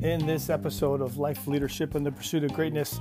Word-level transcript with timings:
In 0.00 0.24
this 0.24 0.48
episode 0.48 1.02
of 1.02 1.18
Life 1.18 1.46
Leadership 1.46 1.94
and 1.94 2.06
the 2.06 2.10
Pursuit 2.10 2.44
of 2.44 2.54
Greatness, 2.54 2.98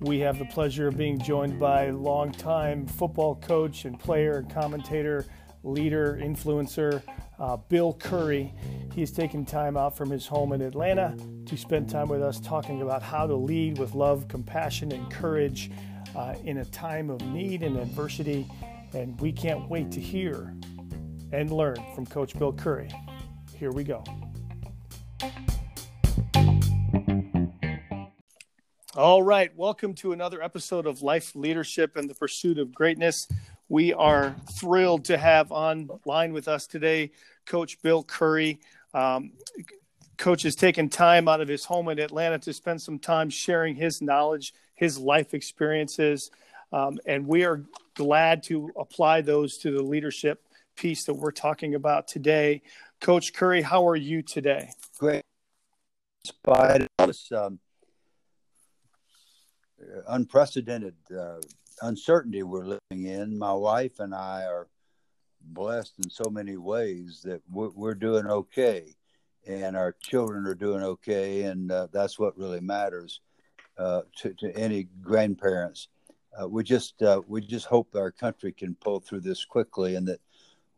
we 0.00 0.18
have 0.18 0.36
the 0.40 0.46
pleasure 0.46 0.88
of 0.88 0.96
being 0.96 1.20
joined 1.20 1.60
by 1.60 1.90
longtime 1.90 2.88
football 2.88 3.36
coach 3.36 3.84
and 3.84 4.00
player 4.00 4.38
and 4.38 4.52
commentator, 4.52 5.26
leader, 5.62 6.18
influencer, 6.20 7.04
uh, 7.38 7.56
Bill 7.56 7.92
Curry. 7.92 8.52
He's 8.96 9.12
taken 9.12 9.44
time 9.44 9.76
out 9.76 9.96
from 9.96 10.10
his 10.10 10.26
home 10.26 10.52
in 10.52 10.60
Atlanta 10.60 11.16
to 11.46 11.56
spend 11.56 11.88
time 11.88 12.08
with 12.08 12.20
us 12.20 12.40
talking 12.40 12.82
about 12.82 13.00
how 13.00 13.28
to 13.28 13.34
lead 13.36 13.78
with 13.78 13.94
love, 13.94 14.26
compassion, 14.26 14.90
and 14.90 15.08
courage 15.08 15.70
uh, 16.16 16.34
in 16.44 16.58
a 16.58 16.64
time 16.64 17.10
of 17.10 17.20
need 17.22 17.62
and 17.62 17.76
adversity. 17.76 18.50
And 18.92 19.20
we 19.20 19.30
can't 19.30 19.68
wait 19.68 19.92
to 19.92 20.00
hear 20.00 20.52
and 21.32 21.50
learn 21.50 21.76
from 21.94 22.06
Coach 22.06 22.38
Bill 22.38 22.52
Curry. 22.52 22.90
Here 23.56 23.70
we 23.70 23.84
go. 23.84 24.04
All 28.96 29.22
right, 29.22 29.56
welcome 29.56 29.94
to 29.94 30.12
another 30.12 30.42
episode 30.42 30.86
of 30.86 31.02
Life 31.02 31.36
Leadership 31.36 31.96
and 31.96 32.10
the 32.10 32.14
Pursuit 32.14 32.58
of 32.58 32.74
Greatness. 32.74 33.28
We 33.68 33.92
are 33.92 34.34
thrilled 34.58 35.04
to 35.06 35.16
have 35.16 35.52
online 35.52 36.32
with 36.32 36.48
us 36.48 36.66
today 36.66 37.12
Coach 37.46 37.80
Bill 37.82 38.02
Curry. 38.02 38.58
Um, 38.92 39.32
Coach 40.18 40.42
has 40.42 40.56
taken 40.56 40.88
time 40.88 41.28
out 41.28 41.40
of 41.40 41.48
his 41.48 41.64
home 41.64 41.88
in 41.88 41.98
Atlanta 41.98 42.38
to 42.40 42.52
spend 42.52 42.82
some 42.82 42.98
time 42.98 43.30
sharing 43.30 43.76
his 43.76 44.02
knowledge, 44.02 44.52
his 44.74 44.98
life 44.98 45.34
experiences, 45.34 46.30
um, 46.72 46.98
and 47.06 47.26
we 47.26 47.44
are 47.44 47.64
glad 47.94 48.42
to 48.44 48.70
apply 48.76 49.20
those 49.20 49.56
to 49.58 49.70
the 49.70 49.82
leadership 49.82 50.42
piece 50.80 51.04
that 51.04 51.12
we're 51.12 51.30
talking 51.30 51.74
about 51.74 52.08
today. 52.08 52.62
Coach 53.02 53.34
Curry, 53.34 53.60
how 53.60 53.86
are 53.86 53.96
you 53.96 54.22
today? 54.22 54.70
Great. 54.98 55.22
Despite 56.24 56.86
this 57.06 57.30
um, 57.32 57.58
unprecedented 60.08 60.94
uh, 61.14 61.40
uncertainty 61.82 62.42
we're 62.42 62.64
living 62.64 63.04
in, 63.04 63.38
my 63.38 63.52
wife 63.52 64.00
and 64.00 64.14
I 64.14 64.44
are 64.44 64.68
blessed 65.42 65.94
in 66.02 66.08
so 66.08 66.30
many 66.30 66.56
ways 66.56 67.20
that 67.24 67.42
we're, 67.50 67.70
we're 67.74 67.94
doing 67.94 68.26
okay, 68.26 68.94
and 69.46 69.76
our 69.76 69.94
children 70.00 70.46
are 70.46 70.54
doing 70.54 70.82
okay, 70.82 71.42
and 71.42 71.70
uh, 71.70 71.88
that's 71.92 72.18
what 72.18 72.38
really 72.38 72.60
matters 72.60 73.20
uh, 73.76 74.02
to, 74.16 74.32
to 74.32 74.56
any 74.56 74.88
grandparents. 75.02 75.88
Uh, 76.40 76.48
we 76.48 76.62
just 76.64 77.02
uh, 77.02 77.20
we 77.26 77.42
just 77.42 77.66
hope 77.66 77.94
our 77.94 78.12
country 78.12 78.52
can 78.52 78.74
pull 78.76 79.00
through 79.00 79.20
this 79.20 79.44
quickly, 79.44 79.96
and 79.96 80.08
that 80.08 80.20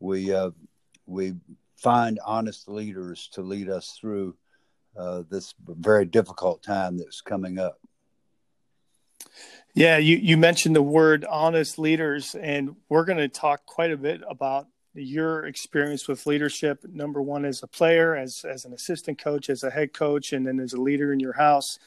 we 0.03 0.35
uh, 0.35 0.51
we 1.07 1.35
find 1.77 2.19
honest 2.25 2.69
leaders 2.69 3.29
to 3.33 3.43
lead 3.43 3.69
us 3.69 3.97
through 3.99 4.35
uh, 4.97 5.23
this 5.31 5.55
very 5.67 6.05
difficult 6.05 6.63
time 6.63 6.99
that's 6.99 7.21
coming 7.21 7.59
up. 7.59 7.79
Yeah, 9.75 9.97
you, 9.97 10.17
you 10.19 10.37
mentioned 10.37 10.77
the 10.77 10.83
word 10.83 11.25
honest 11.25 11.79
leaders, 11.79 12.35
and 12.35 12.77
we're 12.91 13.07
going 13.07 13.19
to 13.19 13.29
talk 13.29 13.65
quite 13.65 13.91
a 13.91 13.97
bit 13.97 14.21
about 14.29 14.67
your 14.93 15.47
experience 15.47 16.07
with 16.07 16.27
leadership. 16.27 16.85
Number 16.87 17.23
one, 17.23 17.47
as 17.47 17.63
a 17.63 17.67
player, 17.67 18.15
as 18.15 18.45
as 18.45 18.65
an 18.65 18.75
assistant 18.75 19.19
coach, 19.19 19.49
as 19.49 19.65
a 19.65 19.71
head 19.71 19.95
coach, 19.95 20.33
and 20.33 20.47
then 20.47 20.61
as 20.61 20.75
a 20.75 20.81
leader 20.81 21.13
in 21.13 21.21
your 21.21 21.33
house. 21.33 21.79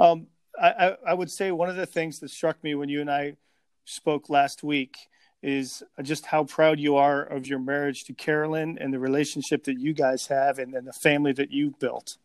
Um, 0.00 0.26
I, 0.60 0.96
I 1.06 1.14
would 1.14 1.30
say 1.30 1.52
one 1.52 1.70
of 1.70 1.76
the 1.76 1.86
things 1.86 2.18
that 2.18 2.30
struck 2.30 2.64
me 2.64 2.74
when 2.74 2.88
you 2.88 3.00
and 3.00 3.08
I 3.08 3.36
spoke 3.84 4.28
last 4.28 4.64
week 4.64 5.08
is 5.42 5.82
just 6.02 6.26
how 6.26 6.44
proud 6.44 6.80
you 6.80 6.96
are 6.96 7.22
of 7.22 7.46
your 7.46 7.58
marriage 7.58 8.04
to 8.04 8.12
Carolyn 8.12 8.78
and 8.80 8.92
the 8.92 8.98
relationship 8.98 9.64
that 9.64 9.78
you 9.78 9.92
guys 9.92 10.26
have, 10.26 10.58
and, 10.58 10.74
and 10.74 10.86
the 10.86 10.92
family 10.92 11.32
that 11.32 11.50
you've 11.50 11.78
built. 11.78 12.18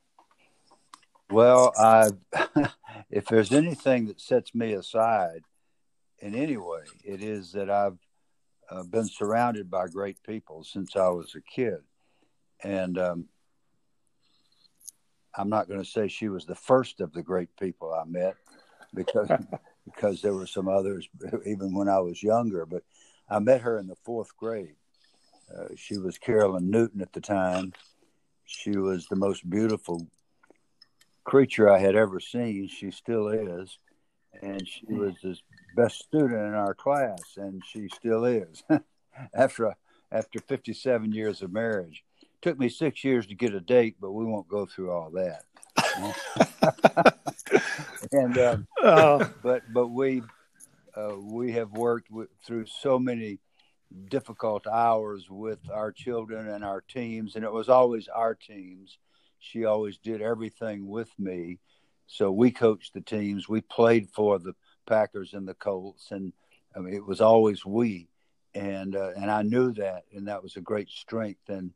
Well, 1.29 1.73
I, 1.77 2.09
if 3.09 3.25
there's 3.25 3.51
anything 3.51 4.07
that 4.07 4.19
sets 4.19 4.53
me 4.53 4.73
aside 4.73 5.41
in 6.19 6.35
any 6.35 6.57
way, 6.57 6.83
it 7.03 7.23
is 7.23 7.51
that 7.53 7.69
I've 7.69 7.97
uh, 8.69 8.83
been 8.83 9.07
surrounded 9.07 9.69
by 9.69 9.87
great 9.87 10.21
people 10.23 10.63
since 10.63 10.95
I 10.95 11.09
was 11.09 11.35
a 11.35 11.41
kid. 11.41 11.79
And 12.63 12.97
um, 12.97 13.25
I'm 15.35 15.49
not 15.49 15.67
going 15.67 15.83
to 15.83 15.89
say 15.89 16.07
she 16.07 16.29
was 16.29 16.45
the 16.45 16.55
first 16.55 17.01
of 17.01 17.13
the 17.13 17.23
great 17.23 17.55
people 17.59 17.93
I 17.93 18.05
met 18.05 18.35
because 18.93 19.29
because 19.85 20.21
there 20.21 20.33
were 20.33 20.47
some 20.47 20.69
others 20.69 21.09
even 21.45 21.75
when 21.75 21.89
I 21.89 21.99
was 21.99 22.23
younger. 22.23 22.65
But 22.65 22.83
I 23.33 23.39
met 23.39 23.61
her 23.61 23.79
in 23.79 23.87
the 23.87 23.95
fourth 24.03 24.37
grade. 24.37 24.75
Uh, 25.53 25.69
she 25.75 25.97
was 25.97 26.19
Carolyn 26.19 26.69
Newton 26.69 27.01
at 27.01 27.13
the 27.13 27.21
time. 27.21 27.73
She 28.45 28.77
was 28.77 29.07
the 29.07 29.15
most 29.15 29.49
beautiful 29.49 30.07
creature 31.23 31.67
I 31.67 31.79
had 31.79 31.95
ever 31.95 32.19
seen. 32.19 32.67
She 32.67 32.91
still 32.91 33.29
is. 33.29 33.77
And 34.41 34.67
she 34.67 34.85
hmm. 34.85 34.99
was 34.99 35.15
the 35.23 35.35
best 35.75 35.99
student 35.99 36.45
in 36.47 36.53
our 36.53 36.75
class, 36.75 37.21
and 37.37 37.63
she 37.65 37.87
still 37.87 38.25
is. 38.25 38.63
after 39.33 39.75
after 40.11 40.39
57 40.39 41.11
years 41.11 41.41
of 41.41 41.51
marriage, 41.51 42.03
took 42.43 42.59
me 42.59 42.69
six 42.69 43.03
years 43.03 43.25
to 43.27 43.35
get 43.35 43.55
a 43.55 43.59
date, 43.59 43.95
but 43.99 44.11
we 44.11 44.25
won't 44.25 44.47
go 44.47 44.67
through 44.67 44.91
all 44.91 45.11
that. 45.11 45.43
and 48.11 48.37
um, 48.37 48.67
oh. 48.83 49.27
but 49.41 49.63
but 49.73 49.87
we 49.87 50.21
uh, 50.95 51.15
we 51.19 51.51
have 51.53 51.71
worked 51.71 52.11
with, 52.11 52.29
through 52.45 52.65
so 52.65 52.99
many 52.99 53.39
difficult 54.09 54.65
hours 54.67 55.29
with 55.29 55.59
our 55.71 55.91
children 55.91 56.49
and 56.49 56.63
our 56.63 56.81
teams, 56.81 57.35
and 57.35 57.45
it 57.45 57.51
was 57.51 57.69
always 57.69 58.07
our 58.07 58.35
teams 58.35 58.97
she 59.43 59.65
always 59.65 59.97
did 59.97 60.21
everything 60.21 60.87
with 60.87 61.09
me. 61.19 61.59
So 62.07 62.31
we 62.31 62.49
coached 62.51 62.93
the 62.93 63.01
teams. 63.01 63.49
We 63.49 63.61
played 63.61 64.09
for 64.09 64.39
the 64.39 64.53
Packers 64.85 65.33
and 65.33 65.47
the 65.47 65.53
Colts, 65.53 66.11
and 66.11 66.31
I 66.75 66.79
mean, 66.79 66.93
it 66.93 67.05
was 67.05 67.21
always 67.21 67.65
we. 67.65 68.07
And 68.55 68.95
uh, 68.95 69.11
and 69.17 69.29
I 69.29 69.41
knew 69.41 69.73
that, 69.73 70.03
and 70.13 70.27
that 70.27 70.43
was 70.43 70.55
a 70.55 70.61
great 70.61 70.89
strength. 70.89 71.49
And 71.49 71.71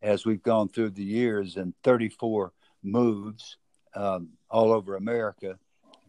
as 0.00 0.24
we've 0.24 0.42
gone 0.42 0.68
through 0.68 0.90
the 0.90 1.04
years 1.04 1.56
and 1.56 1.74
34 1.82 2.52
moves 2.82 3.56
um, 3.94 4.30
all 4.48 4.72
over 4.72 4.96
America, 4.96 5.58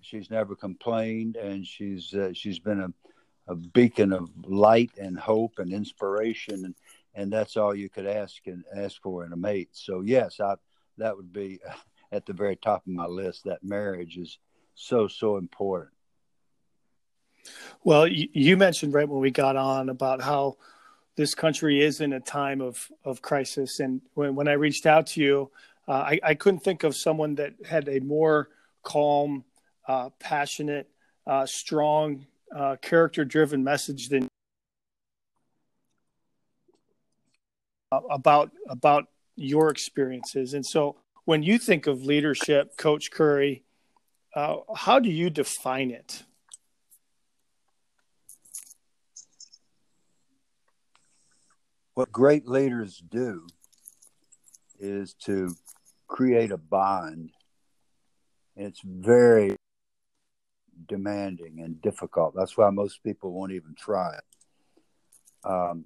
she's 0.01 0.29
never 0.29 0.56
complained, 0.56 1.35
and 1.35 1.66
she's 1.66 2.13
uh, 2.13 2.31
she's 2.34 2.59
been 2.59 2.81
a, 2.81 3.51
a 3.51 3.56
beacon 3.56 4.13
of 4.13 4.29
light 4.45 4.91
and 5.00 5.17
hope 5.17 5.59
and 5.59 5.72
inspiration, 5.72 6.66
and 6.66 6.75
and 7.13 7.31
that's 7.31 7.57
all 7.57 7.75
you 7.75 7.89
could 7.89 8.07
ask 8.07 8.45
and 8.47 8.63
ask 8.75 9.01
for 9.01 9.25
in 9.25 9.34
a 9.34 9.38
mate. 9.38 9.69
So 9.72 10.01
yes, 10.01 10.40
I 10.40 10.56
that 10.97 11.16
would 11.16 11.31
be 11.31 11.59
at 12.11 12.25
the 12.25 12.34
very 12.34 12.56
top 12.56 12.85
of 12.85 12.94
my 12.94 13.06
list. 13.06 13.45
That 13.45 13.63
marriage 13.63 14.17
is 14.17 14.38
so 14.75 15.07
so 15.07 15.38
important. 15.38 15.94
Well, 17.84 18.07
you 18.07 18.56
mentioned 18.56 18.94
right 18.94 19.09
when 19.09 19.19
we 19.19 19.31
got 19.31 19.56
on 19.56 19.90
about 19.90 20.22
how 20.22 20.57
this 21.16 21.34
country 21.34 21.81
is 21.81 22.00
in 22.00 22.13
a 22.13 22.19
time 22.19 22.61
of 22.61 22.91
of 23.03 23.22
crisis, 23.22 23.79
and 23.79 24.01
when 24.13 24.35
when 24.35 24.47
I 24.47 24.53
reached 24.53 24.85
out 24.85 25.07
to 25.07 25.22
you, 25.22 25.51
uh, 25.88 25.91
I, 25.91 26.19
I 26.23 26.35
couldn't 26.35 26.59
think 26.59 26.84
of 26.84 26.95
someone 26.95 27.35
that 27.35 27.53
had 27.66 27.90
a 27.90 28.00
more 28.00 28.50
calm, 28.84 29.44
uh, 29.87 30.09
passionate, 30.19 30.89
uh, 31.27 31.45
strong, 31.45 32.25
uh, 32.55 32.75
character 32.81 33.25
driven 33.25 33.63
message 33.63 34.09
than 34.09 34.27
about 38.09 38.51
about 38.69 39.05
your 39.35 39.69
experiences. 39.69 40.53
And 40.53 40.65
so, 40.65 40.97
when 41.25 41.43
you 41.43 41.57
think 41.57 41.87
of 41.87 42.03
leadership, 42.05 42.77
Coach 42.77 43.11
Curry, 43.11 43.63
uh, 44.35 44.57
how 44.75 44.99
do 44.99 45.09
you 45.09 45.29
define 45.29 45.91
it? 45.91 46.23
What 51.93 52.11
great 52.11 52.47
leaders 52.47 53.01
do 53.09 53.45
is 54.79 55.13
to 55.25 55.55
create 56.07 56.51
a 56.51 56.57
bond. 56.57 57.31
It's 58.55 58.81
very 58.84 59.55
demanding 60.87 61.59
and 61.61 61.81
difficult. 61.81 62.33
That's 62.35 62.57
why 62.57 62.69
most 62.69 63.03
people 63.03 63.31
won't 63.31 63.51
even 63.51 63.75
try 63.78 64.16
it. 64.16 64.23
Um, 65.43 65.85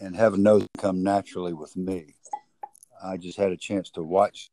and 0.00 0.16
heaven 0.16 0.42
knows 0.42 0.66
come 0.78 1.02
naturally 1.02 1.52
with 1.52 1.76
me. 1.76 2.14
I 3.02 3.16
just 3.16 3.38
had 3.38 3.50
a 3.50 3.56
chance 3.56 3.90
to 3.92 4.02
watch 4.02 4.48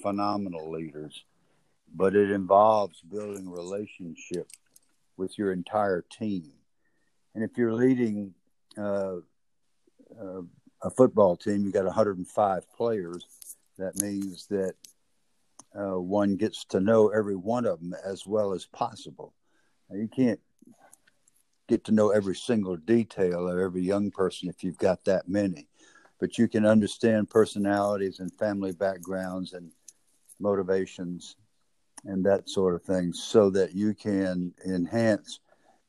phenomenal 0.00 0.70
leaders, 0.70 1.24
but 1.94 2.14
it 2.14 2.30
involves 2.30 3.00
building 3.00 3.50
relationship 3.50 4.50
with 5.16 5.36
your 5.38 5.52
entire 5.52 6.02
team. 6.02 6.52
And 7.34 7.44
if 7.44 7.56
you're 7.56 7.74
leading 7.74 8.34
uh, 8.76 9.16
uh, 10.20 10.42
a 10.82 10.90
football 10.90 11.36
team, 11.36 11.64
you 11.64 11.72
got 11.72 11.84
105 11.84 12.72
players. 12.76 13.26
That 13.78 14.00
means 14.00 14.46
that 14.46 14.74
uh, 15.78 16.00
one 16.00 16.36
gets 16.36 16.64
to 16.64 16.80
know 16.80 17.08
every 17.08 17.36
one 17.36 17.64
of 17.64 17.80
them 17.80 17.94
as 18.04 18.26
well 18.26 18.52
as 18.52 18.66
possible. 18.66 19.34
Now, 19.88 19.96
you 19.96 20.08
can't 20.08 20.40
get 21.68 21.84
to 21.84 21.92
know 21.92 22.10
every 22.10 22.34
single 22.34 22.76
detail 22.76 23.48
of 23.48 23.58
every 23.58 23.82
young 23.82 24.10
person 24.10 24.48
if 24.48 24.64
you've 24.64 24.78
got 24.78 25.04
that 25.04 25.28
many, 25.28 25.68
but 26.18 26.38
you 26.38 26.48
can 26.48 26.66
understand 26.66 27.30
personalities 27.30 28.20
and 28.20 28.32
family 28.34 28.72
backgrounds 28.72 29.52
and 29.52 29.70
motivations 30.40 31.36
and 32.04 32.24
that 32.24 32.48
sort 32.48 32.74
of 32.74 32.82
thing 32.82 33.12
so 33.12 33.50
that 33.50 33.74
you 33.74 33.94
can 33.94 34.52
enhance 34.66 35.40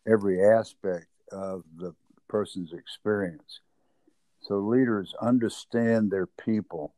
every 0.07 0.43
aspect 0.43 1.07
of 1.31 1.63
the 1.77 1.93
person's 2.27 2.73
experience. 2.73 3.61
So 4.41 4.59
leaders 4.59 5.13
understand 5.21 6.11
their 6.11 6.27
people. 6.27 6.93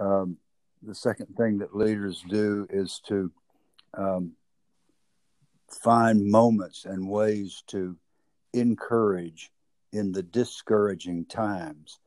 Um, 0.00 0.36
the 0.82 0.94
second 0.94 1.34
thing 1.36 1.58
that 1.58 1.76
leaders 1.76 2.24
do 2.28 2.66
is 2.70 3.00
to 3.06 3.30
um, 3.94 4.32
find 5.70 6.30
moments 6.30 6.84
and 6.84 7.08
ways 7.08 7.62
to 7.68 7.96
encourage 8.52 9.50
in 9.92 10.12
the 10.12 10.22
discouraging 10.22 11.24
times. 11.26 11.98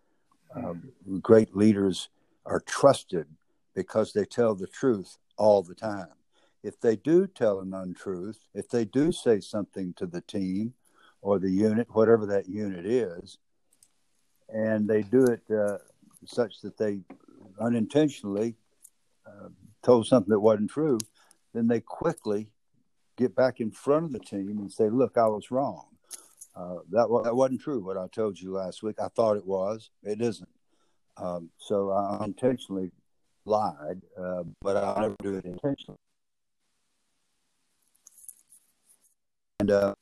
Um, 0.55 0.91
great 1.21 1.55
leaders 1.55 2.09
are 2.45 2.59
trusted 2.61 3.27
because 3.73 4.13
they 4.13 4.25
tell 4.25 4.55
the 4.55 4.67
truth 4.67 5.17
all 5.37 5.63
the 5.63 5.75
time. 5.75 6.07
If 6.63 6.79
they 6.79 6.95
do 6.95 7.27
tell 7.27 7.59
an 7.59 7.73
untruth, 7.73 8.39
if 8.53 8.69
they 8.69 8.85
do 8.85 9.11
say 9.11 9.39
something 9.39 9.93
to 9.97 10.07
the 10.07 10.21
team 10.21 10.73
or 11.21 11.39
the 11.39 11.49
unit, 11.49 11.87
whatever 11.91 12.25
that 12.27 12.47
unit 12.47 12.85
is, 12.85 13.37
and 14.49 14.87
they 14.87 15.01
do 15.01 15.25
it 15.25 15.41
uh, 15.51 15.77
such 16.25 16.61
that 16.61 16.77
they 16.77 17.01
unintentionally 17.59 18.55
uh, 19.25 19.49
told 19.83 20.07
something 20.07 20.31
that 20.31 20.39
wasn't 20.39 20.69
true, 20.69 20.97
then 21.53 21.67
they 21.67 21.79
quickly 21.79 22.49
get 23.17 23.35
back 23.35 23.59
in 23.59 23.71
front 23.71 24.05
of 24.05 24.11
the 24.11 24.19
team 24.19 24.49
and 24.49 24.71
say, 24.71 24.89
"Look, 24.89 25.17
I 25.17 25.27
was 25.27 25.51
wrong. 25.51 25.85
Uh, 26.55 26.77
that 26.91 27.07
that 27.23 27.35
wasn't 27.35 27.61
true. 27.61 27.83
What 27.83 27.97
I 27.97 28.07
told 28.07 28.39
you 28.39 28.51
last 28.51 28.83
week, 28.83 28.99
I 28.99 29.07
thought 29.09 29.37
it 29.37 29.45
was. 29.45 29.89
It 30.03 30.21
isn't. 30.21 30.49
Um, 31.17 31.49
so 31.57 31.91
I 31.91 32.23
intentionally 32.25 32.91
lied, 33.45 34.01
uh, 34.17 34.43
but 34.61 34.77
I 34.77 35.01
never 35.01 35.15
do 35.21 35.35
it 35.35 35.45
intentionally." 35.45 35.97
And 39.59 39.71
uh, 39.71 39.95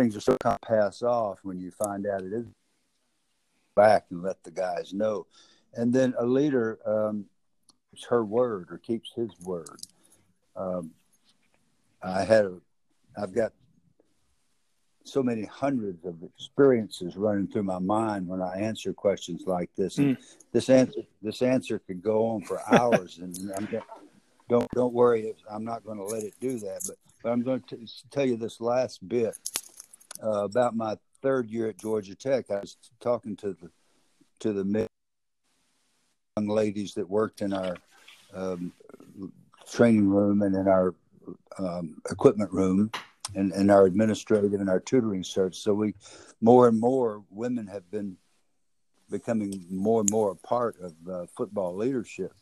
things 0.00 0.16
are 0.16 0.20
so 0.20 0.36
kind 0.42 0.58
of 0.60 0.68
pass 0.68 1.02
off 1.02 1.40
when 1.42 1.60
you 1.60 1.70
find 1.70 2.06
out 2.06 2.22
it 2.22 2.32
is 2.32 2.46
back 3.76 4.06
and 4.10 4.22
let 4.22 4.42
the 4.44 4.50
guys 4.50 4.94
know. 4.94 5.26
And 5.74 5.92
then 5.92 6.14
a 6.18 6.24
leader 6.24 6.78
um, 6.86 7.26
is 7.92 8.04
her 8.08 8.24
word 8.24 8.68
or 8.70 8.78
keeps 8.78 9.12
his 9.14 9.30
word. 9.42 9.80
Um, 10.56 10.92
I 12.02 12.24
had 12.24 12.46
a, 12.46 12.58
I've 13.20 13.34
got 13.34 13.52
so 15.04 15.22
many 15.22 15.44
hundreds 15.44 16.04
of 16.06 16.16
experiences 16.22 17.16
running 17.16 17.46
through 17.46 17.64
my 17.64 17.78
mind 17.78 18.26
when 18.26 18.40
I 18.40 18.58
answer 18.60 18.94
questions 18.94 19.42
like 19.46 19.70
this. 19.76 19.96
Mm. 19.96 20.16
This 20.52 20.70
answer, 20.70 21.00
this 21.20 21.42
answer 21.42 21.78
could 21.78 22.02
go 22.02 22.26
on 22.26 22.42
for 22.42 22.60
hours, 22.66 23.18
and 23.18 23.36
I'm 23.56 23.68
don't 24.48 24.68
don't 24.74 24.92
worry, 24.92 25.34
I'm 25.50 25.64
not 25.64 25.84
going 25.84 25.98
to 25.98 26.04
let 26.04 26.24
it 26.24 26.34
do 26.40 26.58
that. 26.58 26.80
But 26.86 26.96
but 27.22 27.32
I'm 27.32 27.42
going 27.42 27.62
to 27.68 27.78
tell 28.10 28.26
you 28.26 28.36
this 28.36 28.60
last 28.60 29.06
bit 29.06 29.36
uh, 30.22 30.44
about 30.44 30.76
my 30.76 30.96
third 31.22 31.50
year 31.50 31.68
at 31.68 31.78
Georgia 31.78 32.14
Tech. 32.14 32.50
I 32.50 32.60
was 32.60 32.76
talking 33.00 33.36
to 33.36 33.56
the 33.60 33.70
to 34.40 34.52
the 34.52 34.88
young 36.36 36.48
ladies 36.48 36.94
that 36.94 37.08
worked 37.08 37.42
in 37.42 37.52
our 37.52 37.76
um, 38.34 38.72
training 39.70 40.08
room 40.08 40.42
and 40.42 40.54
in 40.54 40.66
our 40.66 40.94
um, 41.58 42.00
equipment 42.10 42.50
room 42.52 42.90
and, 43.34 43.52
and 43.52 43.70
our 43.70 43.84
administrative 43.84 44.54
and 44.54 44.70
our 44.70 44.80
tutoring 44.80 45.22
search. 45.22 45.56
So 45.56 45.74
we 45.74 45.94
more 46.40 46.68
and 46.68 46.80
more 46.80 47.22
women 47.30 47.66
have 47.66 47.90
been 47.90 48.16
becoming 49.10 49.66
more 49.68 50.00
and 50.00 50.10
more 50.10 50.30
a 50.30 50.36
part 50.36 50.76
of 50.80 50.94
uh, 51.08 51.26
football 51.36 51.76
leadership. 51.76 52.32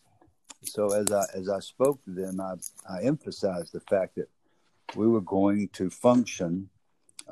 So 0.63 0.93
as 0.93 1.11
I 1.13 1.25
as 1.35 1.49
I 1.49 1.61
spoke 1.61 2.03
to 2.05 2.11
them, 2.11 2.41
I, 2.41 2.55
I 2.89 3.03
emphasized 3.03 3.73
the 3.73 3.81
fact 3.81 4.17
that 4.17 4.29
we 4.95 5.07
were 5.07 5.21
going 5.21 5.69
to 5.75 5.91
function 5.91 6.69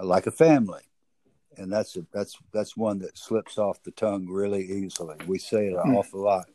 like 0.02 0.26
a 0.26 0.30
family, 0.30 0.82
and 1.56 1.72
that's 1.72 1.96
a, 1.96 2.06
that's 2.12 2.36
that's 2.52 2.76
one 2.76 2.98
that 3.00 3.16
slips 3.16 3.58
off 3.58 3.82
the 3.82 3.90
tongue 3.92 4.26
really 4.28 4.64
easily. 4.64 5.16
We 5.26 5.38
say 5.38 5.66
it 5.66 5.72
an 5.72 5.92
mm. 5.92 5.96
awful 5.96 6.20
lot, 6.20 6.46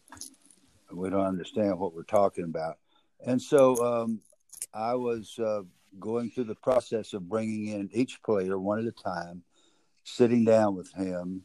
and 0.90 0.98
we 0.98 1.10
don't 1.10 1.26
understand 1.26 1.80
what 1.80 1.94
we're 1.94 2.04
talking 2.04 2.44
about. 2.44 2.78
And 3.26 3.42
so 3.42 3.76
um, 3.84 4.20
I 4.74 4.96
was 4.96 5.38
uh, 5.40 5.62
going 6.00 6.32
through 6.32 6.46
the 6.46 6.56
process 6.56 7.14
of 7.14 7.30
bringing 7.30 7.68
in 7.68 7.90
each 7.94 8.22
player 8.24 8.58
one 8.58 8.80
at 8.80 8.86
a 8.86 8.92
time, 8.92 9.44
sitting 10.04 10.46
down 10.46 10.76
with 10.76 10.92
him, 10.94 11.44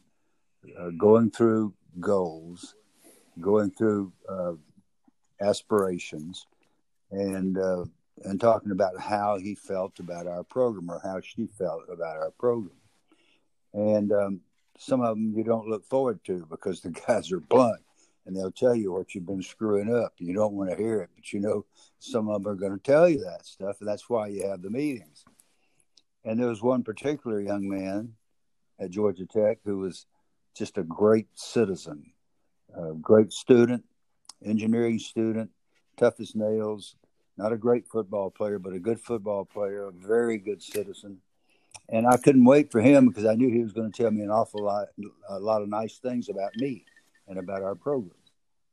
uh, 0.79 0.89
going 0.97 1.31
through 1.31 1.73
goals, 1.99 2.75
going 3.39 3.71
through 3.71 4.11
uh, 4.27 4.53
aspirations, 5.41 6.47
and 7.11 7.57
uh, 7.57 7.85
and 8.23 8.39
talking 8.39 8.71
about 8.71 8.99
how 8.99 9.37
he 9.37 9.55
felt 9.55 9.99
about 9.99 10.27
our 10.27 10.43
program 10.43 10.89
or 10.89 10.99
how 11.03 11.21
she 11.21 11.47
felt 11.57 11.83
about 11.89 12.17
our 12.17 12.31
program. 12.31 12.75
And 13.73 14.11
um, 14.11 14.41
some 14.77 15.01
of 15.01 15.09
them 15.09 15.33
you 15.35 15.43
don't 15.43 15.67
look 15.67 15.85
forward 15.85 16.23
to 16.25 16.45
because 16.49 16.81
the 16.81 16.89
guys 17.07 17.31
are 17.31 17.39
blunt 17.39 17.81
and 18.25 18.35
they'll 18.35 18.51
tell 18.51 18.75
you 18.75 18.91
what 18.91 19.15
you've 19.15 19.25
been 19.25 19.41
screwing 19.41 19.93
up. 19.93 20.13
You 20.17 20.33
don't 20.33 20.53
want 20.53 20.69
to 20.69 20.75
hear 20.75 21.01
it, 21.01 21.09
but 21.15 21.31
you 21.31 21.39
know 21.39 21.65
some 21.99 22.27
of 22.27 22.43
them 22.43 22.51
are 22.51 22.55
going 22.55 22.77
to 22.77 22.83
tell 22.83 23.07
you 23.07 23.23
that 23.23 23.45
stuff, 23.45 23.77
and 23.79 23.87
that's 23.87 24.09
why 24.09 24.27
you 24.27 24.47
have 24.47 24.61
the 24.61 24.69
meetings. 24.69 25.23
And 26.25 26.39
there 26.39 26.49
was 26.49 26.61
one 26.61 26.83
particular 26.83 27.39
young 27.39 27.67
man 27.67 28.13
at 28.79 28.91
Georgia 28.91 29.25
Tech 29.25 29.59
who 29.63 29.79
was 29.79 30.05
just 30.55 30.77
a 30.77 30.83
great 30.83 31.27
citizen, 31.35 32.11
a 32.75 32.93
great 32.93 33.31
student, 33.31 33.85
engineering 34.43 34.99
student, 34.99 35.51
tough 35.97 36.19
as 36.19 36.35
nails, 36.35 36.95
not 37.37 37.53
a 37.53 37.57
great 37.57 37.87
football 37.87 38.29
player, 38.29 38.59
but 38.59 38.73
a 38.73 38.79
good 38.79 38.99
football 38.99 39.45
player, 39.45 39.87
a 39.87 39.91
very 39.91 40.37
good 40.37 40.61
citizen. 40.61 41.21
And 41.89 42.07
I 42.07 42.17
couldn't 42.17 42.45
wait 42.45 42.71
for 42.71 42.81
him 42.81 43.07
because 43.07 43.25
I 43.25 43.35
knew 43.35 43.49
he 43.49 43.63
was 43.63 43.73
going 43.73 43.91
to 43.91 44.03
tell 44.03 44.11
me 44.11 44.21
an 44.21 44.31
awful 44.31 44.63
lot, 44.63 44.87
a 45.29 45.39
lot 45.39 45.61
of 45.61 45.69
nice 45.69 45.99
things 45.99 46.29
about 46.29 46.55
me 46.57 46.83
and 47.27 47.37
about 47.37 47.61
our 47.61 47.75
program. 47.75 48.11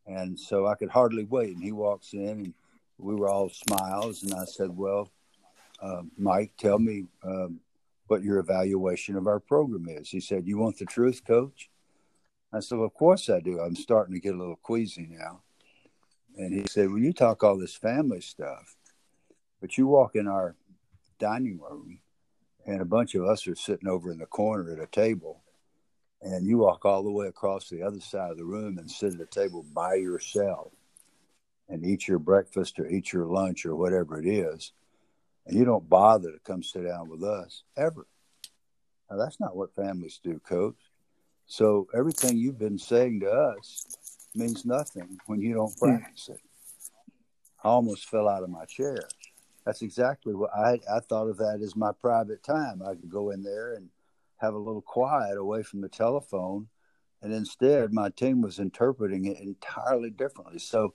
And 0.07 0.39
so 0.39 0.67
I 0.67 0.75
could 0.75 0.91
hardly 0.91 1.25
wait. 1.25 1.55
And 1.55 1.63
he 1.63 1.73
walks 1.73 2.13
in, 2.13 2.29
and 2.29 2.55
we 2.99 3.15
were 3.15 3.29
all 3.29 3.51
smiles. 3.51 4.23
And 4.23 4.35
I 4.35 4.45
said, 4.45 4.77
Well, 4.77 5.11
uh, 5.81 6.03
Mike, 6.19 6.53
tell 6.59 6.79
me 6.79 7.05
um, 7.23 7.61
what 8.07 8.23
your 8.23 8.39
evaluation 8.39 9.17
of 9.17 9.27
our 9.27 9.41
program 9.41 9.87
is. 9.89 10.11
He 10.11 10.21
said, 10.21 10.47
You 10.47 10.59
want 10.59 10.79
the 10.79 10.85
truth, 10.85 11.23
coach? 11.27 11.71
I 12.53 12.61
said, 12.61 12.79
well, 12.79 12.87
Of 12.87 12.95
course 12.95 13.31
I 13.31 13.41
do. 13.41 13.61
I'm 13.61 13.77
starting 13.77 14.15
to 14.15 14.21
get 14.21 14.35
a 14.35 14.39
little 14.39 14.57
queasy 14.57 15.09
now. 15.11 15.44
And 16.37 16.53
he 16.53 16.67
said, 16.67 16.89
Well, 16.89 16.99
you 16.99 17.13
talk 17.13 17.43
all 17.43 17.59
this 17.59 17.75
family 17.75 18.21
stuff, 18.21 18.77
but 19.61 19.79
you 19.79 19.87
walk 19.87 20.15
in 20.15 20.27
our 20.27 20.57
dining 21.19 21.61
room, 21.61 22.01
and 22.67 22.81
a 22.81 22.87
bunch 22.87 23.15
of 23.15 23.25
us 23.25 23.47
are 23.47 23.55
sitting 23.55 23.89
over 23.89 24.11
in 24.11 24.19
the 24.19 24.27
corner 24.27 24.73
at 24.73 24.83
a 24.83 24.87
table 24.87 25.45
and 26.25 26.47
you 26.47 26.59
walk 26.59 26.85
all 26.85 27.03
the 27.03 27.11
way 27.11 27.27
across 27.27 27.69
the 27.69 27.83
other 27.83 28.01
side 28.01 28.31
of 28.31 28.39
the 28.39 28.45
room 28.45 28.79
and 28.79 28.91
sit 28.91 29.15
at 29.15 29.21
a 29.21 29.27
table 29.27 29.65
by 29.75 29.95
yourself 29.95 30.73
and 31.69 31.85
eat 31.85 32.09
your 32.09 32.19
breakfast 32.19 32.79
or 32.79 32.87
eat 32.87 33.13
your 33.13 33.27
lunch 33.27 33.67
or 33.67 33.77
whatever 33.77 34.19
it 34.19 34.27
is, 34.27 34.73
and 35.47 35.57
you 35.57 35.65
don't 35.65 35.89
bother 35.89 36.33
to 36.33 36.39
come 36.41 36.63
sit 36.63 36.87
down 36.87 37.09
with 37.09 37.23
us 37.23 37.63
ever. 37.77 38.07
Now, 39.11 39.19
that's 39.19 39.39
not 39.39 39.55
what 39.55 39.75
families 39.75 40.19
do, 40.23 40.41
coach. 40.49 40.79
So 41.47 41.89
everything 41.95 42.39
you've 42.39 42.59
been 42.59 42.79
saying 42.79 43.21
to 43.21 43.31
us 43.31 43.85
means 44.35 44.65
nothing 44.65 45.19
when 45.27 45.41
you 45.41 45.55
don't 45.55 45.75
hmm. 45.79 45.97
practice 45.97 46.29
it. 46.31 46.41
I 47.63 47.69
almost 47.69 48.09
fell 48.09 48.29
out 48.29 48.43
of 48.43 48.51
my 48.51 48.65
chair. 48.67 48.99
That's 49.65 49.83
exactly 49.83 50.35
what 50.35 50.51
I 50.55 50.81
I 50.93 51.01
thought 51.01 51.29
of 51.29 51.39
that 51.39 51.61
as 51.63 51.75
my 51.75 51.93
private 51.93 52.43
time. 52.43 52.83
I 52.83 52.95
could 52.95 53.11
go 53.11 53.31
in 53.31 53.43
there 53.43 53.75
and 53.75 53.89
have 54.39 54.55
a 54.55 54.59
little 54.59 54.83
quiet 54.83 55.39
away 55.39 55.63
from 55.63 55.81
the 55.81 55.89
telephone. 55.89 56.69
And 57.23 57.33
instead, 57.33 57.93
my 57.93 58.11
team 58.11 58.43
was 58.43 58.59
interpreting 58.59 59.25
it 59.25 59.41
entirely 59.41 60.11
differently. 60.11 60.59
So, 60.59 60.93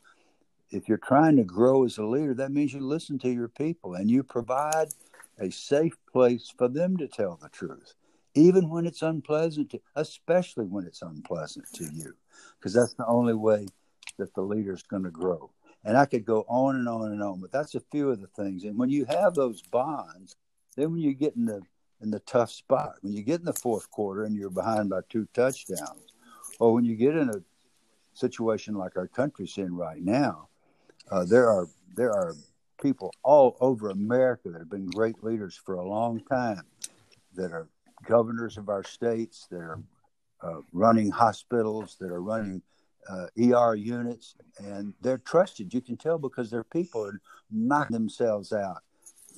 if 0.69 0.88
you're 0.88 1.00
trying 1.00 1.36
to 1.38 1.43
grow 1.43 1.84
as 1.84 1.98
a 1.98 2.05
leader, 2.05 2.36
that 2.36 2.51
means 2.51 2.74
you 2.74 2.81
listen 2.81 3.17
to 3.19 3.29
your 3.31 3.48
people 3.48 3.96
and 3.96 4.12
you 4.12 4.22
provide 4.22 4.89
a 5.39 5.50
safe 5.50 5.98
place 6.12 6.53
for 6.55 6.67
them 6.67 6.98
to 6.98 7.08
tell 7.08 7.39
the 7.41 7.50
truth, 7.50 7.96
even 8.36 8.69
when 8.69 8.86
it's 8.86 9.01
unpleasant, 9.01 9.71
to, 9.71 9.81
especially 9.95 10.65
when 10.65 10.86
it's 10.86 11.01
unpleasant 11.01 11.65
to 11.74 11.86
you, 11.86 12.13
because 12.57 12.74
that's 12.74 12.93
the 12.93 13.07
only 13.07 13.33
way 13.33 13.67
that 14.17 14.33
the 14.36 14.41
leader 14.41 14.74
is 14.74 14.83
going 14.83 15.03
to 15.03 15.12
grow. 15.12 15.51
And 15.86 15.98
I 15.98 16.05
could 16.05 16.25
go 16.25 16.45
on 16.48 16.75
and 16.75 16.89
on 16.89 17.12
and 17.12 17.24
on, 17.24 17.39
but 17.39 17.51
that's 17.51 17.75
a 17.75 17.79
few 17.91 18.09
of 18.09 18.19
the 18.19 18.27
things. 18.27 18.63
And 18.65 18.77
when 18.77 18.89
you 18.89 19.05
have 19.05 19.33
those 19.33 19.62
bonds, 19.62 20.36
then 20.75 20.91
when 20.91 21.01
you 21.01 21.13
get 21.13 21.36
in 21.36 21.45
the 21.45 21.62
in 22.01 22.12
the 22.12 22.19
tough 22.19 22.51
spot. 22.51 22.95
When 23.01 23.13
you 23.13 23.24
get 23.24 23.39
in 23.39 23.45
the 23.45 23.53
fourth 23.53 23.89
quarter 23.91 24.24
and 24.24 24.36
you're 24.36 24.50
behind 24.50 24.89
by 24.89 25.01
two 25.09 25.27
touchdowns, 25.33 26.13
or 26.59 26.74
when 26.74 26.86
you 26.86 26.95
get 26.95 27.15
in 27.15 27.29
a 27.29 27.41
situation 28.13 28.75
like 28.75 28.98
our 28.98 29.07
country's 29.07 29.57
in 29.57 29.75
right 29.75 30.01
now, 30.01 30.50
uh, 31.12 31.25
there 31.25 31.50
are 31.50 31.67
there 31.95 32.12
are 32.12 32.36
people 32.81 33.13
all 33.24 33.57
over 33.59 33.89
America 33.89 34.50
that 34.50 34.59
have 34.59 34.69
been 34.69 34.89
great 34.89 35.24
leaders 35.24 35.59
for 35.65 35.75
a 35.75 35.88
long 35.88 36.21
time, 36.31 36.62
that 37.36 37.51
are 37.51 37.67
governors 38.06 38.58
of 38.58 38.70
our 38.70 38.84
states, 38.84 39.48
that 39.51 39.58
are 39.58 39.79
uh, 40.41 40.62
running 40.72 41.12
hospitals, 41.12 41.98
that 42.00 42.12
are 42.12 42.22
running 42.22 42.62
uh, 43.10 43.27
ER 43.39 43.75
units, 43.75 44.36
and 44.60 44.94
they're 45.01 45.18
trusted. 45.18 45.74
You 45.74 45.82
can 45.82 45.98
tell 45.98 46.18
because 46.18 46.50
their 46.50 46.63
people 46.63 47.06
are 47.06 47.22
knocking 47.51 47.94
themselves 47.94 48.53
out 48.53 48.84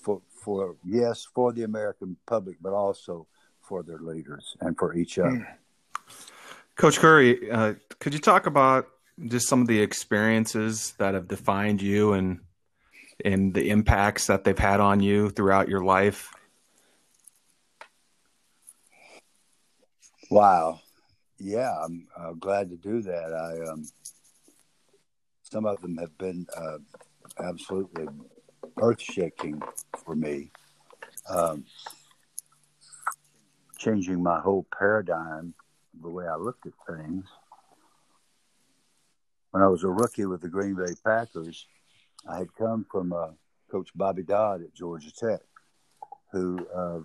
for 0.03 0.21
for 0.43 0.75
yes 0.85 1.25
for 1.33 1.53
the 1.53 1.63
American 1.63 2.17
public, 2.25 2.57
but 2.61 2.73
also 2.73 3.27
for 3.61 3.83
their 3.83 3.99
leaders 3.99 4.55
and 4.61 4.77
for 4.77 4.95
each 4.95 5.19
other. 5.19 5.29
Hmm. 5.29 6.15
Coach 6.75 6.99
Curry, 6.99 7.51
uh, 7.51 7.75
could 7.99 8.13
you 8.13 8.19
talk 8.19 8.47
about 8.47 8.87
just 9.27 9.47
some 9.47 9.61
of 9.61 9.67
the 9.67 9.81
experiences 9.81 10.93
that 10.97 11.13
have 11.13 11.27
defined 11.27 11.81
you 11.81 12.13
and 12.13 12.39
and 13.23 13.53
the 13.53 13.69
impacts 13.69 14.27
that 14.27 14.43
they've 14.43 14.57
had 14.57 14.79
on 14.79 14.99
you 14.99 15.29
throughout 15.29 15.69
your 15.69 15.83
life? 15.83 16.31
Wow, 20.31 20.79
yeah, 21.39 21.75
I'm 21.83 22.07
uh, 22.17 22.31
glad 22.31 22.69
to 22.69 22.77
do 22.77 23.01
that. 23.01 23.33
I 23.33 23.69
um, 23.69 23.85
some 25.43 25.65
of 25.65 25.81
them 25.81 25.97
have 25.97 26.17
been 26.17 26.47
uh, 26.55 26.77
absolutely 27.37 28.07
earth 28.81 29.01
shaking 29.01 29.61
for 30.05 30.15
me, 30.15 30.51
um, 31.29 31.65
changing 33.77 34.23
my 34.23 34.39
whole 34.39 34.65
paradigm, 34.79 35.53
the 36.01 36.09
way 36.09 36.25
I 36.25 36.37
looked 36.37 36.65
at 36.65 36.71
things. 36.87 37.25
When 39.49 39.61
I 39.61 39.67
was 39.67 39.83
a 39.83 39.89
rookie 39.89 40.27
with 40.27 40.39
the 40.39 40.47
Green 40.47 40.75
Bay 40.75 40.93
Packers, 41.05 41.67
I 42.25 42.37
had 42.37 42.55
come 42.57 42.85
from 42.89 43.11
uh, 43.11 43.31
Coach 43.69 43.89
Bobby 43.95 44.23
Dodd 44.23 44.61
at 44.61 44.73
Georgia 44.73 45.11
Tech, 45.13 45.41
who 46.31 46.65
uh, 46.73 46.99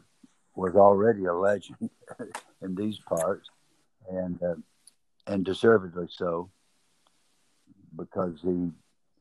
was 0.54 0.76
already 0.76 1.24
a 1.24 1.34
legend 1.34 1.90
in 2.62 2.74
these 2.74 2.98
parts, 2.98 3.48
and 4.10 4.42
uh, 4.42 4.54
and 5.26 5.44
deservedly 5.44 6.06
so, 6.10 6.50
because 7.96 8.38
he 8.42 8.70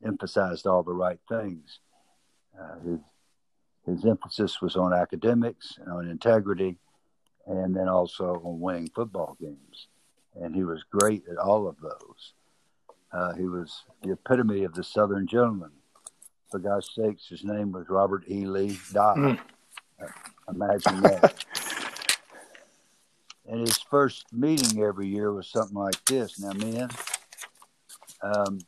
emphasized 0.04 0.66
all 0.66 0.82
the 0.82 0.92
right 0.92 1.18
things. 1.28 1.80
Uh, 2.58 2.78
his 2.84 3.00
his 3.86 4.04
emphasis 4.04 4.60
was 4.60 4.76
on 4.76 4.92
academics 4.92 5.78
and 5.78 5.92
on 5.92 6.08
integrity, 6.08 6.76
and 7.46 7.74
then 7.74 7.88
also 7.88 8.40
on 8.44 8.60
winning 8.60 8.90
football 8.94 9.36
games. 9.40 9.86
And 10.34 10.54
he 10.54 10.64
was 10.64 10.84
great 10.90 11.22
at 11.30 11.38
all 11.38 11.68
of 11.68 11.76
those. 11.80 12.32
Uh, 13.12 13.32
he 13.34 13.46
was 13.46 13.84
the 14.02 14.12
epitome 14.12 14.64
of 14.64 14.74
the 14.74 14.84
Southern 14.84 15.26
gentleman. 15.26 15.70
For 16.50 16.58
God's 16.58 16.90
sakes, 16.94 17.28
his 17.28 17.44
name 17.44 17.72
was 17.72 17.88
Robert 17.88 18.24
E. 18.28 18.44
Lee 18.44 18.78
Dodd. 18.92 19.16
Mm. 19.16 19.38
Uh, 20.02 20.06
imagine 20.48 21.02
that. 21.02 21.44
and 23.48 23.60
his 23.60 23.78
first 23.78 24.26
meeting 24.32 24.82
every 24.82 25.06
year 25.06 25.32
was 25.32 25.48
something 25.48 25.76
like 25.76 26.04
this. 26.04 26.40
Now, 26.40 26.52
men, 26.52 26.88
um, 28.22 28.58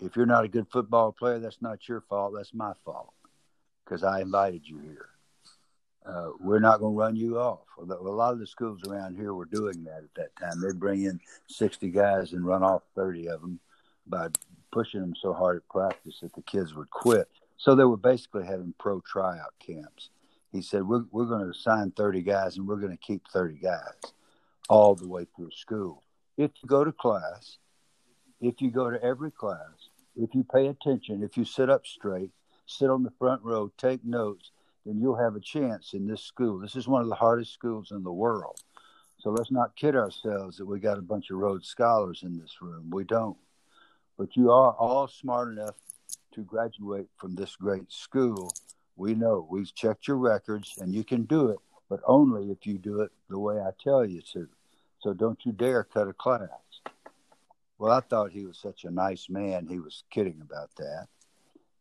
if 0.00 0.16
you're 0.16 0.26
not 0.26 0.44
a 0.44 0.48
good 0.48 0.66
football 0.70 1.12
player, 1.12 1.38
that's 1.38 1.62
not 1.62 1.88
your 1.88 2.00
fault. 2.02 2.34
That's 2.36 2.54
my 2.54 2.72
fault 2.84 3.12
because 3.84 4.02
I 4.02 4.20
invited 4.20 4.68
you 4.68 4.78
here. 4.78 5.08
Uh, 6.04 6.30
we're 6.38 6.60
not 6.60 6.80
going 6.80 6.94
to 6.94 6.98
run 6.98 7.16
you 7.16 7.38
off. 7.38 7.60
A 7.78 7.82
lot 7.84 8.34
of 8.34 8.38
the 8.38 8.46
schools 8.46 8.80
around 8.86 9.16
here 9.16 9.32
were 9.32 9.46
doing 9.46 9.84
that 9.84 10.02
at 10.02 10.14
that 10.16 10.36
time. 10.36 10.60
They'd 10.60 10.78
bring 10.78 11.04
in 11.04 11.18
60 11.48 11.88
guys 11.90 12.32
and 12.32 12.44
run 12.44 12.62
off 12.62 12.82
30 12.94 13.28
of 13.28 13.40
them 13.40 13.58
by 14.06 14.28
pushing 14.70 15.00
them 15.00 15.14
so 15.18 15.32
hard 15.32 15.56
at 15.56 15.68
practice 15.68 16.18
that 16.20 16.34
the 16.34 16.42
kids 16.42 16.74
would 16.74 16.90
quit. 16.90 17.28
So 17.56 17.74
they 17.74 17.84
were 17.84 17.96
basically 17.96 18.44
having 18.44 18.74
pro 18.78 19.00
tryout 19.00 19.54
camps. 19.60 20.10
He 20.54 20.62
said, 20.62 20.84
We're, 20.84 21.04
we're 21.10 21.24
going 21.24 21.42
to 21.42 21.50
assign 21.50 21.90
30 21.90 22.22
guys 22.22 22.56
and 22.56 22.66
we're 22.66 22.76
going 22.76 22.96
to 22.96 23.04
keep 23.04 23.26
30 23.32 23.56
guys 23.56 24.12
all 24.68 24.94
the 24.94 25.08
way 25.08 25.26
through 25.36 25.50
school. 25.50 26.04
If 26.38 26.52
you 26.62 26.68
go 26.68 26.84
to 26.84 26.92
class, 26.92 27.58
if 28.40 28.62
you 28.62 28.70
go 28.70 28.88
to 28.88 29.02
every 29.02 29.32
class, 29.32 29.90
if 30.14 30.32
you 30.32 30.44
pay 30.44 30.68
attention, 30.68 31.24
if 31.24 31.36
you 31.36 31.44
sit 31.44 31.68
up 31.68 31.84
straight, 31.84 32.30
sit 32.66 32.88
on 32.88 33.02
the 33.02 33.10
front 33.18 33.42
row, 33.42 33.72
take 33.76 34.04
notes, 34.04 34.52
then 34.86 35.00
you'll 35.00 35.16
have 35.16 35.34
a 35.34 35.40
chance 35.40 35.92
in 35.92 36.06
this 36.06 36.22
school. 36.22 36.60
This 36.60 36.76
is 36.76 36.86
one 36.86 37.02
of 37.02 37.08
the 37.08 37.16
hardest 37.16 37.52
schools 37.52 37.90
in 37.90 38.04
the 38.04 38.12
world. 38.12 38.60
So 39.18 39.30
let's 39.30 39.50
not 39.50 39.74
kid 39.74 39.96
ourselves 39.96 40.58
that 40.58 40.66
we 40.66 40.78
got 40.78 40.98
a 40.98 41.02
bunch 41.02 41.30
of 41.30 41.38
Rhodes 41.38 41.66
Scholars 41.66 42.20
in 42.22 42.38
this 42.38 42.58
room. 42.62 42.90
We 42.90 43.02
don't. 43.02 43.38
But 44.16 44.36
you 44.36 44.52
are 44.52 44.72
all 44.72 45.08
smart 45.08 45.48
enough 45.48 45.74
to 46.34 46.42
graduate 46.42 47.08
from 47.16 47.34
this 47.34 47.56
great 47.56 47.90
school. 47.90 48.52
We 48.96 49.14
know 49.14 49.46
we've 49.50 49.74
checked 49.74 50.06
your 50.06 50.18
records 50.18 50.74
and 50.78 50.94
you 50.94 51.04
can 51.04 51.24
do 51.24 51.48
it, 51.48 51.58
but 51.88 52.00
only 52.06 52.50
if 52.50 52.66
you 52.66 52.78
do 52.78 53.00
it 53.00 53.10
the 53.28 53.38
way 53.38 53.60
I 53.60 53.70
tell 53.82 54.04
you 54.04 54.22
to. 54.32 54.48
So 55.00 55.12
don't 55.12 55.44
you 55.44 55.52
dare 55.52 55.84
cut 55.84 56.08
a 56.08 56.12
class. 56.12 56.48
Well, 57.78 57.92
I 57.92 58.00
thought 58.00 58.30
he 58.30 58.44
was 58.44 58.58
such 58.58 58.84
a 58.84 58.90
nice 58.90 59.28
man. 59.28 59.66
He 59.68 59.78
was 59.80 60.04
kidding 60.10 60.40
about 60.40 60.70
that. 60.76 61.08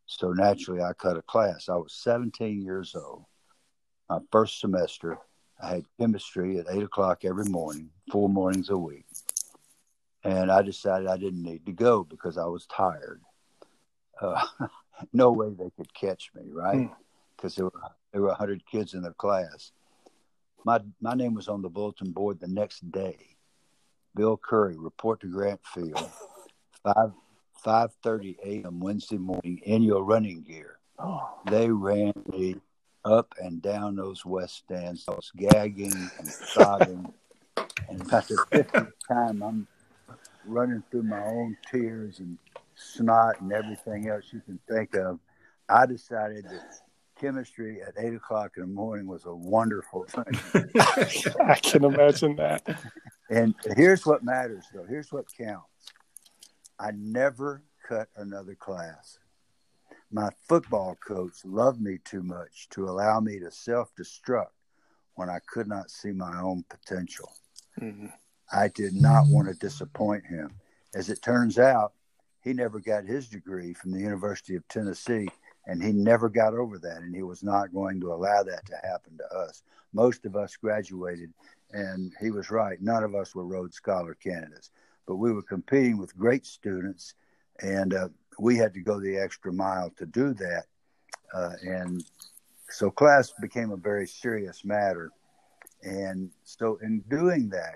So 0.06 0.34
naturally, 0.34 0.82
I 0.82 0.94
cut 0.94 1.18
a 1.18 1.22
class. 1.22 1.70
I 1.70 1.76
was 1.76 1.94
17 1.94 2.62
years 2.62 2.96
old. 2.96 3.26
My 4.10 4.20
first 4.32 4.60
semester, 4.60 5.18
I 5.62 5.76
had 5.76 5.86
chemistry 6.00 6.60
at 6.60 6.66
8 6.70 6.84
o'clock 6.84 7.26
every 7.26 7.46
morning, 7.46 7.90
four 8.12 8.28
mornings 8.28 8.70
a 8.70 8.78
week. 8.78 9.06
And 10.24 10.52
I 10.52 10.62
decided 10.62 11.08
I 11.08 11.18
didn't 11.18 11.44
need 11.44 11.66
to 11.66 11.72
go 11.72 12.04
because 12.04 12.38
I 12.38 12.46
was 12.46 12.66
tired. 12.66 13.22
Uh, 14.20 14.42
no 15.12 15.32
way 15.32 15.50
they 15.50 15.70
could 15.78 15.94
catch 15.94 16.32
me, 16.36 16.44
right? 16.52 16.90
Because 17.36 17.56
hmm. 17.56 17.62
there 17.62 17.66
were 17.66 17.92
there 18.12 18.22
were 18.22 18.28
100 18.28 18.66
kids 18.66 18.94
in 18.94 19.02
the 19.02 19.12
class. 19.12 19.72
My 20.66 20.80
my 21.02 21.14
name 21.14 21.34
was 21.34 21.48
on 21.48 21.62
the 21.62 21.70
bulletin 21.70 22.12
board 22.12 22.40
the 22.40 22.48
next 22.48 22.92
day 22.92 23.34
Bill 24.16 24.38
Curry, 24.38 24.78
report 24.78 25.22
to 25.22 25.28
Grant 25.28 25.60
Field, 25.66 26.10
five 26.84 27.12
five 27.64 27.92
thirty 28.04 28.38
a.m. 28.44 28.80
Wednesday 28.80 29.18
morning 29.18 29.60
in 29.64 29.82
your 29.82 30.04
running 30.04 30.42
gear. 30.42 30.78
Oh. 31.00 31.30
They 31.50 31.70
ran 31.70 32.14
me 32.32 32.58
up 33.04 33.34
and 33.42 33.62
down 33.62 33.96
those 33.96 34.26
west 34.26 34.58
stands. 34.58 35.06
I 35.08 35.12
was 35.12 35.32
gagging 35.36 36.10
and 36.20 36.28
sobbing, 36.28 37.12
and 37.90 38.02
about 38.02 38.28
the 38.28 38.46
fiftieth 38.52 38.92
time, 39.08 39.42
I'm 39.42 39.68
running 40.46 40.84
through 40.92 41.04
my 41.04 41.24
own 41.24 41.58
tears 41.72 42.20
and 42.20 42.38
snot 42.84 43.42
and 43.42 43.52
everything 43.52 44.10
else 44.10 44.26
you 44.32 44.42
can 44.42 44.60
think 44.70 44.96
of. 44.96 45.20
I 45.70 45.86
decided 45.86 46.46
that 46.46 46.80
chemistry 47.20 47.82
at 47.82 47.94
eight 47.98 48.14
o'clock 48.14 48.54
in 48.58 48.64
the 48.64 48.68
morning 48.68 49.08
was 49.08 49.26
a 49.26 49.34
wonderful 49.34 50.06
thing. 50.06 50.72
I 51.46 51.56
can 51.56 51.86
imagine 51.86 52.36
that. 52.36 52.64
And 53.30 53.56
here's 53.76 54.06
what 54.06 54.24
matters, 54.24 54.66
though. 54.74 54.86
Here's 54.88 55.12
what 55.12 55.26
counts. 55.38 55.68
I 56.80 56.92
never 56.96 57.64
cut 57.88 58.10
another 58.18 58.56
class. 58.56 59.20
My 60.12 60.30
football 60.48 60.96
coach 60.96 61.46
loved 61.46 61.82
me 61.82 61.98
too 62.04 62.24
much 62.24 62.68
to 62.72 62.86
allow 62.86 63.20
me 63.20 63.40
to 63.40 63.52
self 63.52 63.90
destruct 63.96 64.52
when 65.16 65.30
I 65.30 65.40
could 65.48 65.68
not 65.68 65.90
see 65.90 66.12
my 66.12 66.40
own 66.40 66.66
potential. 66.70 67.32
Mm-hmm. 67.80 68.08
I 68.52 68.68
did 68.68 68.94
not 68.94 69.28
want 69.28 69.48
to 69.48 69.54
disappoint 69.56 70.26
him. 70.26 70.52
As 70.94 71.10
it 71.10 71.22
turns 71.24 71.58
out, 71.58 71.94
he 72.44 72.54
never 72.54 72.80
got 72.80 73.06
his 73.06 73.28
degree 73.28 73.74
from 73.74 73.92
the 73.92 74.00
University 74.00 74.56
of 74.56 74.68
Tennessee, 74.68 75.30
and 75.66 75.82
he 75.82 75.92
never 75.92 76.30
got 76.30 76.54
over 76.54 76.78
that, 76.80 76.98
and 76.98 77.16
he 77.16 77.24
was 77.24 77.44
not 77.44 77.74
going 77.74 78.00
to 78.02 78.14
allow 78.14 78.44
that 78.44 78.66
to 78.66 78.76
happen 78.84 79.18
to 79.18 79.38
us. 79.38 79.64
Most 79.94 80.26
of 80.26 80.36
us 80.36 80.56
graduated 80.56 81.34
and 81.74 82.14
he 82.22 82.32
was 82.32 82.52
right. 82.52 82.80
None 82.82 83.04
of 83.04 83.16
us 83.16 83.36
were 83.36 83.46
Rhodes 83.46 83.76
Scholar 83.76 84.14
candidates, 84.14 84.72
but 85.08 85.16
we 85.16 85.34
were 85.34 85.42
competing 85.42 85.98
with 85.98 86.18
great 86.18 86.46
students, 86.46 87.16
and 87.62 87.94
uh, 87.94 88.10
we 88.40 88.56
had 88.56 88.74
to 88.76 88.82
go 88.82 89.00
the 89.00 89.18
extra 89.18 89.52
mile 89.52 89.92
to 89.98 90.06
do 90.06 90.34
that. 90.36 90.64
Uh, 91.34 91.54
and 91.64 92.04
so 92.70 92.90
class 92.92 93.34
became 93.42 93.72
a 93.72 93.78
very 93.78 94.08
serious 94.08 94.64
matter. 94.64 95.12
And 95.82 96.30
so, 96.44 96.80
in 96.82 97.04
doing 97.10 97.50
that, 97.50 97.76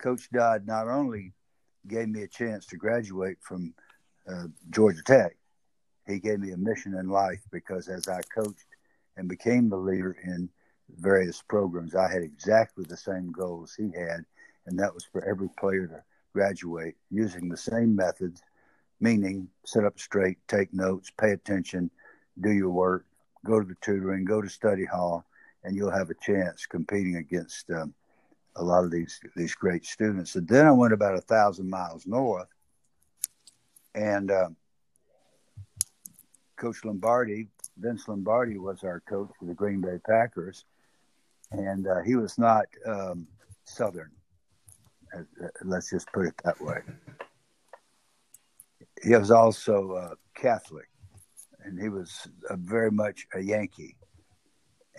Coach 0.00 0.30
Dodd 0.32 0.66
not 0.66 0.88
only 0.88 1.32
gave 1.86 2.08
me 2.08 2.22
a 2.22 2.28
chance 2.28 2.64
to 2.66 2.76
graduate 2.76 3.36
from 3.40 3.74
uh, 4.28 4.46
Georgia 4.70 5.02
Tech, 5.04 5.36
he 6.06 6.18
gave 6.18 6.40
me 6.40 6.50
a 6.52 6.56
mission 6.56 6.94
in 6.94 7.08
life 7.08 7.40
because 7.50 7.88
as 7.88 8.08
I 8.08 8.20
coached 8.34 8.66
and 9.16 9.28
became 9.28 9.68
the 9.68 9.76
leader 9.76 10.16
in 10.24 10.48
various 10.98 11.42
programs. 11.42 11.94
I 11.94 12.10
had 12.10 12.22
exactly 12.22 12.84
the 12.88 12.96
same 12.96 13.32
goals 13.32 13.74
he 13.74 13.90
had, 13.98 14.24
and 14.66 14.78
that 14.78 14.94
was 14.94 15.04
for 15.04 15.24
every 15.24 15.48
player 15.58 15.86
to 15.86 16.02
graduate 16.32 16.96
using 17.10 17.48
the 17.48 17.56
same 17.56 17.94
methods, 17.94 18.42
meaning 19.00 19.48
sit 19.64 19.84
up 19.84 19.98
straight, 19.98 20.38
take 20.48 20.72
notes, 20.72 21.10
pay 21.18 21.32
attention, 21.32 21.90
do 22.40 22.50
your 22.50 22.70
work, 22.70 23.06
go 23.44 23.60
to 23.60 23.66
the 23.66 23.76
tutoring, 23.80 24.24
go 24.24 24.40
to 24.40 24.48
study 24.48 24.84
hall, 24.84 25.24
and 25.64 25.76
you'll 25.76 25.90
have 25.90 26.10
a 26.10 26.14
chance 26.14 26.66
competing 26.66 27.16
against 27.16 27.70
um, 27.70 27.94
a 28.56 28.62
lot 28.62 28.84
of 28.84 28.90
these 28.90 29.20
these 29.36 29.54
great 29.54 29.84
students. 29.84 30.36
And 30.36 30.46
then 30.46 30.66
I 30.66 30.72
went 30.72 30.92
about 30.92 31.16
a 31.16 31.22
thousand 31.22 31.68
miles 31.68 32.06
north, 32.06 32.48
and 33.94 34.30
uh, 34.30 34.48
Coach 36.56 36.84
Lombardi, 36.84 37.48
Vince 37.76 38.08
Lombardi, 38.08 38.58
was 38.58 38.84
our 38.84 39.00
coach 39.00 39.30
for 39.38 39.46
the 39.46 39.54
Green 39.54 39.80
Bay 39.80 39.98
Packers, 40.06 40.64
and 41.50 41.86
uh, 41.86 42.00
he 42.02 42.16
was 42.16 42.38
not 42.38 42.66
um, 42.86 43.26
Southern. 43.64 44.10
Uh, 45.16 45.22
let's 45.64 45.90
just 45.90 46.10
put 46.12 46.26
it 46.26 46.34
that 46.44 46.60
way. 46.60 46.80
He 49.02 49.14
was 49.14 49.30
also 49.30 49.92
uh, 49.92 50.14
Catholic, 50.34 50.88
and 51.64 51.80
he 51.80 51.88
was 51.88 52.28
very 52.50 52.90
much 52.90 53.26
a 53.34 53.40
Yankee 53.40 53.96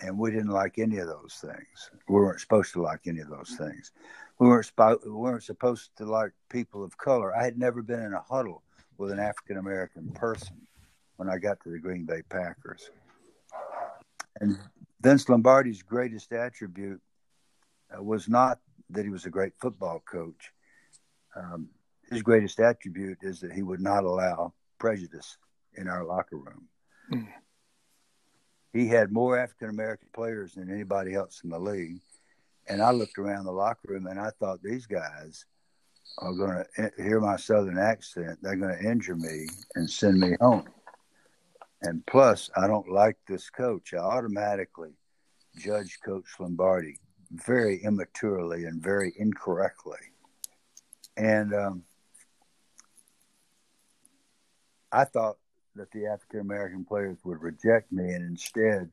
and 0.00 0.18
we 0.18 0.30
didn't 0.30 0.50
like 0.50 0.78
any 0.78 0.98
of 0.98 1.06
those 1.06 1.38
things. 1.40 1.90
We 2.08 2.16
weren't 2.16 2.40
supposed 2.40 2.72
to 2.74 2.82
like 2.82 3.00
any 3.06 3.20
of 3.20 3.28
those 3.28 3.54
things. 3.56 3.92
We 4.38 4.48
weren't 4.48 4.70
we 5.04 5.12
weren't 5.12 5.42
supposed 5.42 5.96
to 5.98 6.04
like 6.04 6.32
people 6.50 6.82
of 6.82 6.98
color. 6.98 7.34
I 7.34 7.44
had 7.44 7.58
never 7.58 7.82
been 7.82 8.02
in 8.02 8.12
a 8.12 8.20
huddle 8.20 8.62
with 8.98 9.10
an 9.10 9.18
African 9.18 9.56
American 9.56 10.10
person 10.12 10.56
when 11.16 11.28
I 11.28 11.38
got 11.38 11.60
to 11.62 11.70
the 11.70 11.78
Green 11.78 12.04
Bay 12.04 12.22
Packers. 12.28 12.90
And 14.40 14.58
Vince 15.00 15.28
Lombardi's 15.28 15.82
greatest 15.82 16.32
attribute 16.32 17.00
uh, 17.96 18.02
was 18.02 18.28
not 18.28 18.58
that 18.90 19.04
he 19.04 19.10
was 19.10 19.26
a 19.26 19.30
great 19.30 19.52
football 19.60 20.02
coach. 20.10 20.50
Um, 21.36 21.68
his 22.10 22.22
greatest 22.22 22.60
attribute 22.60 23.18
is 23.22 23.40
that 23.40 23.52
he 23.52 23.62
would 23.62 23.80
not 23.80 24.04
allow 24.04 24.52
prejudice 24.78 25.36
in 25.74 25.88
our 25.88 26.04
locker 26.04 26.36
room. 26.36 26.68
Mm 27.12 27.28
he 28.74 28.88
had 28.88 29.12
more 29.12 29.38
African 29.38 29.70
American 29.70 30.08
players 30.12 30.54
than 30.54 30.70
anybody 30.70 31.14
else 31.14 31.40
in 31.44 31.50
the 31.50 31.58
league. 31.58 32.00
And 32.68 32.82
I 32.82 32.90
looked 32.90 33.18
around 33.18 33.44
the 33.44 33.52
locker 33.52 33.88
room 33.88 34.06
and 34.06 34.18
I 34.18 34.30
thought 34.30 34.62
these 34.62 34.86
guys 34.86 35.46
are 36.18 36.32
going 36.32 36.64
to 36.76 36.90
hear 36.96 37.20
my 37.20 37.36
southern 37.36 37.78
accent. 37.78 38.38
They're 38.42 38.56
going 38.56 38.78
to 38.78 38.90
injure 38.90 39.16
me 39.16 39.46
and 39.74 39.88
send 39.88 40.18
me 40.18 40.36
home. 40.40 40.68
And 41.82 42.04
plus, 42.06 42.50
I 42.56 42.66
don't 42.66 42.88
like 42.88 43.18
this 43.28 43.50
coach. 43.50 43.92
I 43.92 43.98
automatically 43.98 44.92
judge 45.58 45.98
Coach 46.04 46.26
Lombardi 46.38 46.98
very 47.30 47.82
immaturely 47.82 48.64
and 48.64 48.82
very 48.82 49.12
incorrectly. 49.16 49.98
And 51.16 51.54
um, 51.54 51.82
I 54.90 55.04
thought 55.04 55.36
that 55.76 55.90
the 55.90 56.06
African 56.06 56.40
American 56.40 56.84
players 56.84 57.18
would 57.24 57.42
reject 57.42 57.92
me, 57.92 58.12
and 58.12 58.24
instead, 58.24 58.90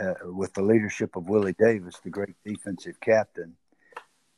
uh, 0.00 0.14
with 0.24 0.54
the 0.54 0.62
leadership 0.62 1.16
of 1.16 1.28
Willie 1.28 1.54
Davis, 1.58 1.98
the 2.02 2.10
great 2.10 2.36
defensive 2.44 3.00
captain, 3.00 3.56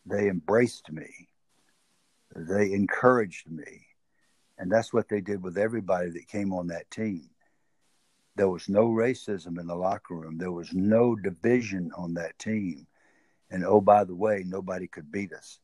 they 0.05 0.29
embraced 0.29 0.91
me. 0.91 1.29
They 2.37 2.73
encouraged 2.73 3.51
me. 3.51 3.87
And 4.59 4.71
that's 4.71 4.93
what 4.93 5.09
they 5.09 5.21
did 5.21 5.43
with 5.43 5.59
everybody 5.59 6.11
that 6.11 6.29
came 6.29 6.53
on 6.53 6.69
that 6.69 6.91
team. 6.91 7.29
There 8.37 8.49
was 8.49 8.69
no 8.69 8.89
racism 8.89 9.59
in 9.59 9.67
the 9.67 9.75
locker 9.75 10.15
room. 10.15 10.37
There 10.37 10.53
was 10.53 10.73
no 10.73 11.15
division 11.17 11.91
on 11.97 12.15
that 12.15 12.39
team. 12.39 12.87
And 13.51 13.65
oh, 13.65 13.81
by 13.81 14.05
the 14.05 14.15
way, 14.15 14.45
nobody 14.47 14.87
could 14.87 15.11
beat 15.11 15.33
us. 15.33 15.59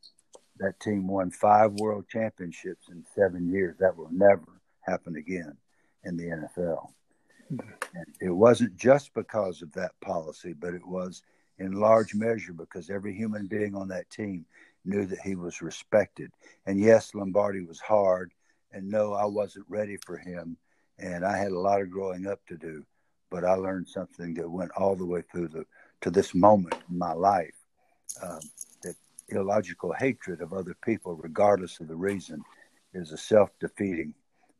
That 0.58 0.80
team 0.80 1.06
won 1.06 1.30
five 1.30 1.72
world 1.74 2.06
championships 2.08 2.88
in 2.88 3.04
seven 3.14 3.50
years. 3.50 3.76
That 3.78 3.96
will 3.96 4.10
never 4.10 4.60
happen 4.80 5.16
again 5.16 5.56
in 6.04 6.16
the 6.16 6.24
NFL. 6.24 6.88
And 7.50 8.06
it 8.20 8.30
wasn't 8.30 8.76
just 8.76 9.12
because 9.14 9.60
of 9.60 9.72
that 9.72 9.92
policy, 10.00 10.54
but 10.54 10.74
it 10.74 10.86
was 10.86 11.22
in 11.58 11.72
large 11.72 12.14
measure 12.14 12.52
because 12.52 12.88
every 12.88 13.14
human 13.14 13.46
being 13.46 13.74
on 13.74 13.88
that 13.88 14.08
team 14.10 14.46
knew 14.84 15.06
that 15.06 15.20
he 15.20 15.34
was 15.34 15.62
respected. 15.62 16.30
And 16.66 16.78
yes, 16.78 17.14
Lombardi 17.14 17.62
was 17.64 17.80
hard, 17.80 18.32
and 18.72 18.88
no, 18.88 19.14
I 19.14 19.24
wasn't 19.26 19.66
ready 19.68 19.96
for 20.04 20.16
him, 20.16 20.56
and 20.98 21.24
I 21.24 21.36
had 21.36 21.52
a 21.52 21.58
lot 21.58 21.80
of 21.80 21.90
growing 21.90 22.26
up 22.26 22.40
to 22.46 22.56
do. 22.56 22.84
But 23.30 23.44
I 23.44 23.54
learned 23.54 23.88
something 23.88 24.34
that 24.34 24.50
went 24.50 24.72
all 24.76 24.94
the 24.94 25.06
way 25.06 25.22
through 25.30 25.48
the 25.48 25.64
to 26.02 26.10
this 26.10 26.34
moment 26.34 26.74
in 26.90 26.98
my 26.98 27.12
life. 27.12 27.54
Um, 28.22 28.40
that 28.82 28.96
illogical 29.28 29.92
hatred 29.92 30.42
of 30.42 30.52
other 30.52 30.76
people, 30.84 31.14
regardless 31.16 31.80
of 31.80 31.88
the 31.88 31.96
reason, 31.96 32.42
is 32.92 33.12
a 33.12 33.16
self-defeating 33.16 34.14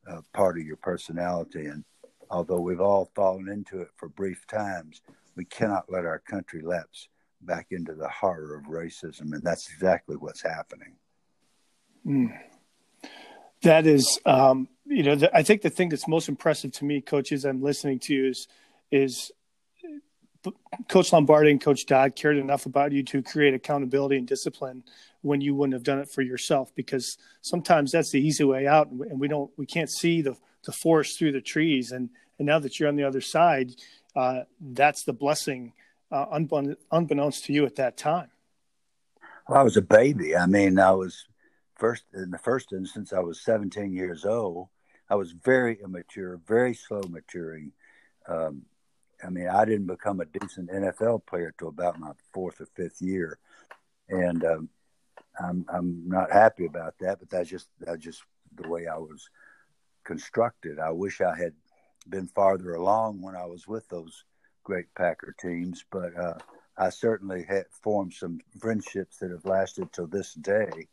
uh, 0.09 0.21
part 0.33 0.57
of 0.57 0.65
your 0.65 0.77
personality. 0.77 1.67
And 1.67 1.83
although 2.31 2.61
we've 2.61 2.81
all 2.81 3.11
fallen 3.13 3.49
into 3.49 3.81
it 3.81 3.89
for 3.97 4.09
brief 4.09 4.47
times, 4.47 5.01
we 5.35 5.45
cannot 5.45 5.91
let 5.91 6.05
our 6.05 6.19
country 6.19 6.61
lapse 6.61 7.09
back 7.45 7.67
into 7.71 7.93
the 7.93 8.09
horror 8.09 8.55
of 8.55 8.65
racism. 8.65 9.33
And 9.33 9.41
that's 9.43 9.69
exactly 9.71 10.15
what's 10.15 10.41
happening. 10.41 10.95
Mm. 12.05 12.37
That 13.61 13.87
is, 13.87 14.19
um, 14.25 14.67
you 14.85 15.03
know, 15.03 15.15
the, 15.15 15.35
I 15.35 15.43
think 15.43 15.61
the 15.61 15.69
thing 15.69 15.89
that's 15.89 16.07
most 16.07 16.27
impressive 16.27 16.71
to 16.73 16.85
me, 16.85 17.01
coaches, 17.01 17.45
I'm 17.45 17.61
listening 17.61 17.99
to 17.99 18.13
you 18.13 18.27
is, 18.27 18.47
is 18.91 19.31
Coach 20.89 21.13
Lombardi 21.13 21.51
and 21.51 21.61
Coach 21.61 21.85
Dodd 21.85 22.15
cared 22.15 22.37
enough 22.37 22.65
about 22.65 22.91
you 22.91 23.03
to 23.03 23.21
create 23.21 23.53
accountability 23.53 24.17
and 24.17 24.27
discipline 24.27 24.83
when 25.21 25.39
you 25.39 25.55
wouldn't 25.55 25.73
have 25.73 25.83
done 25.83 25.99
it 25.99 26.09
for 26.09 26.21
yourself 26.21 26.73
because 26.75 27.17
sometimes 27.41 27.91
that's 27.91 28.11
the 28.11 28.19
easy 28.19 28.43
way 28.43 28.67
out 28.67 28.89
and 28.89 29.19
we 29.19 29.27
don't 29.27 29.51
we 29.57 29.65
can't 29.65 29.89
see 29.89 30.21
the 30.21 30.35
the 30.65 30.71
forest 30.71 31.17
through 31.17 31.31
the 31.31 31.41
trees 31.41 31.91
and 31.91 32.09
and 32.37 32.45
now 32.45 32.59
that 32.59 32.79
you're 32.79 32.89
on 32.89 32.95
the 32.95 33.03
other 33.03 33.21
side 33.21 33.71
uh, 34.15 34.41
that's 34.59 35.03
the 35.03 35.13
blessing 35.13 35.73
uh, 36.13 36.27
unbeknownst, 36.31 36.81
unbeknownst 36.91 37.45
to 37.45 37.53
you 37.53 37.65
at 37.65 37.75
that 37.75 37.97
time? 37.97 38.29
Well 39.49 39.59
i 39.59 39.63
was 39.63 39.77
a 39.77 39.81
baby. 39.81 40.37
I 40.37 40.45
mean 40.45 40.79
i 40.79 40.91
was 40.91 41.25
first 41.75 42.03
in 42.13 42.31
the 42.31 42.37
first 42.37 42.71
instance 42.71 43.11
i 43.11 43.19
was 43.19 43.41
17 43.41 43.91
years 43.93 44.23
old. 44.25 44.69
I 45.09 45.15
was 45.15 45.31
very 45.31 45.79
immature 45.83 46.39
very 46.47 46.73
slow 46.75 47.01
maturing. 47.09 47.71
Um, 48.27 48.63
i 49.25 49.29
mean 49.29 49.47
i 49.47 49.65
didn't 49.65 49.87
become 49.87 50.21
a 50.21 50.25
decent 50.25 50.69
nfl 50.69 51.25
player 51.25 51.53
till 51.57 51.69
about 51.69 51.99
my 51.99 52.11
fourth 52.33 52.61
or 52.61 52.67
fifth 52.67 53.01
year. 53.01 53.39
And 54.09 54.45
um, 54.45 54.69
I'm 55.39 55.65
I'm 55.73 56.07
not 56.07 56.31
happy 56.31 56.65
about 56.65 56.95
that, 56.99 57.19
but 57.19 57.29
that's 57.29 57.49
just 57.49 57.67
that's 57.79 58.03
just 58.03 58.23
the 58.55 58.67
way 58.67 58.85
I 58.87 58.97
was 58.97 59.29
constructed. 60.03 60.77
I 60.79 60.91
wish 60.91 61.21
I 61.21 61.35
had 61.35 61.53
been 62.07 62.27
farther 62.27 62.75
along 62.75 63.21
when 63.21 63.35
I 63.35 63.45
was 63.45 63.67
with 63.67 63.87
those 63.89 64.25
great 64.63 64.93
Packer 64.95 65.35
teams, 65.39 65.83
but 65.91 66.17
uh, 66.17 66.37
I 66.77 66.89
certainly 66.89 67.43
had 67.43 67.65
formed 67.69 68.13
some 68.13 68.39
friendships 68.59 69.17
that 69.19 69.31
have 69.31 69.45
lasted 69.45 69.91
till 69.91 70.07
this 70.07 70.33
day, 70.33 70.87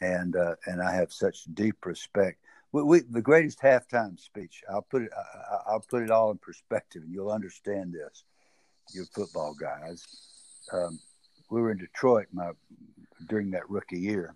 and 0.00 0.36
uh, 0.36 0.56
and 0.66 0.82
I 0.82 0.94
have 0.94 1.12
such 1.12 1.44
deep 1.54 1.84
respect. 1.84 2.38
We, 2.72 2.82
we, 2.82 3.00
the 3.00 3.22
greatest 3.22 3.60
halftime 3.60 4.18
speech. 4.18 4.62
I'll 4.70 4.82
put 4.82 5.02
it. 5.02 5.10
I, 5.68 5.72
will 5.72 5.84
put 5.88 6.02
it 6.02 6.10
all 6.10 6.30
in 6.30 6.38
perspective, 6.38 7.02
and 7.02 7.12
you'll 7.12 7.30
understand 7.30 7.92
this. 7.92 8.24
You 8.92 9.04
football 9.04 9.54
guys. 9.54 10.06
Um, 10.72 10.98
we 11.50 11.60
were 11.60 11.70
in 11.70 11.78
Detroit. 11.78 12.26
My 12.32 12.50
during 13.28 13.50
that 13.52 13.68
rookie 13.68 13.98
year. 13.98 14.34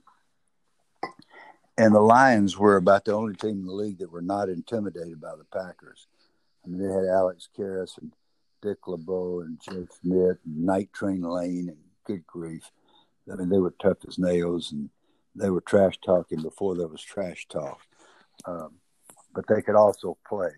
And 1.77 1.95
the 1.95 2.01
Lions 2.01 2.59
were 2.59 2.77
about 2.77 3.05
the 3.05 3.15
only 3.15 3.35
team 3.35 3.61
in 3.61 3.67
the 3.67 3.73
league 3.73 3.99
that 3.99 4.11
were 4.11 4.23
not 4.23 4.49
intimidated 4.49 5.21
by 5.21 5.35
the 5.37 5.45
Packers. 5.45 6.07
I 6.65 6.69
mean, 6.69 6.81
they 6.81 6.93
had 6.93 7.05
Alex 7.05 7.49
Karras 7.57 7.97
and 7.99 8.13
Dick 8.63 8.87
LeBeau 8.87 9.41
and 9.41 9.61
Joe 9.61 9.87
Schmidt 10.01 10.39
and 10.45 10.65
Night 10.65 10.93
Train 10.93 11.23
Lane 11.23 11.69
and 11.69 11.79
good 12.05 12.27
grief. 12.27 12.71
I 13.31 13.37
mean, 13.37 13.49
they 13.49 13.59
were 13.59 13.75
tough 13.81 13.99
as 14.09 14.19
nails 14.19 14.73
and 14.73 14.91
they 15.35 15.51
were 15.51 15.61
trash 15.61 15.99
talking 16.05 16.43
before 16.43 16.77
there 16.77 16.89
was 16.89 17.03
trash 17.03 17.47
talk. 17.49 17.81
Um, 18.45 18.75
but 19.35 19.47
they 19.47 19.63
could 19.63 19.77
also 19.77 20.19
play. 20.27 20.51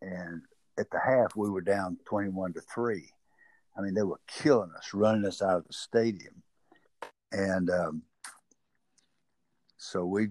And 0.00 0.42
at 0.78 0.90
the 0.90 0.98
half, 0.98 1.36
we 1.36 1.50
were 1.50 1.60
down 1.60 1.98
21 2.06 2.54
to 2.54 2.60
3. 2.60 3.04
I 3.76 3.80
mean, 3.82 3.94
they 3.94 4.02
were 4.02 4.20
killing 4.26 4.72
us, 4.76 4.94
running 4.94 5.26
us 5.26 5.42
out 5.42 5.58
of 5.58 5.66
the 5.66 5.72
stadium. 5.72 6.42
And 7.32 7.70
um, 7.70 8.02
so 9.76 10.04
we 10.04 10.28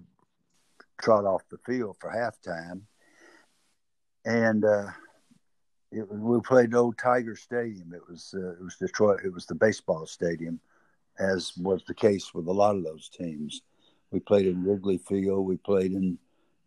trot 1.00 1.26
off 1.26 1.44
the 1.50 1.60
field 1.66 1.98
for 2.00 2.12
halftime. 2.12 2.82
And 4.26 4.66
uh, 4.66 4.88
it, 5.91 6.12
we 6.12 6.39
played 6.41 6.73
Old 6.73 6.97
Tiger 6.97 7.36
Stadium. 7.36 7.93
It 7.93 8.08
was 8.08 8.34
uh, 8.38 8.52
it 8.52 8.62
was 8.62 8.75
Detroit. 8.75 9.21
It 9.23 9.34
was 9.34 9.45
the 9.45 9.56
baseball 9.56 10.06
stadium, 10.06 10.60
as 11.19 11.54
was 11.58 11.84
the 11.88 11.93
case 11.93 12.34
with 12.34 12.47
a 12.47 12.52
lot 12.52 12.75
of 12.75 12.84
those 12.84 13.10
teams. 13.10 13.62
We 14.12 14.19
played 14.19 14.47
in 14.47 14.63
Wrigley 14.63 14.97
Field. 14.97 15.45
We 15.45 15.58
played 15.58 15.93
in 15.93 16.17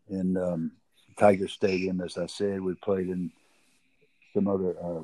in 0.09 0.37
um, 0.37 0.73
Tiger 1.19 1.49
Stadium, 1.49 2.01
as 2.01 2.19
I 2.19 2.27
said. 2.27 2.61
We 2.61 2.75
played 2.75 3.09
in 3.09 3.31
some 4.35 4.49
other 4.49 4.77
uh, 4.83 5.03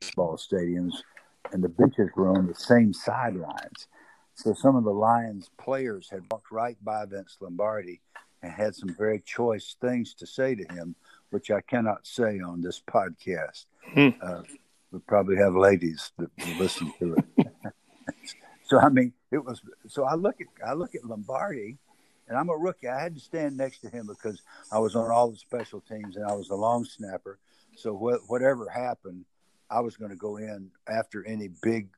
baseball 0.00 0.36
stadiums, 0.36 0.94
and 1.52 1.62
the 1.62 1.68
benches 1.68 2.10
were 2.16 2.28
on 2.28 2.46
the 2.46 2.54
same 2.54 2.92
sidelines. 2.92 3.88
So 4.34 4.54
some 4.54 4.76
of 4.76 4.84
the 4.84 4.92
Lions 4.92 5.50
players 5.58 6.08
had 6.08 6.22
walked 6.30 6.50
right 6.50 6.76
by 6.82 7.04
Vince 7.04 7.36
Lombardi 7.40 8.00
and 8.42 8.50
had 8.50 8.74
some 8.74 8.94
very 8.96 9.20
choice 9.20 9.76
things 9.80 10.14
to 10.14 10.26
say 10.26 10.54
to 10.54 10.64
him, 10.72 10.94
which 11.30 11.50
I 11.50 11.60
cannot 11.60 12.06
say 12.06 12.40
on 12.40 12.60
this 12.60 12.82
podcast. 12.86 13.66
Hmm. 13.94 14.08
Uh, 14.20 14.42
we 14.92 14.98
probably 15.00 15.36
have 15.36 15.54
ladies 15.54 16.12
that 16.18 16.30
listen 16.58 16.92
to 16.98 17.16
it. 17.16 17.46
so 18.64 18.78
I 18.78 18.88
mean, 18.88 19.12
it 19.30 19.44
was. 19.44 19.60
So 19.88 20.04
I 20.04 20.14
look 20.14 20.40
at 20.40 20.48
I 20.66 20.74
look 20.74 20.94
at 20.94 21.04
Lombardi, 21.04 21.78
and 22.28 22.38
I'm 22.38 22.48
a 22.48 22.56
rookie. 22.56 22.88
I 22.88 23.00
had 23.00 23.14
to 23.14 23.20
stand 23.20 23.56
next 23.56 23.80
to 23.80 23.88
him 23.88 24.06
because 24.06 24.40
I 24.72 24.78
was 24.78 24.94
on 24.96 25.10
all 25.10 25.30
the 25.30 25.36
special 25.36 25.80
teams 25.80 26.16
and 26.16 26.24
I 26.24 26.32
was 26.32 26.50
a 26.50 26.54
long 26.54 26.84
snapper. 26.84 27.38
So 27.76 27.94
wh- 27.94 28.30
whatever 28.30 28.68
happened, 28.68 29.24
I 29.68 29.80
was 29.80 29.96
going 29.96 30.10
to 30.12 30.16
go 30.16 30.36
in 30.36 30.70
after 30.88 31.26
any 31.26 31.48
big 31.62 31.88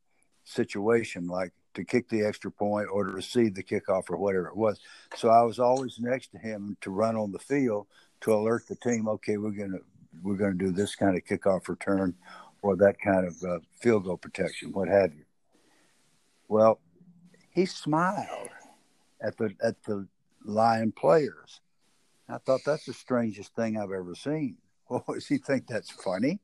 situation 0.45 1.29
like 1.29 1.53
to 1.75 1.85
kick 1.85 2.09
the 2.09 2.25
extra 2.25 2.51
point 2.51 2.89
or 2.91 3.05
to 3.05 3.13
receive 3.13 3.55
the 3.55 3.63
kickoff 3.63 4.11
or 4.11 4.17
whatever 4.17 4.49
it 4.49 4.57
was. 4.57 4.81
So 5.17 5.29
I 5.29 5.43
was 5.43 5.59
always 5.59 5.99
next 5.99 6.33
to 6.33 6.39
him 6.39 6.77
to 6.81 6.91
run 6.91 7.17
on 7.17 7.33
the 7.33 7.39
field 7.39 7.87
to 8.23 8.35
alert 8.35 8.67
the 8.69 8.77
team. 8.77 9.09
Okay, 9.09 9.37
we're 9.37 9.51
gonna 9.51 9.79
we're 10.23 10.37
gonna 10.37 10.55
do 10.55 10.71
this 10.71 10.95
kind 10.95 11.17
of 11.17 11.25
kickoff 11.25 11.69
return 11.69 12.15
or 12.63 12.77
that 12.77 13.01
kind 13.01 13.27
of 13.27 13.43
uh, 13.43 13.59
field 13.81 14.05
goal 14.05 14.17
protection, 14.17 14.73
what 14.73 14.89
have 14.89 15.13
you. 15.15 15.25
Well, 16.49 16.81
he 17.51 17.67
smiled 17.67 18.49
at 19.21 19.37
the 19.37 19.55
at 19.63 19.83
the 19.85 20.07
Lion 20.45 20.93
players. 20.93 21.61
I 22.29 22.39
thought 22.39 22.61
that's 22.65 22.87
the 22.87 22.95
strangest 22.95 23.55
thing 23.55 23.77
I've 23.77 23.93
ever 23.93 24.15
seen. 24.15 24.57
Well, 24.89 25.05
does 25.09 25.27
he 25.27 25.39
think 25.39 25.67
that's 25.67 25.91
funny? 25.91 26.39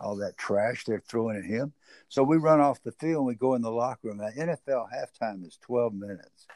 All 0.00 0.16
that 0.16 0.36
trash 0.36 0.84
they're 0.84 0.98
throwing 1.06 1.36
at 1.36 1.44
him. 1.44 1.72
So 2.08 2.24
we 2.24 2.38
run 2.38 2.60
off 2.60 2.82
the 2.82 2.90
field 2.90 3.18
and 3.18 3.26
we 3.26 3.36
go 3.36 3.54
in 3.54 3.62
the 3.62 3.70
locker 3.70 4.08
room. 4.08 4.16
The 4.16 4.32
NFL 4.36 4.88
halftime 4.92 5.46
is 5.46 5.56
12 5.62 5.94
minutes. 5.94 6.48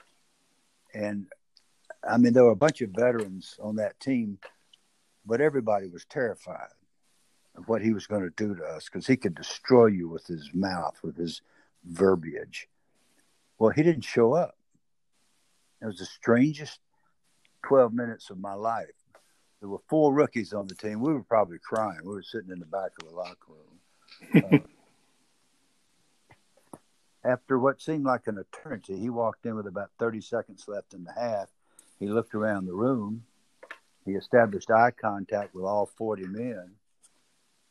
And 0.93 1.29
I 2.03 2.17
mean, 2.17 2.33
there 2.33 2.43
were 2.43 2.51
a 2.51 2.57
bunch 2.57 2.81
of 2.81 2.91
veterans 2.91 3.55
on 3.63 3.77
that 3.77 4.01
team, 4.01 4.39
but 5.29 5.41
everybody 5.41 5.89
was 5.89 6.05
terrified 6.07 6.73
of 7.55 7.69
what 7.69 7.83
he 7.83 7.93
was 7.93 8.07
going 8.07 8.23
to 8.23 8.31
do 8.31 8.55
to 8.55 8.65
us 8.65 8.87
because 8.87 9.07
he 9.07 9.17
could 9.17 9.35
destroy 9.35 9.87
you 9.87 10.09
with 10.09 10.27
his 10.27 10.51
mouth, 10.55 10.99
with 11.03 11.17
his 11.17 11.43
verbiage. 11.85 12.69
Well, 13.59 13.71
he 13.71 13.83
didn't 13.83 14.05
show 14.05 14.33
up. 14.33 14.57
It 15.83 15.87
was 15.87 15.99
the 15.99 16.07
strangest 16.07 16.81
12 17.67 17.93
minutes 17.93 18.31
of 18.31 18.39
my 18.39 18.55
life. 18.55 18.87
There 19.61 19.69
were 19.69 19.83
four 19.89 20.15
rookies 20.15 20.53
on 20.53 20.67
the 20.67 20.75
team. 20.75 21.01
We 21.01 21.13
were 21.13 21.23
probably 21.23 21.59
crying. 21.59 22.01
We 22.03 22.15
were 22.15 22.23
sitting 22.23 22.51
in 22.51 22.61
the 22.61 22.67
back 22.67 22.93
of 23.01 23.09
the 23.09 23.15
locker 23.15 23.37
room. 23.49 24.43
Uh, 24.45 24.59
after 27.29 27.59
what 27.59 27.83
seemed 27.83 28.05
like 28.05 28.27
an 28.27 28.39
eternity, 28.39 28.97
he 28.97 29.11
walked 29.11 29.45
in 29.47 29.57
with 29.57 29.67
about 29.67 29.91
30 29.99 30.21
seconds 30.21 30.65
left 30.69 30.95
in 30.95 31.05
the 31.05 31.13
half. 31.13 31.49
He 31.99 32.07
looked 32.07 32.35
around 32.35 32.67
the 32.67 32.75
room. 32.75 33.25
He 34.09 34.15
established 34.15 34.71
eye 34.71 34.91
contact 34.91 35.55
with 35.55 35.67
all 35.67 35.91
40 35.99 36.29
men. 36.29 36.71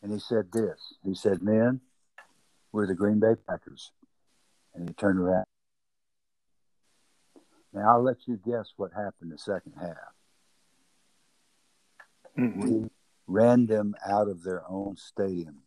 And 0.04 0.12
he 0.12 0.19
said 0.19 0.52
this 0.52 0.80
He 1.04 1.15
said, 1.15 1.41
Men, 1.41 1.82
we're 2.71 2.86
the 2.86 2.93
Green 2.93 3.19
Bay 3.19 3.34
Packers. 3.47 3.91
And 4.76 4.88
he 4.88 4.93
turned 4.93 5.17
around. 5.17 5.45
Now, 7.73 7.95
I'll 7.95 8.04
let 8.04 8.28
you 8.28 8.39
guess 8.45 8.71
what 8.78 8.91
happened 8.93 9.32
the 9.32 9.39
second 9.39 9.73
half. 9.80 10.13
Mm-hmm. 12.38 12.62
We 12.62 12.89
ran 13.26 13.65
them 13.65 13.95
out 14.06 14.28
of 14.28 14.43
their 14.43 14.63
own 14.69 14.95
stadium, 14.95 15.63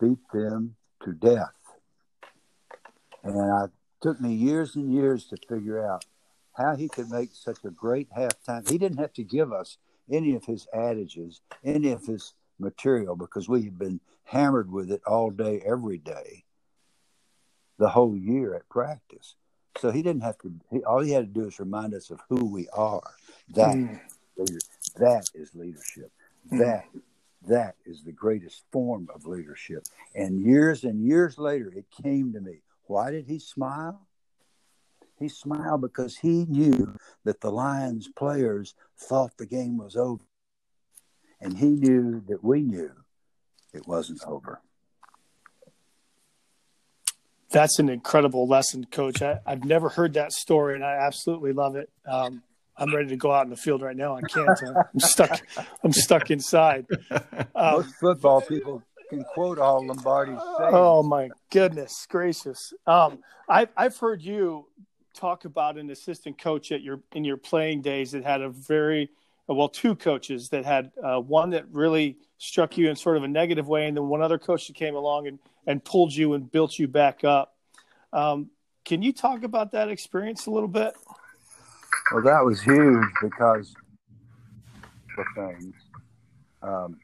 beat 0.00 0.18
them 0.32 0.76
to 1.02 1.12
death. 1.12 1.56
And 3.24 3.36
it 3.36 3.70
took 4.00 4.20
me 4.20 4.34
years 4.34 4.76
and 4.76 4.92
years 4.92 5.26
to 5.26 5.36
figure 5.48 5.84
out 5.84 6.04
how 6.54 6.76
he 6.76 6.88
could 6.88 7.10
make 7.10 7.30
such 7.32 7.58
a 7.64 7.70
great 7.70 8.08
halftime. 8.10 8.68
He 8.68 8.78
didn't 8.78 8.98
have 8.98 9.12
to 9.14 9.24
give 9.24 9.52
us 9.52 9.78
any 10.10 10.34
of 10.34 10.44
his 10.44 10.66
adages, 10.72 11.40
any 11.64 11.92
of 11.92 12.04
his 12.04 12.34
material, 12.58 13.16
because 13.16 13.48
we 13.48 13.62
had 13.62 13.78
been 13.78 14.00
hammered 14.24 14.70
with 14.70 14.90
it 14.90 15.02
all 15.06 15.30
day, 15.30 15.62
every 15.66 15.98
day, 15.98 16.44
the 17.78 17.88
whole 17.88 18.16
year 18.16 18.54
at 18.54 18.68
practice. 18.68 19.34
So 19.78 19.90
he 19.90 20.02
didn't 20.02 20.22
have 20.22 20.38
to. 20.38 20.52
He, 20.70 20.84
all 20.84 21.00
he 21.00 21.10
had 21.10 21.34
to 21.34 21.40
do 21.40 21.48
is 21.48 21.58
remind 21.58 21.94
us 21.94 22.10
of 22.10 22.20
who 22.28 22.44
we 22.44 22.68
are. 22.68 23.10
That 23.54 23.74
mm. 23.74 24.00
that 24.96 25.30
is 25.34 25.54
leadership. 25.54 26.12
Mm. 26.52 26.58
That 26.60 26.84
that 27.48 27.74
is 27.84 28.04
the 28.04 28.12
greatest 28.12 28.62
form 28.70 29.08
of 29.12 29.26
leadership. 29.26 29.84
And 30.14 30.40
years 30.40 30.84
and 30.84 31.04
years 31.04 31.38
later, 31.38 31.72
it 31.74 31.86
came 32.02 32.32
to 32.34 32.40
me. 32.40 32.60
Why 32.86 33.10
did 33.10 33.26
he 33.26 33.40
smile? 33.40 34.00
He 35.24 35.30
smiled 35.30 35.80
because 35.80 36.18
he 36.18 36.44
knew 36.44 36.96
that 37.24 37.40
the 37.40 37.50
Lions 37.50 38.08
players 38.14 38.74
thought 38.98 39.38
the 39.38 39.46
game 39.46 39.78
was 39.78 39.96
over. 39.96 40.22
And 41.40 41.56
he 41.56 41.70
knew 41.70 42.22
that 42.28 42.44
we 42.44 42.60
knew 42.62 42.92
it 43.72 43.88
wasn't 43.88 44.22
over 44.26 44.60
that's 47.50 47.78
an 47.78 47.88
incredible 47.88 48.48
lesson, 48.48 48.84
Coach. 48.90 49.22
I, 49.22 49.38
have 49.46 49.64
never 49.64 49.88
heard 49.88 50.14
that 50.14 50.32
story, 50.32 50.74
and 50.74 50.84
I 50.84 50.96
absolutely 51.06 51.52
love 51.52 51.76
it. 51.76 51.88
Um, 52.04 52.42
I'm 52.76 52.92
ready 52.92 53.10
to 53.10 53.16
go 53.16 53.30
out 53.30 53.44
in 53.44 53.50
the 53.50 53.56
field 53.56 53.80
right 53.80 53.96
now. 53.96 54.16
I 54.16 54.22
can't. 54.22 54.48
Uh, 54.50 54.82
I'm 54.92 54.98
stuck. 54.98 55.40
I'm 55.84 55.92
stuck 55.92 56.32
inside. 56.32 56.86
Um, 57.54 57.76
Most 57.76 57.94
football 58.00 58.40
people 58.40 58.82
can 59.08 59.22
quote 59.22 59.60
all 59.60 59.86
Lombardi's 59.86 60.40
sayings. 60.58 60.74
Oh 60.74 61.04
my 61.04 61.30
goodness 61.50 62.06
gracious! 62.08 62.72
Um, 62.86 63.20
I've 63.48 63.68
I've 63.76 63.96
heard 63.96 64.20
you 64.20 64.66
talk 65.14 65.44
about 65.44 65.78
an 65.78 65.90
assistant 65.90 66.38
coach 66.38 66.72
at 66.72 66.82
your 66.82 67.00
in 67.12 67.24
your 67.24 67.36
playing 67.36 67.82
days 67.82 68.12
that 68.12 68.24
had 68.24 68.40
a 68.40 68.48
very 68.48 69.10
well 69.46 69.68
two 69.68 69.94
coaches 69.94 70.48
that 70.50 70.64
had 70.64 70.90
uh, 71.02 71.20
one 71.20 71.50
that 71.50 71.66
really 71.70 72.18
struck 72.38 72.76
you 72.76 72.88
in 72.90 72.96
sort 72.96 73.16
of 73.16 73.22
a 73.22 73.28
negative 73.28 73.68
way, 73.68 73.86
and 73.86 73.96
then 73.96 74.08
one 74.08 74.22
other 74.22 74.38
coach 74.38 74.66
that 74.66 74.76
came 74.76 74.94
along 74.94 75.26
and 75.26 75.38
and 75.66 75.84
pulled 75.84 76.12
you 76.12 76.34
and 76.34 76.50
built 76.50 76.78
you 76.78 76.88
back 76.88 77.24
up. 77.24 77.56
Um, 78.12 78.50
can 78.84 79.02
you 79.02 79.12
talk 79.12 79.44
about 79.44 79.72
that 79.72 79.88
experience 79.88 80.46
a 80.46 80.50
little 80.50 80.68
bit? 80.68 80.94
Well, 82.12 82.22
that 82.22 82.44
was 82.44 82.60
huge 82.60 83.06
because 83.22 83.74
the 85.16 85.24
things. 85.34 85.74
Um, 86.62 86.98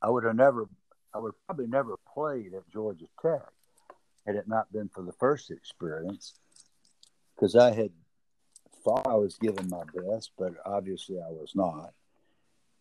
I 0.00 0.10
would 0.10 0.24
have 0.24 0.34
never, 0.34 0.68
I 1.14 1.18
would 1.18 1.34
probably 1.46 1.66
never 1.66 1.96
played 2.12 2.54
at 2.54 2.68
Georgia 2.70 3.06
Tech 3.20 3.42
had 4.26 4.36
it 4.36 4.48
not 4.48 4.72
been 4.72 4.88
for 4.88 5.02
the 5.02 5.12
first 5.12 5.50
experience, 5.50 6.34
because 7.34 7.56
I 7.56 7.72
had 7.72 7.90
thought 8.84 9.06
I 9.06 9.14
was 9.14 9.36
giving 9.36 9.68
my 9.68 9.82
best, 9.94 10.32
but 10.38 10.54
obviously 10.64 11.18
I 11.18 11.30
was 11.30 11.52
not. 11.54 11.92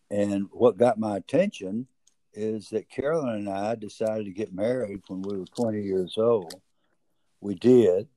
And 0.09 0.47
what 0.51 0.77
got 0.77 0.99
my 0.99 1.17
attention 1.17 1.87
is 2.33 2.69
that 2.69 2.89
Carolyn 2.89 3.47
and 3.47 3.49
I 3.49 3.75
decided 3.75 4.25
to 4.25 4.31
get 4.31 4.53
married 4.53 5.01
when 5.07 5.21
we 5.21 5.37
were 5.37 5.45
20 5.45 5.81
years 5.81 6.15
old. 6.17 6.61
We 7.39 7.55
did. 7.55 8.07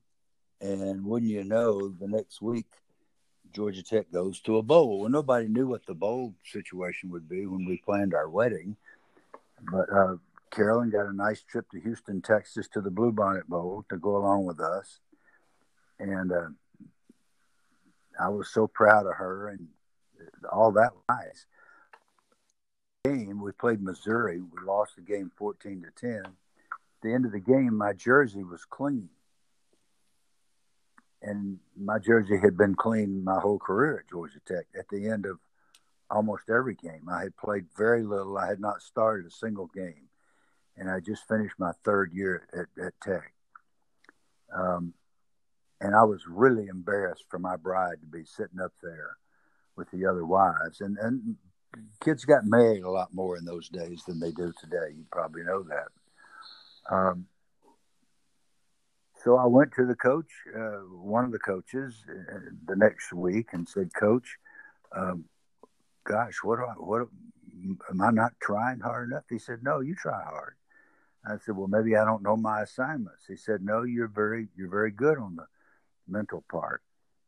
And 0.61 1.05
wouldn't 1.05 1.31
you 1.31 1.45
know, 1.45 1.89
the 1.89 2.09
next 2.09 2.41
week, 2.41 2.67
Georgia 3.53 3.83
Tech 3.83 4.11
goes 4.11 4.41
to 4.41 4.59
a 4.59 4.63
bowl. 4.63 5.01
Well, 5.01 5.11
nobody 5.11 5.47
knew 5.47 5.69
what 5.69 5.87
the 5.87 5.95
bowl 5.95 6.35
situation 6.45 7.11
would 7.11 7.29
be 7.29 7.47
when 7.47 7.65
we 7.65 7.77
planned 7.79 8.15
our 8.15 8.29
wedding. 8.29 8.77
But 9.71 9.93
uh, 9.93 10.17
Carolyn 10.55 10.91
got 10.91 11.07
a 11.07 11.13
nice 11.13 11.43
trip 11.43 11.69
to 11.71 11.81
Houston, 11.81 12.23
Texas 12.23 12.69
to 12.69 12.81
the 12.81 12.91
Bluebonnet 12.91 13.47
Bowl 13.47 13.85
to 13.89 13.97
go 13.97 14.17
along 14.17 14.45
with 14.47 14.61
us. 14.61 15.01
And 15.99 16.33
uh, 16.33 16.49
I 18.21 18.29
was 18.29 18.49
so 18.49 18.67
proud 18.67 19.07
of 19.07 19.15
her 19.17 19.49
and 19.49 19.69
all 20.51 20.73
that 20.73 20.93
nice 21.09 21.47
game, 23.05 23.41
we 23.43 23.53
played 23.53 23.83
Missouri. 23.83 24.41
We 24.41 24.67
lost 24.67 24.97
the 24.97 25.03
game 25.03 25.31
14 25.37 25.83
to 25.83 26.09
10. 26.09 26.23
At 26.25 26.33
the 27.03 27.13
end 27.13 27.27
of 27.27 27.33
the 27.33 27.41
game, 27.41 27.77
my 27.77 27.93
jersey 27.93 28.43
was 28.43 28.65
clean. 28.65 29.11
And 31.21 31.59
my 31.77 31.99
jersey 31.99 32.39
had 32.43 32.57
been 32.57 32.75
clean 32.75 33.25
my 33.25 33.41
whole 33.41 33.59
career 33.59 33.99
at 33.99 34.11
Georgia 34.11 34.41
Tech. 34.47 34.67
At 34.79 34.89
the 34.91 35.09
end 35.09 35.27
of 35.27 35.39
almost 36.11 36.49
every 36.49 36.75
game, 36.75 37.09
I 37.11 37.25
had 37.25 37.37
played 37.37 37.67
very 37.77 38.03
little. 38.03 38.39
I 38.39 38.47
had 38.47 38.61
not 38.61 38.83
started 38.83 39.27
a 39.27 39.31
single 39.31 39.67
game. 39.75 40.09
And 40.77 40.91
I 40.91 41.01
just 41.01 41.29
finished 41.29 41.55
my 41.59 41.73
third 41.85 42.13
year 42.13 42.49
at, 42.53 42.85
at 42.85 42.93
Tech. 43.03 43.33
Um, 44.55 44.95
and 45.81 45.95
I 45.95 46.05
was 46.05 46.27
really 46.29 46.67
embarrassed 46.67 47.25
for 47.29 47.39
my 47.39 47.57
bride 47.57 48.01
to 48.01 48.07
be 48.07 48.25
sitting 48.25 48.61
up 48.61 48.73
there 48.83 49.17
with 49.77 49.91
the 49.91 50.07
other 50.07 50.25
wives. 50.25 50.81
And, 50.81 50.97
and 50.99 51.37
kids 52.01 52.25
got 52.25 52.45
married 52.45 52.83
a 52.83 52.91
lot 52.91 53.13
more 53.13 53.37
in 53.37 53.45
those 53.45 53.69
days 53.69 54.03
than 54.07 54.21
they 54.21 54.33
do 54.33 54.53
today. 54.61 54.95
You 54.97 55.05
probably 55.11 55.43
know 55.43 55.65
that. 55.65 56.95
Um, 56.95 57.27
so 59.23 59.37
I 59.37 59.47
went 59.47 59.73
to 59.77 59.87
the 59.87 59.95
coach, 59.95 60.31
uh, 60.55 60.81
one 60.91 61.25
of 61.25 61.33
the 61.33 61.39
coaches, 61.39 61.95
uh, 62.09 62.39
the 62.67 62.77
next 62.77 63.13
week, 63.13 63.49
and 63.53 63.67
said, 63.67 63.95
"Coach, 63.95 64.37
um, 64.95 65.25
gosh, 66.05 66.41
what 66.43 66.57
do 66.57 66.65
I, 66.65 66.75
what 66.75 67.09
am 67.89 68.03
I 68.03 68.11
not 68.11 68.33
trying 68.41 68.81
hard 68.81 69.09
enough?" 69.09 69.25
He 69.31 69.39
said, 69.39 69.63
"No, 69.63 69.81
you 69.81 69.95
try 69.95 70.23
hard." 70.23 70.57
I 71.27 71.39
said, 71.39 71.57
"Well, 71.57 71.69
maybe 71.69 71.97
I 71.97 72.05
don't 72.05 72.23
know 72.23 72.37
my 72.37 72.63
assignments." 72.63 73.27
He 73.27 73.37
said, 73.37 73.63
"No, 73.63 73.83
you're 73.83 74.09
very 74.09 74.49
you're 74.57 74.71
very 74.71 74.91
good 74.91 75.19
on 75.19 75.37
the 75.37 75.47
mental 76.09 76.45
part." 76.51 76.83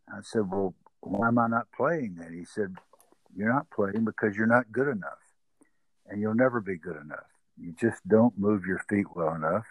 I 0.09 0.21
said, 0.23 0.51
"Well, 0.51 0.75
why 1.01 1.29
am 1.29 1.39
I 1.39 1.49
not 1.49 1.73
playing 1.77 2.17
then?" 2.17 2.33
He 2.35 2.45
said, 2.45 2.77
you're 3.37 3.53
not 3.53 3.71
playing 3.71 4.05
because 4.05 4.37
you're 4.37 4.47
not 4.47 4.73
good 4.73 4.89
enough. 4.89 5.19
and 6.09 6.21
you'll 6.21 6.35
never 6.35 6.61
be 6.61 6.77
good 6.77 6.97
enough. 6.97 7.27
You 7.59 7.75
just 7.81 8.07
don't 8.09 8.39
move 8.39 8.65
your 8.67 8.79
feet 8.89 9.07
well 9.15 9.35
enough. 9.35 9.67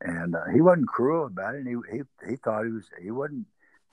And 0.00 0.34
uh, 0.34 0.46
he 0.52 0.60
wasn't 0.60 0.88
cruel 0.88 1.26
about 1.26 1.54
it. 1.54 1.66
He, 1.66 1.76
he 1.92 2.02
he 2.28 2.36
thought 2.36 2.64
he 2.64 2.72
was 2.72 2.88
he 3.02 3.10
wasn't 3.10 3.46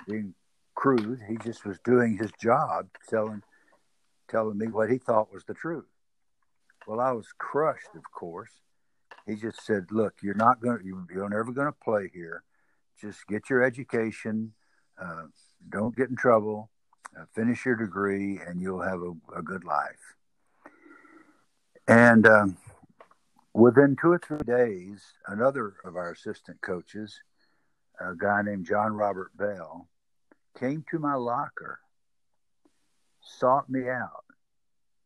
being 0.08 0.34
crude. 0.76 1.20
He 1.28 1.38
just 1.38 1.66
was 1.66 1.78
doing 1.84 2.18
his 2.18 2.32
job, 2.42 2.88
telling 3.10 3.44
telling 4.30 4.58
me 4.58 4.68
what 4.68 4.90
he 4.90 4.98
thought 4.98 5.34
was 5.34 5.44
the 5.46 5.54
truth. 5.54 5.86
Well, 6.88 7.00
I 7.02 7.12
was 7.12 7.28
crushed, 7.38 7.96
of 7.96 8.04
course. 8.12 8.52
He 9.28 9.36
just 9.36 9.66
said, 9.66 9.92
"Look, 9.92 10.16
you're 10.24 10.34
not 10.34 10.62
going. 10.62 10.82
You're 10.84 11.30
never 11.30 11.52
going 11.52 11.68
to 11.68 11.78
play 11.84 12.10
here. 12.13 12.44
Just 13.00 13.28
get 13.28 13.50
your 13.50 13.62
education. 13.62 14.54
Uh, 15.00 15.26
don't 15.70 15.96
get 15.96 16.10
in 16.10 16.16
trouble. 16.16 16.72
Uh, 17.16 17.26
finish 17.36 17.66
your 17.66 17.76
degree, 17.76 18.40
and 18.40 18.62
you'll 18.62 18.82
have 18.82 19.02
a, 19.02 19.13
a 19.38 19.42
good 19.44 19.63
life." 19.63 20.16
And 21.88 22.26
um, 22.28 22.58
within 23.54 23.96
two 24.00 24.12
or 24.12 24.20
three 24.20 24.46
days, 24.46 25.04
another 25.28 25.76
of 25.84 25.96
our 25.96 26.12
assistant 26.12 26.62
coaches, 26.62 27.20
a 28.00 28.13
guy 28.16 28.42
named 28.44 28.66
John 28.66 28.94
Robert 28.94 29.32
Bell, 29.38 29.88
came 30.60 30.84
to 30.92 31.00
my 31.00 31.16
locker, 31.16 31.80
sought 33.22 33.70
me 33.70 33.90
out. 33.90 34.26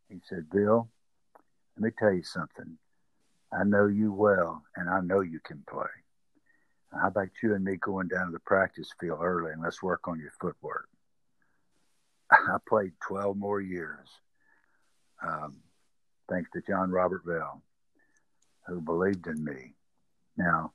He 0.09 0.19
said, 0.27 0.49
Bill, 0.49 0.89
let 1.77 1.83
me 1.83 1.91
tell 1.97 2.13
you 2.13 2.23
something. 2.23 2.77
I 3.53 3.63
know 3.63 3.87
you 3.87 4.13
well, 4.13 4.63
and 4.75 4.89
I 4.89 5.01
know 5.01 5.21
you 5.21 5.39
can 5.43 5.63
play. 5.69 5.89
How 6.93 7.07
about 7.07 7.29
you 7.41 7.55
and 7.55 7.63
me 7.63 7.77
going 7.77 8.07
down 8.07 8.27
to 8.27 8.31
the 8.31 8.39
practice 8.39 8.89
field 8.99 9.19
early 9.21 9.51
and 9.51 9.61
let's 9.61 9.81
work 9.81 10.07
on 10.07 10.19
your 10.19 10.31
footwork? 10.39 10.87
I 12.31 12.57
played 12.67 12.93
12 13.07 13.37
more 13.37 13.61
years. 13.61 14.07
Um, 15.25 15.57
thanks 16.29 16.49
to 16.51 16.61
John 16.61 16.91
Robert 16.91 17.25
Bell, 17.25 17.61
who 18.67 18.81
believed 18.81 19.27
in 19.27 19.43
me. 19.43 19.73
Now, 20.37 20.73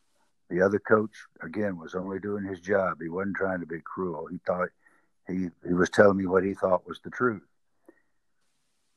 the 0.49 0.63
other 0.63 0.79
coach, 0.79 1.11
again, 1.43 1.79
was 1.79 1.95
only 1.95 2.19
doing 2.19 2.45
his 2.45 2.61
job. 2.61 2.99
He 3.01 3.09
wasn't 3.09 3.37
trying 3.37 3.61
to 3.61 3.67
be 3.67 3.81
cruel. 3.81 4.27
He 4.31 4.39
thought 4.47 4.69
he, 5.27 5.49
he 5.67 5.75
was 5.75 5.91
telling 5.91 6.17
me 6.17 6.27
what 6.27 6.45
he 6.45 6.55
thought 6.55 6.87
was 6.87 7.01
the 7.03 7.11
truth. 7.11 7.43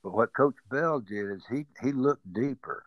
But 0.03 0.13
what 0.13 0.33
Coach 0.33 0.55
Bell 0.69 0.99
did 0.99 1.31
is 1.31 1.43
he, 1.49 1.65
he 1.81 1.91
looked 1.91 2.31
deeper. 2.31 2.83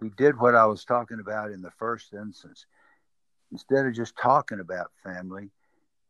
He 0.00 0.08
did 0.10 0.38
what 0.38 0.54
I 0.54 0.64
was 0.66 0.84
talking 0.84 1.20
about 1.20 1.50
in 1.50 1.60
the 1.60 1.70
first 1.70 2.14
instance. 2.14 2.66
Instead 3.52 3.86
of 3.86 3.94
just 3.94 4.16
talking 4.16 4.60
about 4.60 4.92
family, 5.04 5.50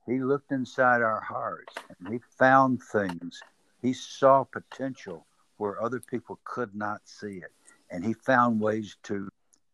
he 0.06 0.20
looked 0.20 0.52
inside 0.52 1.02
our 1.02 1.20
hearts 1.20 1.74
and 1.98 2.12
he 2.12 2.20
found 2.38 2.82
things. 2.82 3.40
He 3.82 3.92
saw 3.92 4.44
potential 4.44 5.26
where 5.56 5.82
other 5.82 6.00
people 6.00 6.38
could 6.44 6.74
not 6.74 7.00
see 7.04 7.38
it. 7.38 7.52
And 7.90 8.04
he 8.04 8.12
found 8.12 8.60
ways 8.60 8.96
to 9.04 9.28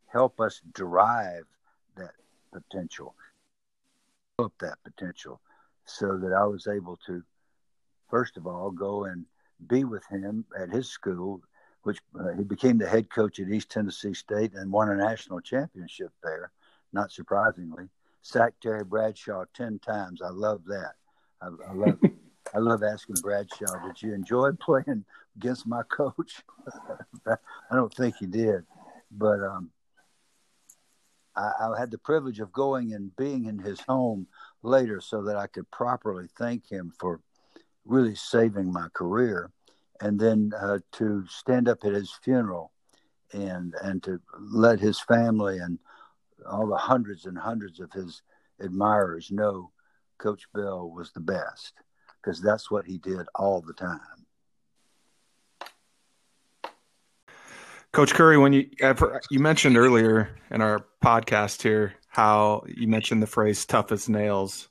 help 0.06 0.40
us 0.40 0.60
derive 0.74 1.44
that 1.96 2.12
potential, 2.52 3.14
develop 4.38 4.54
that 4.60 4.78
potential, 4.84 5.40
so 5.84 6.16
that 6.16 6.32
I 6.32 6.46
was 6.46 6.66
able 6.66 6.98
to, 7.06 7.22
first 8.08 8.36
of 8.36 8.46
all, 8.46 8.70
go 8.70 9.04
and 9.04 9.26
be 9.68 9.84
with 9.84 10.06
him 10.06 10.44
at 10.58 10.70
his 10.70 10.88
school, 10.88 11.42
which 11.86 12.00
uh, 12.18 12.32
he 12.36 12.42
became 12.42 12.78
the 12.78 12.88
head 12.88 13.08
coach 13.08 13.38
at 13.38 13.48
East 13.48 13.70
Tennessee 13.70 14.12
State 14.12 14.54
and 14.54 14.72
won 14.72 14.90
a 14.90 14.96
national 14.96 15.40
championship 15.40 16.10
there, 16.20 16.50
not 16.92 17.12
surprisingly. 17.12 17.84
Sacked 18.22 18.60
Terry 18.60 18.82
Bradshaw 18.82 19.44
10 19.54 19.78
times. 19.78 20.20
I 20.20 20.30
love 20.30 20.64
that. 20.66 20.94
I, 21.40 21.46
I 21.46 21.72
love 21.72 21.98
I 22.54 22.58
love 22.58 22.82
asking 22.82 23.16
Bradshaw, 23.22 23.86
did 23.86 24.02
you 24.02 24.14
enjoy 24.14 24.50
playing 24.52 25.04
against 25.36 25.66
my 25.66 25.82
coach? 25.84 26.42
I 27.26 27.74
don't 27.74 27.94
think 27.94 28.16
he 28.16 28.26
did, 28.26 28.64
but 29.10 29.40
um, 29.40 29.70
I, 31.36 31.52
I, 31.60 31.78
had 31.78 31.90
the 31.90 31.98
privilege 31.98 32.38
of 32.38 32.52
going 32.52 32.94
and 32.94 33.14
being 33.16 33.46
in 33.46 33.58
his 33.58 33.80
home 33.80 34.28
later 34.62 35.00
so 35.00 35.22
that 35.24 35.36
I 35.36 35.48
could 35.48 35.68
properly 35.72 36.28
thank 36.38 36.70
him 36.70 36.92
for 37.00 37.20
really 37.84 38.14
saving 38.14 38.72
my 38.72 38.88
career, 38.92 39.50
and 40.00 40.18
then 40.18 40.52
uh, 40.60 40.78
to 40.92 41.24
stand 41.28 41.68
up 41.68 41.78
at 41.84 41.92
his 41.92 42.12
funeral 42.22 42.72
and 43.32 43.74
and 43.82 44.02
to 44.02 44.20
let 44.38 44.78
his 44.78 45.00
family 45.00 45.58
and 45.58 45.78
all 46.48 46.66
the 46.66 46.76
hundreds 46.76 47.26
and 47.26 47.36
hundreds 47.36 47.80
of 47.80 47.92
his 47.92 48.22
admirers 48.60 49.30
know 49.30 49.70
Coach 50.18 50.44
Bell 50.54 50.90
was 50.90 51.12
the 51.12 51.20
best 51.20 51.74
because 52.22 52.40
that's 52.40 52.70
what 52.70 52.86
he 52.86 52.98
did 52.98 53.26
all 53.34 53.60
the 53.60 53.72
time. 53.72 54.00
Coach 57.92 58.12
Curry, 58.12 58.36
when 58.36 58.52
you 58.52 58.68
you 59.30 59.40
mentioned 59.40 59.76
earlier 59.76 60.36
in 60.50 60.60
our 60.60 60.84
podcast 61.02 61.62
here 61.62 61.94
how 62.08 62.62
you 62.66 62.88
mentioned 62.88 63.22
the 63.22 63.26
phrase 63.26 63.64
"tough 63.64 63.90
as 63.92 64.08
nails," 64.08 64.68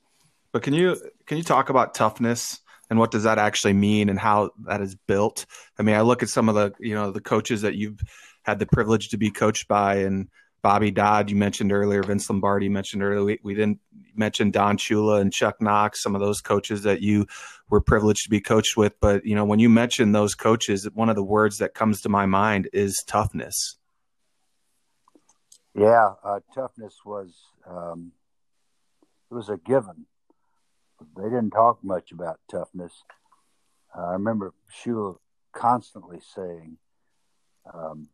but 0.52 0.62
can 0.62 0.74
you 0.74 0.96
can 1.26 1.36
you 1.36 1.42
talk 1.42 1.68
about 1.68 1.94
toughness 1.94 2.60
and 2.88 2.98
what 2.98 3.10
does 3.10 3.24
that 3.24 3.38
actually 3.38 3.72
mean 3.72 4.08
and 4.08 4.18
how 4.18 4.50
that 4.66 4.80
is 4.80 4.94
built? 4.94 5.46
I 5.78 5.82
mean, 5.82 5.96
I 5.96 6.02
look 6.02 6.22
at 6.22 6.28
some 6.28 6.48
of 6.48 6.54
the 6.54 6.72
you 6.78 6.94
know 6.94 7.10
the 7.10 7.20
coaches 7.20 7.62
that 7.62 7.74
you've 7.74 8.00
had 8.42 8.58
the 8.58 8.66
privilege 8.66 9.08
to 9.08 9.16
be 9.16 9.30
coached 9.30 9.68
by, 9.68 9.96
and 9.96 10.28
Bobby 10.62 10.90
Dodd, 10.90 11.30
you 11.30 11.36
mentioned 11.36 11.72
earlier, 11.72 12.02
Vince 12.02 12.28
Lombardi 12.28 12.68
mentioned 12.68 13.02
earlier. 13.02 13.24
We, 13.24 13.38
we, 13.42 13.54
didn't 13.54 13.78
mention 14.16 14.50
Don 14.50 14.78
Shula 14.78 15.20
and 15.20 15.32
Chuck 15.32 15.60
Knox, 15.60 16.02
some 16.02 16.14
of 16.14 16.20
those 16.20 16.40
coaches 16.40 16.82
that 16.82 17.02
you 17.02 17.26
were 17.68 17.80
privileged 17.80 18.24
to 18.24 18.30
be 18.30 18.40
coached 18.40 18.76
with. 18.76 18.94
But 19.00 19.24
you 19.24 19.34
know, 19.34 19.44
when 19.44 19.58
you 19.58 19.68
mention 19.68 20.12
those 20.12 20.34
coaches, 20.34 20.88
one 20.92 21.08
of 21.08 21.16
the 21.16 21.22
words 21.22 21.58
that 21.58 21.74
comes 21.74 22.00
to 22.00 22.08
my 22.08 22.26
mind 22.26 22.68
is 22.72 23.00
toughness. 23.06 23.76
Yeah, 25.74 26.14
uh, 26.24 26.40
toughness 26.54 26.94
was 27.04 27.34
um, 27.68 28.12
it 29.30 29.34
was 29.34 29.48
a 29.48 29.58
given. 29.58 30.06
They 31.16 31.24
didn't 31.24 31.50
talk 31.50 31.82
much 31.82 32.12
about 32.12 32.40
toughness. 32.50 32.92
Uh, 33.96 34.06
I 34.06 34.12
remember 34.12 34.54
Shula 34.72 35.16
constantly 35.52 36.20
saying, 36.34 36.78
um, 37.72 38.08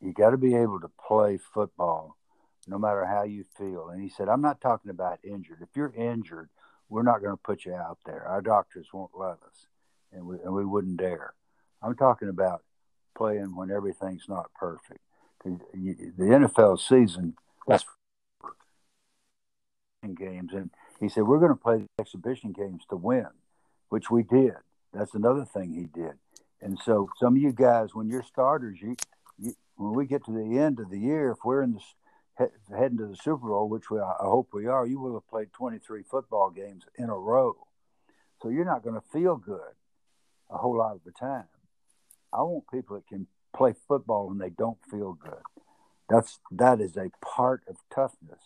you 0.00 0.12
got 0.12 0.30
to 0.30 0.36
be 0.36 0.54
able 0.54 0.80
to 0.80 0.90
play 1.06 1.38
football 1.38 2.16
no 2.66 2.78
matter 2.78 3.04
how 3.04 3.22
you 3.22 3.44
feel. 3.56 3.88
And 3.88 4.02
he 4.02 4.08
said, 4.08 4.28
I'm 4.28 4.42
not 4.42 4.60
talking 4.60 4.90
about 4.90 5.18
injured. 5.24 5.58
If 5.62 5.68
you're 5.74 5.94
injured, 5.94 6.48
we're 6.88 7.02
not 7.02 7.20
going 7.20 7.32
to 7.32 7.42
put 7.42 7.64
you 7.64 7.74
out 7.74 7.98
there. 8.04 8.26
Our 8.26 8.42
doctors 8.42 8.88
won't 8.92 9.12
let 9.14 9.32
us, 9.32 9.66
and 10.12 10.26
we, 10.26 10.36
and 10.44 10.52
we 10.52 10.64
wouldn't 10.64 10.98
dare. 10.98 11.34
I'm 11.82 11.96
talking 11.96 12.28
about 12.28 12.62
playing 13.16 13.54
when 13.56 13.70
everything's 13.70 14.28
not 14.28 14.52
perfect. 14.54 15.00
The 15.44 15.52
NFL 16.18 16.80
season, 16.80 17.34
that's 17.66 17.84
games. 20.02 20.52
And 20.52 20.70
he 21.00 21.08
said, 21.08 21.24
We're 21.24 21.38
going 21.38 21.50
to 21.50 21.56
play 21.56 21.78
the 21.78 21.88
exhibition 21.98 22.52
games 22.52 22.82
to 22.90 22.96
win, 22.96 23.28
which 23.88 24.10
we 24.10 24.22
did. 24.22 24.54
That's 24.92 25.14
another 25.14 25.44
thing 25.44 25.74
he 25.74 25.86
did. 26.00 26.14
And 26.60 26.78
so, 26.84 27.10
some 27.18 27.36
of 27.36 27.42
you 27.42 27.52
guys, 27.52 27.94
when 27.94 28.08
you're 28.08 28.22
starters, 28.22 28.78
you, 28.80 28.96
when 29.76 29.94
we 29.94 30.06
get 30.06 30.24
to 30.24 30.32
the 30.32 30.58
end 30.58 30.80
of 30.80 30.90
the 30.90 30.98
year, 30.98 31.30
if 31.30 31.38
we're 31.44 31.62
in 31.62 31.74
the 31.74 32.50
heading 32.76 32.98
to 32.98 33.06
the 33.06 33.16
Super 33.16 33.48
Bowl, 33.48 33.68
which 33.68 33.90
we, 33.90 33.98
I 33.98 34.14
hope 34.20 34.48
we 34.52 34.66
are, 34.66 34.86
you 34.86 35.00
will 35.00 35.14
have 35.14 35.28
played 35.28 35.52
23 35.52 36.02
football 36.02 36.50
games 36.50 36.84
in 36.96 37.08
a 37.08 37.16
row. 37.16 37.56
So 38.42 38.48
you're 38.48 38.64
not 38.64 38.82
going 38.82 38.94
to 38.94 39.06
feel 39.12 39.36
good 39.36 39.74
a 40.50 40.58
whole 40.58 40.76
lot 40.76 40.94
of 40.94 41.00
the 41.04 41.12
time. 41.12 41.44
I 42.32 42.42
want 42.42 42.64
people 42.72 42.96
that 42.96 43.06
can 43.06 43.26
play 43.54 43.74
football 43.88 44.28
when 44.28 44.38
they 44.38 44.50
don't 44.50 44.78
feel 44.90 45.14
good. 45.14 45.40
That's 46.08 46.38
that 46.52 46.80
is 46.80 46.96
a 46.96 47.10
part 47.24 47.62
of 47.66 47.76
toughness. 47.92 48.40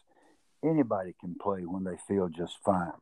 Anybody 0.64 1.14
can 1.20 1.35
play 1.35 1.62
when 1.62 1.85
they 1.85 1.96
feel 2.07 2.29
just 2.29 2.57
fine. 2.64 2.92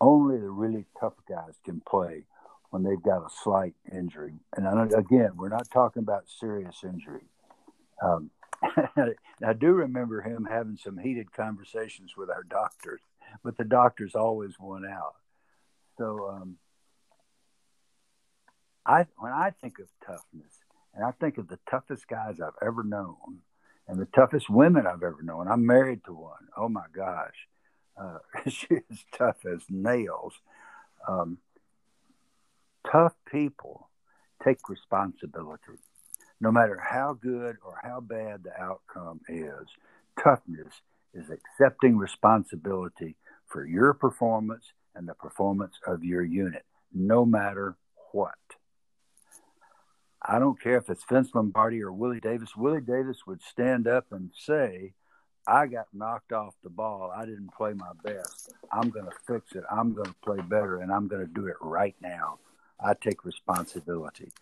Only 0.00 0.38
the 0.38 0.50
really 0.50 0.86
tough 0.98 1.14
guys 1.28 1.54
can 1.64 1.80
play 1.80 2.24
when 2.70 2.82
they've 2.82 3.02
got 3.02 3.24
a 3.24 3.30
slight 3.42 3.74
injury. 3.92 4.34
And 4.56 4.92
again, 4.92 5.32
we're 5.36 5.48
not 5.48 5.70
talking 5.70 6.02
about 6.02 6.28
serious 6.28 6.82
injury. 6.84 7.24
Um, 8.02 8.30
I 9.44 9.52
do 9.52 9.72
remember 9.72 10.20
him 10.20 10.46
having 10.50 10.76
some 10.76 10.98
heated 10.98 11.32
conversations 11.32 12.16
with 12.16 12.30
our 12.30 12.42
doctors, 12.42 13.00
but 13.44 13.56
the 13.56 13.64
doctors 13.64 14.14
always 14.14 14.54
won 14.58 14.84
out. 14.86 15.14
So, 15.98 16.28
um, 16.30 16.56
I 18.84 19.06
when 19.18 19.32
I 19.32 19.50
think 19.50 19.78
of 19.78 19.86
toughness, 20.04 20.52
and 20.94 21.04
I 21.04 21.10
think 21.10 21.38
of 21.38 21.48
the 21.48 21.58
toughest 21.68 22.06
guys 22.08 22.40
I've 22.40 22.66
ever 22.66 22.84
known, 22.84 23.40
and 23.88 23.98
the 23.98 24.06
toughest 24.06 24.50
women 24.50 24.86
I've 24.86 25.02
ever 25.02 25.22
known. 25.22 25.48
I'm 25.48 25.64
married 25.64 26.04
to 26.06 26.12
one. 26.12 26.48
Oh 26.56 26.68
my 26.68 26.86
gosh, 26.94 27.48
uh, 28.00 28.18
she 28.48 28.68
is 28.90 29.04
tough 29.16 29.44
as 29.46 29.62
nails. 29.68 30.34
Um, 31.08 31.38
tough 32.90 33.14
people 33.30 33.88
take 34.42 34.68
responsibility 34.68 35.78
no 36.40 36.52
matter 36.52 36.78
how 36.78 37.14
good 37.20 37.56
or 37.64 37.78
how 37.82 38.00
bad 38.00 38.44
the 38.44 38.60
outcome 38.60 39.20
is, 39.28 39.68
toughness 40.22 40.72
is 41.14 41.30
accepting 41.30 41.96
responsibility 41.96 43.16
for 43.46 43.64
your 43.64 43.94
performance 43.94 44.64
and 44.94 45.08
the 45.08 45.14
performance 45.14 45.74
of 45.86 46.04
your 46.04 46.24
unit, 46.24 46.64
no 46.92 47.24
matter 47.24 47.76
what. 48.12 48.34
I 50.28 50.40
don't 50.40 50.60
care 50.60 50.76
if 50.76 50.90
it's 50.90 51.04
Vince 51.04 51.30
Lombardi 51.34 51.80
or 51.82 51.92
Willie 51.92 52.18
Davis. 52.18 52.56
Willie 52.56 52.80
Davis 52.80 53.26
would 53.26 53.40
stand 53.42 53.86
up 53.86 54.06
and 54.10 54.30
say, 54.36 54.92
I 55.46 55.68
got 55.68 55.86
knocked 55.92 56.32
off 56.32 56.54
the 56.64 56.70
ball. 56.70 57.12
I 57.16 57.24
didn't 57.24 57.54
play 57.56 57.74
my 57.74 57.92
best. 58.02 58.52
I'm 58.72 58.90
going 58.90 59.04
to 59.04 59.16
fix 59.24 59.54
it. 59.54 59.62
I'm 59.70 59.94
going 59.94 60.08
to 60.08 60.14
play 60.24 60.40
better, 60.40 60.80
and 60.80 60.90
I'm 60.90 61.06
going 61.06 61.24
to 61.24 61.32
do 61.32 61.46
it 61.46 61.54
right 61.60 61.94
now. 62.02 62.38
I 62.80 62.94
take 62.94 63.24
responsibility. 63.24 64.32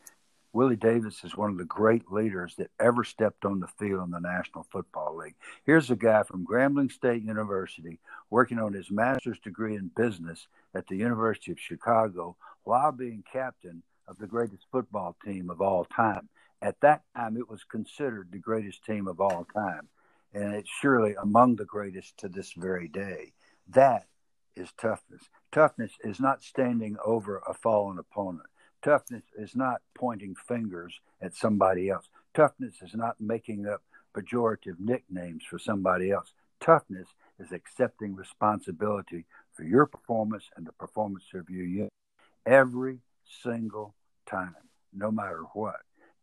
Willie 0.54 0.76
Davis 0.76 1.22
is 1.22 1.36
one 1.36 1.50
of 1.50 1.58
the 1.58 1.64
great 1.64 2.10
leaders 2.10 2.54
that 2.56 2.70
ever 2.80 3.04
stepped 3.04 3.44
on 3.44 3.60
the 3.60 3.66
field 3.66 4.04
in 4.04 4.10
the 4.10 4.20
National 4.20 4.64
Football 4.70 5.16
League. 5.16 5.34
Here's 5.66 5.90
a 5.90 5.96
guy 5.96 6.22
from 6.22 6.46
Grambling 6.46 6.92
State 6.92 7.24
University 7.24 7.98
working 8.30 8.58
on 8.58 8.72
his 8.72 8.90
master's 8.90 9.38
degree 9.40 9.74
in 9.74 9.90
business 9.94 10.46
at 10.74 10.86
the 10.86 10.96
University 10.96 11.52
of 11.52 11.60
Chicago 11.60 12.36
while 12.62 12.92
being 12.92 13.24
captain 13.30 13.82
of 14.06 14.18
the 14.18 14.26
greatest 14.26 14.66
football 14.70 15.16
team 15.24 15.50
of 15.50 15.60
all 15.60 15.84
time. 15.84 16.28
At 16.62 16.80
that 16.80 17.02
time, 17.16 17.36
it 17.36 17.48
was 17.48 17.64
considered 17.64 18.28
the 18.30 18.38
greatest 18.38 18.84
team 18.84 19.06
of 19.06 19.20
all 19.20 19.46
time, 19.54 19.88
and 20.32 20.54
it's 20.54 20.70
surely 20.70 21.14
among 21.14 21.56
the 21.56 21.64
greatest 21.64 22.16
to 22.18 22.28
this 22.28 22.52
very 22.52 22.88
day. 22.88 23.32
That 23.68 24.06
is 24.56 24.72
toughness. 24.80 25.22
Toughness 25.52 25.92
is 26.02 26.20
not 26.20 26.42
standing 26.42 26.96
over 27.04 27.42
a 27.46 27.54
fallen 27.54 27.98
opponent. 27.98 28.46
Toughness 28.82 29.24
is 29.36 29.56
not 29.56 29.82
pointing 29.94 30.34
fingers 30.34 31.00
at 31.20 31.34
somebody 31.34 31.88
else. 31.88 32.08
Toughness 32.34 32.82
is 32.82 32.94
not 32.94 33.20
making 33.20 33.66
up 33.66 33.82
pejorative 34.14 34.78
nicknames 34.78 35.42
for 35.44 35.58
somebody 35.58 36.10
else. 36.10 36.32
Toughness 36.60 37.08
is 37.38 37.52
accepting 37.52 38.14
responsibility 38.14 39.26
for 39.52 39.64
your 39.64 39.86
performance 39.86 40.44
and 40.56 40.66
the 40.66 40.72
performance 40.72 41.24
of 41.34 41.50
your 41.50 41.64
unit 41.64 41.90
every 42.46 42.98
single 43.42 43.94
time, 44.26 44.54
no 44.92 45.10
matter 45.10 45.42
what. 45.54 45.76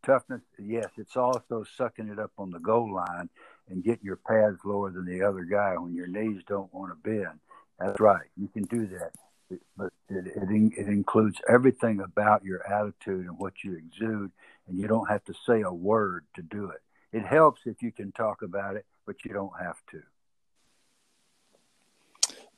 Toughness, 0.04 0.42
yes, 0.58 0.88
it's 0.96 1.16
also 1.16 1.64
sucking 1.76 2.08
it 2.08 2.18
up 2.18 2.32
on 2.38 2.50
the 2.50 2.58
goal 2.58 2.92
line 2.92 3.28
and 3.68 3.84
getting 3.84 4.04
your 4.04 4.16
pads 4.16 4.58
lower 4.64 4.90
than 4.90 5.06
the 5.06 5.22
other 5.22 5.44
guy 5.44 5.74
when 5.76 5.94
your 5.94 6.08
knees 6.08 6.42
don't 6.46 6.72
want 6.74 6.90
to 6.90 7.08
bend. 7.08 7.38
That's 7.78 8.00
right. 8.00 8.26
You 8.36 8.48
can 8.48 8.64
do 8.64 8.86
that 8.88 9.12
but 9.76 9.92
it, 10.08 10.26
it, 10.26 10.72
it 10.76 10.88
includes 10.88 11.38
everything 11.48 12.00
about 12.00 12.44
your 12.44 12.66
attitude 12.70 13.26
and 13.26 13.38
what 13.38 13.52
you 13.64 13.76
exude, 13.76 14.30
and 14.66 14.78
you 14.78 14.86
don't 14.86 15.08
have 15.08 15.24
to 15.24 15.34
say 15.46 15.62
a 15.62 15.72
word 15.72 16.24
to 16.36 16.42
do 16.42 16.70
it. 16.70 16.80
It 17.16 17.24
helps 17.24 17.62
if 17.66 17.82
you 17.82 17.92
can 17.92 18.12
talk 18.12 18.42
about 18.42 18.76
it, 18.76 18.86
but 19.06 19.24
you 19.24 19.32
don't 19.32 19.52
have 19.60 19.76
to. 19.90 20.02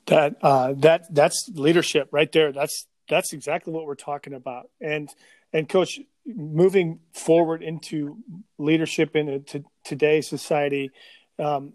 That 0.07 0.35
uh, 0.41 0.73
that 0.77 1.13
that's 1.13 1.49
leadership 1.53 2.09
right 2.11 2.31
there. 2.31 2.51
That's 2.51 2.85
that's 3.09 3.33
exactly 3.33 3.73
what 3.73 3.85
we're 3.85 3.95
talking 3.95 4.33
about. 4.33 4.69
And 4.81 5.09
and 5.53 5.69
coach, 5.69 5.99
moving 6.25 6.99
forward 7.13 7.63
into 7.63 8.17
leadership 8.57 9.15
in 9.15 9.29
a, 9.29 9.39
today's 9.83 10.27
society, 10.27 10.91
um, 11.39 11.73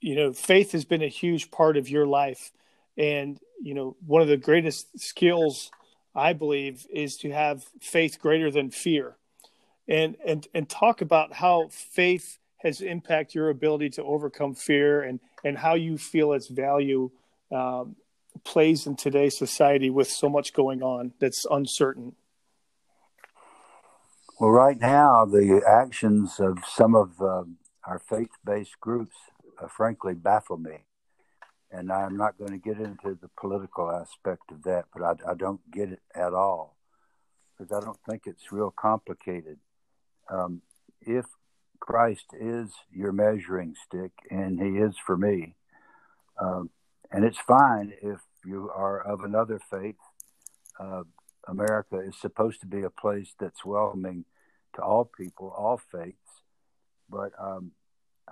you 0.00 0.14
know, 0.14 0.32
faith 0.32 0.72
has 0.72 0.84
been 0.84 1.02
a 1.02 1.08
huge 1.08 1.50
part 1.50 1.76
of 1.76 1.88
your 1.88 2.06
life, 2.06 2.52
and 2.96 3.38
you 3.60 3.74
know, 3.74 3.96
one 4.06 4.22
of 4.22 4.28
the 4.28 4.36
greatest 4.36 4.98
skills 4.98 5.70
I 6.14 6.32
believe 6.32 6.86
is 6.92 7.16
to 7.18 7.30
have 7.30 7.64
faith 7.80 8.18
greater 8.20 8.50
than 8.50 8.70
fear, 8.70 9.16
and 9.88 10.16
and 10.24 10.46
and 10.54 10.68
talk 10.68 11.00
about 11.00 11.32
how 11.32 11.68
faith 11.70 12.38
has 12.58 12.82
impacted 12.82 13.34
your 13.34 13.48
ability 13.48 13.90
to 13.90 14.04
overcome 14.04 14.54
fear 14.54 15.02
and 15.02 15.20
and 15.44 15.56
how 15.56 15.74
you 15.74 15.96
feel 15.96 16.32
its 16.32 16.48
value 16.48 17.10
um, 17.50 17.96
plays 18.44 18.86
in 18.86 18.96
today's 18.96 19.36
society 19.36 19.90
with 19.90 20.08
so 20.08 20.28
much 20.28 20.52
going 20.52 20.82
on 20.82 21.12
that's 21.20 21.44
uncertain. 21.50 22.14
Well, 24.38 24.50
right 24.50 24.80
now, 24.80 25.24
the 25.26 25.62
actions 25.66 26.40
of 26.40 26.58
some 26.66 26.94
of 26.94 27.20
uh, 27.20 27.44
our 27.86 27.98
faith 27.98 28.30
based 28.44 28.80
groups, 28.80 29.14
uh, 29.62 29.68
frankly, 29.68 30.14
baffle 30.14 30.56
me 30.56 30.84
and 31.70 31.92
I'm 31.92 32.16
not 32.16 32.38
going 32.38 32.50
to 32.50 32.58
get 32.58 32.78
into 32.78 33.16
the 33.20 33.30
political 33.38 33.90
aspect 33.90 34.50
of 34.50 34.62
that, 34.64 34.86
but 34.92 35.02
I, 35.02 35.32
I 35.32 35.34
don't 35.34 35.60
get 35.70 35.90
it 35.90 36.00
at 36.14 36.34
all 36.34 36.76
because 37.56 37.72
I 37.72 37.84
don't 37.84 38.00
think 38.08 38.22
it's 38.26 38.50
real 38.50 38.72
complicated. 38.76 39.58
Um, 40.28 40.62
if 41.00 41.26
Christ 41.78 42.26
is 42.38 42.70
your 42.92 43.12
measuring 43.12 43.74
stick, 43.86 44.12
and 44.30 44.60
He 44.60 44.78
is 44.78 44.96
for 45.04 45.16
me, 45.16 45.54
um, 46.40 46.70
and 47.10 47.24
it's 47.24 47.38
fine 47.38 47.92
if 48.02 48.20
you 48.44 48.70
are 48.74 49.00
of 49.00 49.20
another 49.20 49.60
faith. 49.70 49.96
Uh, 50.78 51.02
America 51.48 51.98
is 51.98 52.16
supposed 52.16 52.60
to 52.60 52.66
be 52.66 52.82
a 52.82 52.90
place 52.90 53.34
that's 53.38 53.64
welcoming 53.64 54.24
to 54.74 54.82
all 54.82 55.04
people, 55.04 55.52
all 55.56 55.80
faiths. 55.90 56.42
But 57.08 57.32
um, 57.38 57.72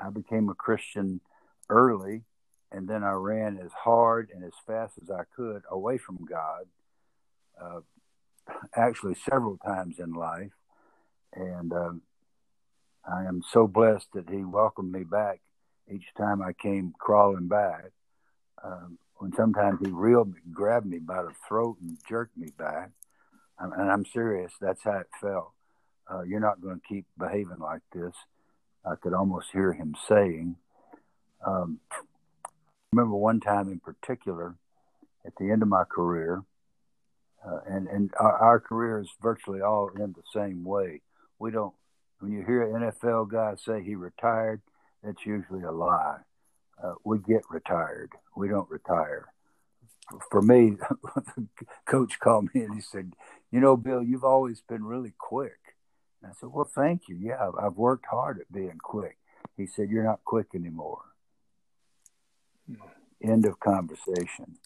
I 0.01 0.11
became 0.11 0.49
a 0.49 0.55
Christian 0.55 1.21
early 1.69 2.23
and 2.71 2.87
then 2.87 3.03
I 3.03 3.13
ran 3.13 3.59
as 3.59 3.73
hard 3.73 4.31
and 4.35 4.45
as 4.45 4.53
fast 4.67 4.95
as 5.03 5.11
I 5.11 5.23
could 5.35 5.63
away 5.71 5.99
from 5.99 6.25
God, 6.29 6.67
uh, 7.61 7.81
actually 8.75 9.15
several 9.15 9.57
times 9.59 9.99
in 9.99 10.13
life. 10.13 10.53
And 11.35 11.73
um, 11.73 12.03
I 13.11 13.25
am 13.25 13.43
so 13.51 13.67
blessed 13.67 14.09
that 14.15 14.29
He 14.29 14.45
welcomed 14.45 14.93
me 14.93 15.05
back 15.05 15.41
each 15.91 16.07
time 16.17 16.43
I 16.43 16.53
came 16.53 16.93
crawling 16.99 17.49
back. 17.49 17.91
Um, 18.65 18.99
when 19.17 19.33
sometimes 19.35 19.79
He 19.85 19.91
reeled 19.91 20.29
me, 20.29 20.41
grabbed 20.53 20.87
me 20.87 20.99
by 20.99 21.23
the 21.23 21.33
throat 21.49 21.77
and 21.81 21.99
jerked 22.09 22.37
me 22.37 22.49
back. 22.57 22.91
And 23.59 23.91
I'm 23.91 24.05
serious, 24.05 24.53
that's 24.61 24.85
how 24.85 24.99
it 24.99 25.09
felt. 25.21 25.53
Uh, 26.11 26.23
you're 26.23 26.41
not 26.41 26.61
going 26.61 26.81
to 26.81 26.87
keep 26.87 27.07
behaving 27.19 27.59
like 27.59 27.83
this. 27.93 28.15
I 28.85 28.95
could 28.95 29.13
almost 29.13 29.49
hear 29.53 29.73
Him 29.73 29.95
saying. 30.09 30.57
Um, 31.45 31.81
remember 32.93 33.17
one 33.17 33.41
time 33.41 33.69
in 33.69 33.81
particular 33.81 34.55
at 35.27 35.33
the 35.39 35.51
end 35.51 35.63
of 35.63 35.69
my 35.69 35.85
career, 35.85 36.43
uh, 37.47 37.61
and 37.67 37.87
and 37.89 38.11
our, 38.19 38.33
our 38.33 38.61
career 38.61 39.01
is 39.01 39.09
virtually 39.23 39.61
all 39.61 39.91
in 39.95 40.13
the 40.13 40.23
same 40.35 40.65
way. 40.65 41.03
We 41.39 41.51
don't. 41.51 41.75
When 42.21 42.33
you 42.33 42.45
hear 42.45 42.63
an 42.63 42.91
NFL 42.91 43.31
guy 43.31 43.55
say 43.65 43.83
he 43.83 43.95
retired, 43.95 44.61
that's 45.05 45.25
usually 45.25 45.63
a 45.63 45.71
lie. 45.71 46.19
Uh, 46.83 46.95
we 47.05 47.19
get 47.19 47.43
retired. 47.51 48.13
We 48.37 48.49
don't 48.49 48.71
retire. 48.71 49.33
For 50.31 50.41
me, 50.41 50.77
coach 51.87 52.19
called 52.19 52.49
me 52.55 52.63
and 52.63 52.75
he 52.75 52.81
said, 52.81 53.15
"You 53.51 53.61
know, 53.61 53.77
Bill, 53.77 54.03
you've 54.03 54.25
always 54.25 54.61
been 54.61 54.85
really 54.85 55.13
quick." 55.19 55.59
And 56.23 56.31
I 56.31 56.35
said, 56.39 56.51
"Well, 56.53 56.71
thank 56.73 57.09
you. 57.09 57.17
Yeah, 57.17 57.51
I've 57.61 57.77
worked 57.77 58.07
hard 58.07 58.41
at 58.41 58.53
being 58.53 58.79
quick." 58.83 59.19
He 59.57 59.67
said, 59.67 59.91
"You're 59.91 60.05
not 60.05 60.25
quick 60.25 60.49
anymore." 60.55 61.03
End 63.23 63.45
of 63.45 63.59
conversation. 63.61 64.59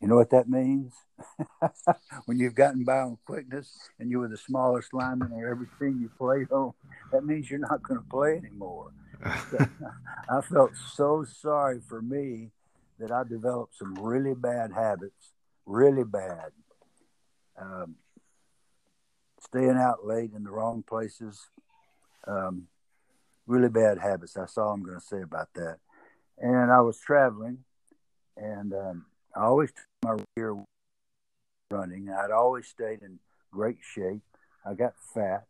You 0.00 0.08
know 0.08 0.16
what 0.16 0.30
that 0.30 0.48
means? 0.48 0.92
when 2.26 2.38
you've 2.38 2.54
gotten 2.54 2.84
by 2.84 2.98
on 2.98 3.16
quickness 3.24 3.88
and 3.98 4.10
you 4.10 4.18
were 4.18 4.28
the 4.28 4.36
smallest 4.36 4.92
lineman 4.92 5.32
on 5.32 5.44
every 5.50 5.66
team 5.78 5.98
you 6.00 6.10
played 6.18 6.50
on, 6.50 6.74
that 7.12 7.24
means 7.24 7.50
you're 7.50 7.58
not 7.58 7.82
going 7.82 8.00
to 8.00 8.06
play 8.10 8.36
anymore. 8.36 8.92
I 10.28 10.40
felt 10.40 10.72
so 10.94 11.24
sorry 11.24 11.80
for 11.80 12.02
me 12.02 12.50
that 12.98 13.10
I 13.10 13.24
developed 13.24 13.76
some 13.76 13.94
really 13.94 14.34
bad 14.34 14.72
habits, 14.72 15.32
really 15.66 16.04
bad. 16.04 16.50
Um, 17.60 17.96
staying 19.40 19.76
out 19.76 20.06
late 20.06 20.32
in 20.34 20.44
the 20.44 20.50
wrong 20.50 20.82
places, 20.82 21.48
um, 22.26 22.68
really 23.46 23.68
bad 23.68 23.98
habits. 23.98 24.34
That's 24.34 24.58
all 24.58 24.72
I'm 24.72 24.82
going 24.82 24.98
to 24.98 25.04
say 25.04 25.22
about 25.22 25.48
that 25.54 25.78
and 26.38 26.70
I 26.70 26.80
was 26.80 26.98
traveling, 26.98 27.58
and 28.36 28.72
um, 28.72 29.06
I 29.36 29.44
always 29.44 29.70
took 29.70 29.86
my 30.02 30.24
rear 30.36 30.56
running. 31.70 32.10
I'd 32.10 32.30
always 32.30 32.66
stayed 32.66 33.02
in 33.02 33.18
great 33.52 33.78
shape. 33.80 34.22
I 34.66 34.74
got 34.74 34.94
fat. 35.14 35.44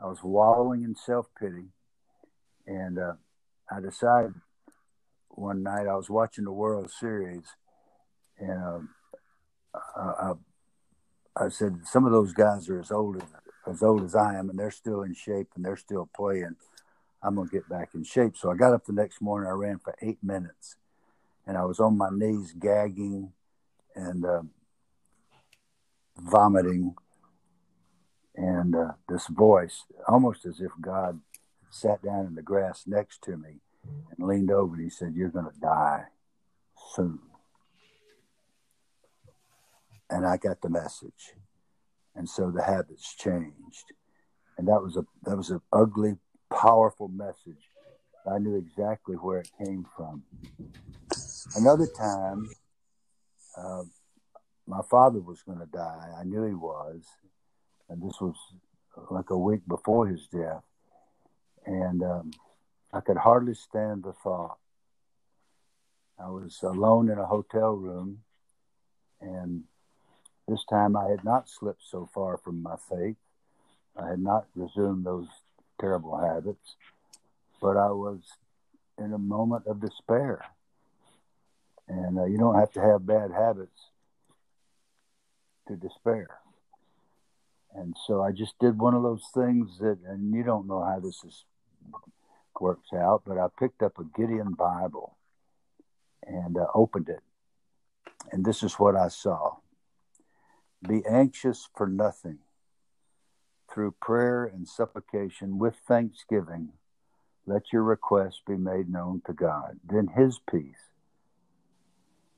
I 0.00 0.06
was 0.06 0.22
wallowing 0.22 0.82
in 0.84 0.94
self 0.94 1.26
pity, 1.38 1.68
and 2.66 2.98
uh, 2.98 3.14
I 3.70 3.80
decided 3.80 4.34
one 5.28 5.62
night 5.62 5.86
I 5.86 5.96
was 5.96 6.10
watching 6.10 6.44
the 6.44 6.52
World 6.52 6.90
Series, 6.90 7.44
and 8.38 8.62
um, 8.62 8.88
I, 9.74 10.00
I, 10.00 11.44
I 11.44 11.48
said 11.48 11.80
some 11.84 12.04
of 12.04 12.12
those 12.12 12.32
guys 12.32 12.68
are 12.68 12.80
as 12.80 12.90
old 12.90 13.16
as 13.16 13.28
as 13.66 13.82
old 13.82 14.02
as 14.02 14.14
I 14.14 14.36
am, 14.38 14.48
and 14.48 14.58
they're 14.58 14.70
still 14.70 15.02
in 15.02 15.14
shape 15.14 15.48
and 15.54 15.64
they're 15.64 15.76
still 15.76 16.08
playing. 16.16 16.56
I'm 17.22 17.36
to 17.36 17.44
get 17.50 17.68
back 17.68 17.90
in 17.94 18.04
shape. 18.04 18.36
So 18.36 18.50
I 18.50 18.54
got 18.54 18.72
up 18.72 18.86
the 18.86 18.92
next 18.92 19.20
morning. 19.20 19.48
I 19.48 19.52
ran 19.52 19.78
for 19.78 19.94
eight 20.00 20.18
minutes, 20.22 20.76
and 21.46 21.56
I 21.56 21.64
was 21.64 21.80
on 21.80 21.98
my 21.98 22.08
knees, 22.10 22.54
gagging 22.58 23.32
and 23.94 24.24
uh, 24.24 24.42
vomiting. 26.16 26.94
And 28.36 28.74
uh, 28.76 28.92
this 29.08 29.26
voice, 29.26 29.84
almost 30.06 30.46
as 30.46 30.60
if 30.60 30.70
God 30.80 31.20
sat 31.70 32.02
down 32.02 32.26
in 32.26 32.34
the 32.34 32.42
grass 32.42 32.84
next 32.86 33.22
to 33.24 33.36
me 33.36 33.60
and 34.16 34.26
leaned 34.26 34.50
over 34.50 34.74
and 34.74 34.84
he 34.84 34.90
said, 34.90 35.14
You're 35.14 35.28
going 35.30 35.50
to 35.50 35.60
die 35.60 36.04
soon. 36.94 37.20
And 40.10 40.26
I 40.26 40.36
got 40.38 40.62
the 40.62 40.70
message. 40.70 41.34
And 42.14 42.28
so 42.28 42.50
the 42.50 42.64
habits 42.64 43.14
changed. 43.14 43.92
and 44.58 44.66
that 44.68 44.82
was 44.82 44.96
a 44.96 45.04
that 45.24 45.36
was 45.36 45.50
an 45.50 45.60
ugly, 45.72 46.16
powerful 46.50 47.08
message. 47.08 47.70
I 48.30 48.38
knew 48.38 48.56
exactly 48.56 49.16
where 49.16 49.38
it 49.40 49.50
came 49.64 49.86
from. 49.96 50.24
Another 51.56 51.86
time, 51.86 52.48
uh, 53.56 53.84
my 54.66 54.80
father 54.90 55.20
was 55.20 55.42
going 55.42 55.60
to 55.60 55.66
die. 55.66 56.08
I 56.20 56.24
knew 56.24 56.44
he 56.44 56.54
was, 56.54 57.04
and 57.88 58.02
this 58.02 58.20
was 58.20 58.36
like 59.10 59.30
a 59.30 59.38
week 59.38 59.62
before 59.66 60.06
his 60.08 60.26
death, 60.26 60.62
and 61.66 62.02
um, 62.02 62.30
I 62.92 63.00
could 63.00 63.16
hardly 63.16 63.54
stand 63.54 64.02
the 64.02 64.12
thought. 64.12 64.58
I 66.18 66.28
was 66.30 66.58
alone 66.62 67.10
in 67.10 67.18
a 67.18 67.26
hotel 67.26 67.72
room, 67.72 68.20
and 69.20 69.64
this 70.48 70.64
time 70.68 70.96
I 70.96 71.08
had 71.08 71.24
not 71.24 71.48
slipped 71.48 71.82
so 71.88 72.08
far 72.12 72.38
from 72.38 72.62
my 72.62 72.76
faith. 72.88 73.16
I 73.96 74.08
had 74.08 74.20
not 74.20 74.46
resumed 74.54 75.04
those 75.04 75.28
terrible 75.80 76.16
habits, 76.16 76.76
but 77.60 77.76
I 77.76 77.90
was 77.90 78.20
in 78.98 79.12
a 79.12 79.18
moment 79.18 79.66
of 79.66 79.80
despair. 79.80 80.44
And 81.88 82.18
uh, 82.18 82.24
you 82.24 82.38
don't 82.38 82.58
have 82.58 82.72
to 82.72 82.80
have 82.80 83.06
bad 83.06 83.30
habits 83.30 83.90
to 85.68 85.76
despair. 85.76 86.28
And 87.78 87.96
so 88.06 88.22
I 88.22 88.32
just 88.32 88.58
did 88.58 88.78
one 88.78 88.94
of 88.94 89.02
those 89.02 89.24
things 89.32 89.78
that, 89.78 89.98
and 90.06 90.34
you 90.34 90.42
don't 90.42 90.66
know 90.66 90.82
how 90.82 90.98
this 90.98 91.22
is, 91.24 91.44
works 92.60 92.92
out, 92.92 93.22
but 93.24 93.38
I 93.38 93.46
picked 93.56 93.82
up 93.82 93.98
a 93.98 94.18
Gideon 94.18 94.54
Bible 94.54 95.16
and 96.26 96.56
uh, 96.56 96.66
opened 96.74 97.08
it. 97.08 97.20
And 98.32 98.44
this 98.44 98.62
is 98.62 98.74
what 98.74 98.96
I 98.96 99.08
saw 99.08 99.58
Be 100.86 101.02
anxious 101.08 101.68
for 101.76 101.86
nothing. 101.86 102.38
Through 103.72 103.94
prayer 104.00 104.44
and 104.44 104.66
supplication 104.66 105.58
with 105.58 105.76
thanksgiving, 105.86 106.70
let 107.46 107.72
your 107.72 107.84
requests 107.84 108.40
be 108.46 108.56
made 108.56 108.90
known 108.90 109.22
to 109.26 109.32
God. 109.32 109.78
Then 109.88 110.08
his 110.08 110.40
peace, 110.50 110.90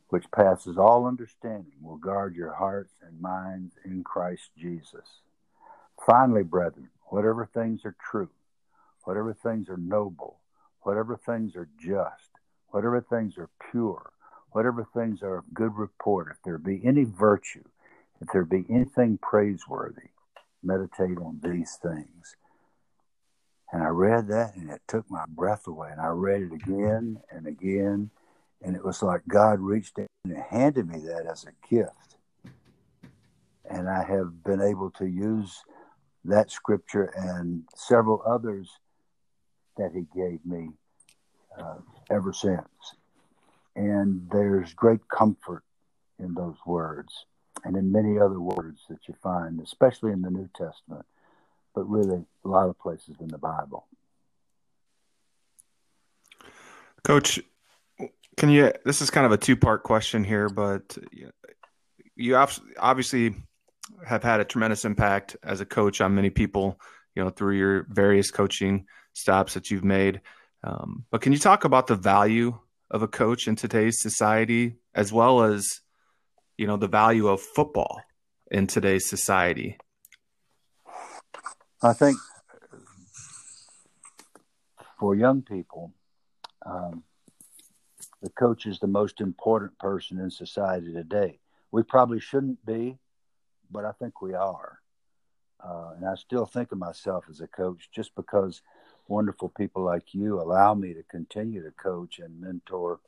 which 0.09 0.31
passes 0.33 0.77
all 0.77 1.07
understanding, 1.07 1.73
will 1.81 1.97
guard 1.97 2.35
your 2.35 2.53
hearts 2.53 2.93
and 3.01 3.21
minds 3.21 3.75
in 3.85 4.05
Christ 4.05 4.51
Jesus. 4.59 5.23
Finally, 6.07 6.43
brethren, 6.43 6.89
whatever 7.07 7.49
things 7.53 7.85
are 7.85 7.97
true, 8.11 8.31
whatever 9.05 9.35
things 9.35 9.69
are 9.69 9.77
noble, 9.77 10.39
whatever 10.83 11.17
things 11.17 11.55
are 11.57 11.69
just, 11.79 12.31
whatever 12.69 13.01
things 13.01 13.37
are 13.37 13.51
pure, 13.71 14.13
whatever 14.53 14.87
things 14.95 15.23
are 15.23 15.39
of 15.39 15.55
good 15.55 15.77
report, 15.77 16.29
if 16.31 16.39
there 16.45 16.59
be 16.59 16.81
any 16.85 17.05
virtue, 17.05 17.65
if 18.21 18.29
there 18.33 18.45
be 18.45 18.65
anything 18.71 19.19
praiseworthy, 19.19 20.11
meditate 20.63 21.19
on 21.19 21.41
these 21.43 21.79
things. 21.83 22.37
And 23.73 23.83
I 23.83 23.89
read 23.89 24.29
that 24.29 24.57
and 24.57 24.71
it 24.71 24.83
took 24.89 25.11
my 25.11 25.25
breath 25.29 25.67
away. 25.67 25.91
And 25.93 26.01
I 26.01 26.09
read 26.09 26.43
it 26.43 26.53
again 26.53 27.21
and 27.31 27.47
again. 27.47 28.11
And 28.63 28.75
it 28.75 28.85
was 28.85 29.03
like 29.03 29.23
God 29.29 29.61
reached 29.61 29.99
in 29.99 30.07
and 30.25 30.37
handed 30.51 30.89
me 30.89 30.99
that 31.01 31.27
as 31.31 31.45
a 31.45 31.69
gift. 31.69 32.17
And 33.65 33.89
I 33.89 34.03
have 34.03 34.43
been 34.43 34.61
able 34.61 34.91
to 34.93 35.07
use 35.07 35.63
that 36.25 36.51
scripture 36.51 37.13
and 37.17 37.65
several 37.75 38.23
others 38.27 38.71
that 39.77 39.93
He 39.95 40.07
gave 40.15 40.45
me 40.45 40.71
uh, 41.59 41.77
ever 42.11 42.33
since. 42.33 42.69
And 43.77 44.29
there's 44.31 44.75
great 44.75 45.09
comfort 45.09 45.63
in 46.19 46.35
those 46.35 46.57
words 46.67 47.25
and 47.65 47.77
in 47.77 47.93
many 47.93 48.19
other 48.19 48.41
words 48.41 48.81
that 48.89 49.01
you 49.07 49.15
find, 49.23 49.61
especially 49.61 50.13
in 50.13 50.23
the 50.23 50.31
New 50.31 50.49
Testament 50.57 51.05
but 51.75 51.89
really 51.89 52.25
a 52.45 52.49
lot 52.49 52.69
of 52.69 52.79
places 52.79 53.17
in 53.21 53.29
the 53.29 53.39
Bible. 53.39 53.87
Coach, 57.03 57.41
can 58.37 58.51
you? 58.51 58.73
This 58.85 59.01
is 59.01 59.11
kind 59.11 59.27
of 59.27 59.33
a 59.33 59.37
two 59.37 59.57
part 59.57 59.83
question 59.83 60.25
here, 60.25 60.49
but 60.49 60.99
you 62.17 62.37
obviously 62.79 63.35
have 64.07 64.23
had 64.23 64.41
a 64.41 64.45
tremendous 64.45 64.85
impact 64.85 65.37
as 65.43 65.61
a 65.61 65.67
coach 65.67 66.01
on 66.01 66.15
many 66.15 66.31
people, 66.31 66.81
you 67.15 67.23
know, 67.23 67.31
through 67.31 67.57
your 67.57 67.87
various 67.89 68.31
coaching 68.31 68.87
stops 69.13 69.55
that 69.55 69.71
you've 69.71 69.85
made. 69.85 70.21
Um, 70.63 71.05
but 71.11 71.23
can 71.23 71.33
you 71.33 71.39
talk 71.39 71.65
about 71.65 71.87
the 71.87 71.97
value 71.97 72.59
of 72.91 73.03
a 73.03 73.09
coach 73.09 73.49
in 73.49 73.57
today's 73.57 74.01
society, 74.01 74.77
as 74.95 75.13
well 75.13 75.43
as, 75.43 75.67
you 76.59 76.67
know, 76.67 76.77
the 76.77 76.89
value 76.89 77.29
of 77.29 77.41
football 77.41 78.01
in 78.51 78.67
today's 78.67 79.09
society? 79.09 79.79
I 81.83 81.93
think 81.95 82.19
for 84.99 85.15
young 85.15 85.41
people, 85.41 85.93
um, 86.67 87.05
the 88.23 88.31
coach 88.31 88.67
is 88.67 88.79
the 88.81 88.87
most 88.87 89.21
important 89.21 89.79
person 89.79 90.19
in 90.19 90.31
society 90.31 90.93
today. 90.93 91.39
We 91.73 91.83
probably 91.83 92.21
shouldn't 92.21 92.65
be, 92.67 92.99
but 93.71 93.85
I 93.85 93.93
think 93.93 94.21
we 94.21 94.35
are. 94.35 94.79
Uh, 95.63 95.93
and 95.97 96.07
I 96.07 96.15
still 96.15 96.47
think 96.47 96.73
of 96.73 96.79
myself 96.79 97.25
as 97.31 97.41
a 97.41 97.47
coach 97.47 97.89
just 97.93 98.15
because 98.15 98.63
wonderful 99.09 99.51
people 99.51 99.83
like 99.83 100.15
you 100.15 100.41
allow 100.41 100.75
me 100.75 100.95
to 100.95 101.03
continue 101.03 101.63
to 101.63 101.71
coach 101.73 102.19
and 102.19 102.41
mentor 102.41 103.01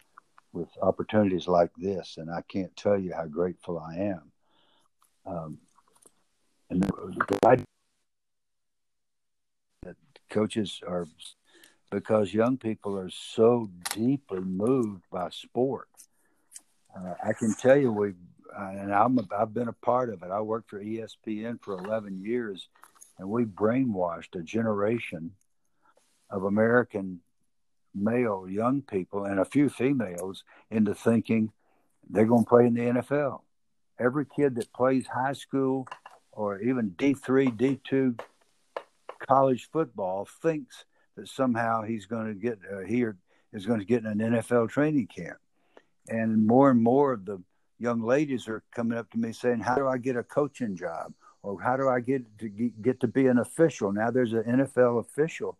with 0.52 0.68
opportunities 0.82 1.48
like 1.48 1.70
this. 1.78 2.16
And 2.18 2.30
I 2.30 2.42
can't 2.42 2.74
tell 2.76 2.98
you 2.98 3.14
how 3.14 3.26
grateful 3.26 3.78
I 3.78 3.96
am. 3.96 4.32
Um, 5.24 5.58
and 6.68 6.90
I 7.46 7.56
coaches 10.28 10.80
are 10.86 11.06
because 11.90 12.32
young 12.32 12.56
people 12.56 12.98
are 12.98 13.10
so 13.10 13.70
deeply 13.90 14.40
moved 14.40 15.02
by 15.12 15.28
sport. 15.28 15.88
Uh, 16.96 17.14
I 17.22 17.34
can 17.34 17.54
tell 17.54 17.76
you, 17.76 17.92
we 17.92 18.14
and 18.56 18.92
I'm 18.92 19.18
I've 19.36 19.54
been 19.54 19.68
a 19.68 19.72
part 19.72 20.10
of 20.10 20.22
it. 20.22 20.30
I 20.30 20.40
worked 20.40 20.70
for 20.70 20.82
ESPN 20.82 21.62
for 21.62 21.74
11 21.78 22.22
years, 22.24 22.68
and 23.18 23.28
we 23.28 23.44
brainwashed 23.44 24.38
a 24.38 24.42
generation 24.42 25.32
of 26.30 26.44
American 26.44 27.20
male 27.94 28.46
young 28.48 28.82
people 28.82 29.24
and 29.24 29.38
a 29.38 29.44
few 29.44 29.68
females 29.68 30.44
into 30.70 30.94
thinking 30.94 31.52
they're 32.08 32.26
going 32.26 32.44
to 32.44 32.48
play 32.48 32.66
in 32.66 32.74
the 32.74 32.80
NFL. 32.80 33.40
Every 33.98 34.26
kid 34.26 34.56
that 34.56 34.72
plays 34.72 35.06
high 35.06 35.34
school 35.34 35.86
or 36.32 36.58
even 36.60 36.92
D3, 36.92 37.56
D2 37.56 38.18
college 39.26 39.68
football 39.70 40.26
thinks 40.42 40.84
that 41.16 41.28
somehow 41.28 41.82
he's 41.82 42.06
going 42.06 42.26
to 42.26 42.34
get 42.34 42.58
uh, 42.72 42.80
he 42.80 43.04
or 43.04 43.16
is 43.52 43.66
going 43.66 43.80
to 43.80 43.86
get 43.86 44.04
in 44.04 44.20
an 44.20 44.32
NFL 44.32 44.70
training 44.70 45.06
camp. 45.06 45.36
And 46.08 46.46
more 46.46 46.70
and 46.70 46.82
more 46.82 47.12
of 47.12 47.24
the 47.24 47.42
young 47.82 48.00
ladies 48.00 48.46
are 48.46 48.62
coming 48.70 48.96
up 48.96 49.10
to 49.10 49.18
me 49.18 49.32
saying, 49.32 49.58
"How 49.60 49.74
do 49.74 49.88
I 49.88 49.98
get 49.98 50.16
a 50.16 50.22
coaching 50.22 50.76
job?" 50.76 51.12
or 51.42 51.60
"How 51.60 51.76
do 51.76 51.88
I 51.88 51.98
get 52.00 52.22
to 52.38 52.48
get 52.48 53.00
to 53.00 53.08
be 53.08 53.26
an 53.26 53.38
official?" 53.38 53.92
Now 53.92 54.10
there's 54.10 54.32
an 54.32 54.44
NFL 54.44 55.00
official, 55.00 55.58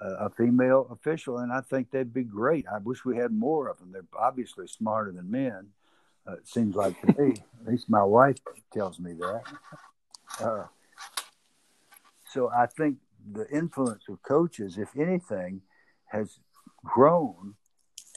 uh, 0.00 0.26
a 0.26 0.30
female 0.30 0.86
official, 0.90 1.38
and 1.38 1.52
I 1.52 1.60
think 1.60 1.90
they'd 1.90 2.14
be 2.14 2.22
great. 2.22 2.66
I 2.68 2.78
wish 2.78 3.04
we 3.04 3.16
had 3.16 3.32
more 3.32 3.68
of 3.68 3.78
them. 3.78 3.90
They're 3.90 4.06
obviously 4.16 4.68
smarter 4.68 5.10
than 5.10 5.30
men. 5.30 5.72
Uh, 6.26 6.34
it 6.34 6.46
seems 6.46 6.76
like 6.76 6.98
to 7.02 7.20
me. 7.20 7.34
At 7.60 7.66
least 7.72 7.90
my 7.90 8.04
wife 8.04 8.38
tells 8.72 8.98
me 9.00 9.12
that. 9.14 9.42
Uh, 10.40 10.66
so 12.30 12.50
I 12.50 12.66
think 12.66 12.98
the 13.32 13.48
influence 13.50 14.04
of 14.08 14.22
coaches, 14.22 14.78
if 14.78 14.96
anything, 14.96 15.62
has 16.06 16.38
grown 16.84 17.54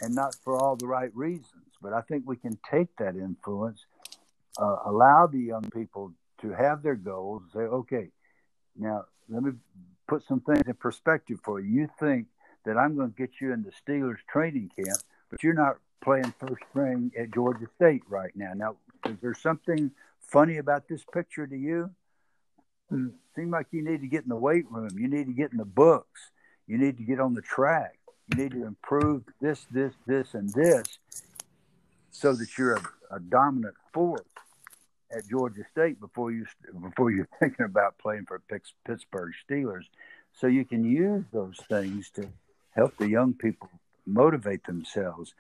and 0.02 0.14
not 0.14 0.36
for 0.44 0.56
all 0.56 0.76
the 0.76 0.88
right 0.88 1.14
reasons. 1.16 1.67
But 1.82 1.94
I 1.94 2.02
think 2.02 2.24
we 2.26 2.38
can 2.38 2.58
take 2.70 2.96
that 2.98 3.16
influence, 3.16 3.86
uh, 4.60 4.78
allow 4.86 5.28
the 5.28 5.40
young 5.40 5.70
people 5.72 6.14
to 6.42 6.52
have 6.52 6.84
their 6.84 6.96
goals, 6.96 7.44
say, 7.54 7.60
okay, 7.60 8.10
now 8.78 9.06
let 9.30 9.44
me 9.44 9.52
put 10.08 10.24
some 10.24 10.40
things 10.42 10.64
in 10.66 10.74
perspective 10.76 11.40
for 11.44 11.60
you. 11.60 11.82
You 11.82 11.90
think 12.00 12.28
that 12.66 12.78
I'm 12.78 12.96
going 12.96 13.12
to 13.12 13.18
get 13.18 13.42
you 13.42 13.54
into 13.54 13.72
Steelers 13.72 14.18
training 14.30 14.72
camp, 14.76 14.98
but 15.30 15.44
you're 15.44 15.54
not 15.54 15.78
playing 16.04 16.34
first 16.40 16.64
string 16.70 17.12
at 17.18 17.34
Georgia 17.34 17.68
State 17.76 18.04
right 18.08 18.32
now. 18.36 18.54
Now, 18.56 18.76
is 19.06 19.18
there 19.22 19.34
something 19.34 19.92
funny 20.20 20.58
about 20.58 20.88
this 20.88 21.04
picture 21.14 21.48
to 21.48 21.56
you? 21.56 21.90
Mm. 22.92 23.12
Seem 23.36 23.52
like 23.52 23.68
you 23.72 23.84
need 23.84 24.02
to 24.02 24.08
get 24.08 24.24
in 24.24 24.30
the 24.30 24.36
weight 24.36 24.66
room. 24.72 24.90
You 24.98 25.08
need 25.08 25.28
to 25.28 25.34
get 25.34 25.52
in 25.52 25.58
the 25.58 25.66
books. 25.66 26.32
You 26.68 26.78
need 26.78 26.98
to 26.98 27.04
get 27.04 27.20
on 27.20 27.34
the 27.34 27.42
track. 27.42 28.00
You 28.30 28.44
need 28.44 28.52
to 28.52 28.66
improve 28.66 29.24
this, 29.42 29.66
this, 29.72 29.94
this, 30.06 30.34
and 30.34 30.50
this, 30.54 31.00
so 32.18 32.34
that 32.34 32.58
you're 32.58 32.76
a, 32.76 32.82
a 33.12 33.20
dominant 33.20 33.76
force 33.94 34.22
at 35.16 35.28
Georgia 35.30 35.62
State 35.72 36.00
before 36.00 36.32
you 36.32 36.46
before 36.82 37.12
you're 37.12 37.30
thinking 37.40 37.66
about 37.66 37.98
playing 38.00 38.26
for 38.26 38.42
Pittsburgh 38.86 39.34
Steelers. 39.48 39.86
So 40.34 40.48
you 40.48 40.66
can 40.66 40.84
use 40.84 41.26
those 41.32 41.58
things 41.70 42.10
to 42.12 42.28
help 42.72 42.98
the 42.98 43.08
young 43.08 43.34
people 43.34 43.70
motivate 44.06 44.66
themselves. 44.66 45.34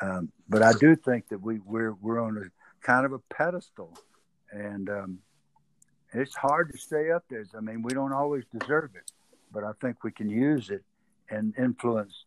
Um, 0.00 0.32
but 0.48 0.62
I 0.62 0.72
do 0.72 0.96
think 0.96 1.28
that 1.28 1.40
we 1.40 1.60
we're 1.60 1.92
we're 1.92 2.20
on 2.20 2.36
a 2.36 2.84
kind 2.84 3.06
of 3.06 3.12
a 3.12 3.20
pedestal, 3.32 3.96
and 4.50 4.90
um, 4.90 5.18
it's 6.12 6.34
hard 6.34 6.72
to 6.72 6.78
stay 6.78 7.12
up 7.12 7.24
there. 7.30 7.44
I 7.56 7.60
mean, 7.60 7.82
we 7.82 7.94
don't 7.94 8.12
always 8.12 8.44
deserve 8.58 8.90
it, 8.96 9.10
but 9.52 9.62
I 9.62 9.70
think 9.80 10.02
we 10.02 10.10
can 10.10 10.28
use 10.28 10.70
it 10.70 10.82
and 11.30 11.54
influence 11.56 12.24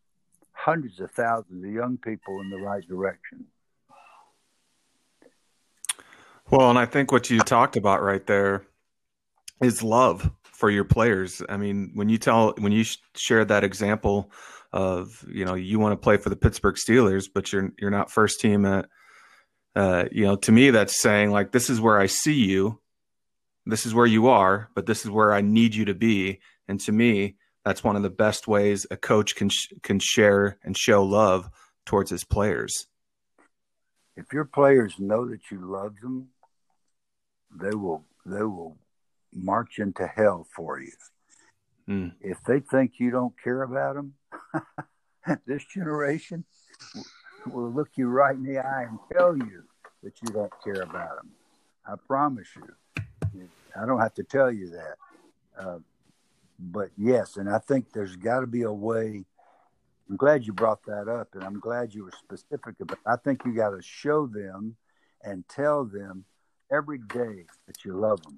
hundreds 0.54 1.00
of 1.02 1.12
thousands 1.12 1.64
of 1.64 1.72
young 1.72 1.98
people 1.98 2.40
in 2.40 2.50
the 2.50 2.58
right 2.58 2.86
direction. 2.88 3.46
Well, 6.50 6.70
and 6.70 6.80
I 6.80 6.86
think 6.86 7.12
what 7.12 7.30
you 7.30 7.40
talked 7.40 7.76
about 7.76 8.02
right 8.02 8.26
there 8.26 8.66
is 9.62 9.84
love 9.84 10.32
for 10.44 10.70
your 10.70 10.86
players. 10.86 11.42
I 11.50 11.58
mean, 11.58 11.92
when 11.94 12.08
you 12.08 12.18
tell 12.18 12.54
when 12.58 12.72
you 12.72 12.86
share 13.16 13.44
that 13.46 13.66
example 13.66 14.32
of 14.72 15.26
you 15.30 15.44
know 15.44 15.56
you 15.56 15.78
want 15.78 15.92
to 15.94 15.98
play 15.98 16.18
for 16.18 16.30
the 16.30 16.38
Pittsburgh 16.38 16.76
Steelers, 16.76 17.28
but 17.34 17.52
you're 17.52 17.72
you're 17.78 17.92
not 17.92 18.12
first 18.12 18.40
team 18.40 18.66
at 18.66 18.88
uh, 19.76 20.06
you 20.12 20.26
know 20.26 20.38
to 20.38 20.52
me 20.54 20.70
that's 20.72 21.02
saying 21.02 21.32
like 21.32 21.52
this 21.52 21.70
is 21.70 21.82
where 21.82 22.00
I 22.00 22.06
see 22.06 22.46
you, 22.46 22.80
this 23.66 23.86
is 23.86 23.94
where 23.94 24.06
you 24.06 24.28
are, 24.28 24.70
but 24.74 24.86
this 24.86 25.04
is 25.04 25.12
where 25.12 25.34
I 25.34 25.42
need 25.42 25.76
you 25.76 25.86
to 25.86 25.94
be. 25.94 26.40
And 26.70 26.80
to 26.82 26.94
me, 26.94 27.36
that's 27.66 27.84
one 27.84 27.98
of 27.98 28.04
the 28.04 28.10
best 28.10 28.48
ways 28.48 28.88
a 28.90 28.96
coach 28.96 29.36
can 29.36 29.50
sh- 29.50 29.74
can 29.84 30.00
share 30.00 30.58
and 30.64 30.78
show 30.78 31.04
love 31.04 31.50
towards 31.86 32.10
his 32.10 32.24
players. 32.24 32.88
If 34.16 34.34
your 34.34 34.46
players 34.46 34.96
know 34.98 35.28
that 35.30 35.52
you 35.52 35.60
love 35.60 35.94
them, 36.02 36.30
they 37.60 37.76
will 37.76 38.04
they 38.26 38.44
will 38.44 38.78
march 39.34 39.80
into 39.80 40.08
hell 40.08 40.48
for 40.56 40.80
you. 40.80 40.92
Mm. 41.90 42.14
If 42.22 42.38
they 42.46 42.60
think 42.60 43.00
you 43.00 43.12
don't 43.12 43.34
care 43.42 43.64
about 43.64 43.96
them, 43.96 44.14
this 45.46 45.64
generation 45.66 46.44
will 47.46 47.72
look 47.72 47.90
you 47.96 48.08
right 48.08 48.36
in 48.36 48.44
the 48.44 48.60
eye 48.60 48.88
and 48.90 49.00
tell 49.12 49.38
you 49.38 49.64
that 50.04 50.22
you 50.22 50.30
don't 50.34 50.52
care 50.64 50.82
about 50.82 51.18
them. 51.18 51.32
I 51.86 51.96
promise 52.08 52.48
you. 52.56 53.44
I 53.80 53.86
don't 53.86 54.00
have 54.00 54.14
to 54.16 54.24
tell 54.24 54.52
you 54.52 54.72
that. 54.72 54.96
Uh, 55.58 55.80
but 56.60 56.90
yes, 56.98 57.38
and 57.38 57.50
I 57.50 57.60
think 57.60 57.92
there's 57.94 58.16
got 58.16 58.42
to 58.42 58.48
be 58.48 58.64
a 58.64 58.72
way. 58.72 59.24
I'm 60.10 60.18
glad 60.18 60.46
you 60.46 60.54
brought 60.54 60.84
that 60.86 61.08
up, 61.08 61.30
and 61.34 61.44
I'm 61.44 61.60
glad 61.60 61.94
you 61.94 62.06
were 62.06 62.12
specific 62.12 62.76
about. 62.80 62.98
It. 62.98 63.04
I 63.06 63.16
think 63.18 63.44
you 63.46 63.54
got 63.54 63.72
to 63.72 63.82
show 63.82 64.26
them 64.28 64.76
and 65.24 65.48
tell 65.48 65.86
them 65.86 66.26
every 66.72 67.00
day 67.00 67.46
that 67.68 67.84
you 67.84 67.94
love 67.94 68.22
them, 68.24 68.38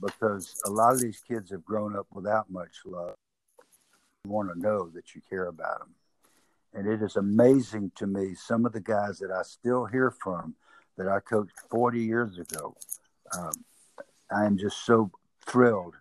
because 0.00 0.54
a 0.66 0.70
lot 0.70 0.94
of 0.94 1.00
these 1.00 1.20
kids 1.20 1.50
have 1.50 1.64
grown 1.64 1.96
up 1.96 2.06
without 2.12 2.50
much 2.50 2.76
love. 2.84 3.14
You 4.24 4.30
want 4.30 4.52
to 4.52 4.58
know 4.58 4.88
that 4.90 5.14
you 5.14 5.22
care 5.28 5.46
about 5.46 5.80
them, 5.80 5.94
and 6.74 6.86
it 6.86 7.02
is 7.02 7.16
amazing 7.16 7.92
to 7.96 8.06
me 8.06 8.34
some 8.34 8.66
of 8.66 8.72
the 8.72 8.80
guys 8.80 9.18
that 9.18 9.30
I 9.30 9.42
still 9.42 9.86
hear 9.86 10.10
from 10.10 10.54
that 10.96 11.08
I 11.08 11.20
coached 11.20 11.58
40 11.70 12.00
years 12.00 12.38
ago. 12.38 12.76
Um, 13.36 13.52
I 14.30 14.44
am 14.44 14.58
just 14.58 14.84
so 14.84 15.10
thrilled 15.46 15.94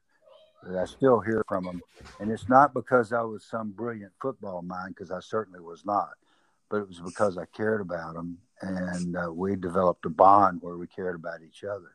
that 0.63 0.77
I 0.77 0.85
still 0.85 1.19
hear 1.19 1.43
from 1.47 1.63
them. 1.63 1.81
And 2.19 2.31
it's 2.31 2.49
not 2.49 2.73
because 2.73 3.13
I 3.13 3.21
was 3.21 3.45
some 3.45 3.71
brilliant 3.71 4.11
football 4.21 4.61
mind, 4.61 4.95
because 4.95 5.11
I 5.11 5.19
certainly 5.19 5.59
was 5.59 5.85
not, 5.85 6.09
but 6.69 6.77
it 6.77 6.87
was 6.87 6.99
because 6.99 7.37
I 7.37 7.45
cared 7.45 7.81
about 7.81 8.15
them. 8.15 8.37
And 8.61 9.15
uh, 9.15 9.31
we 9.31 9.55
developed 9.55 10.05
a 10.05 10.09
bond 10.09 10.59
where 10.61 10.77
we 10.77 10.87
cared 10.87 11.15
about 11.15 11.41
each 11.43 11.63
other. 11.63 11.91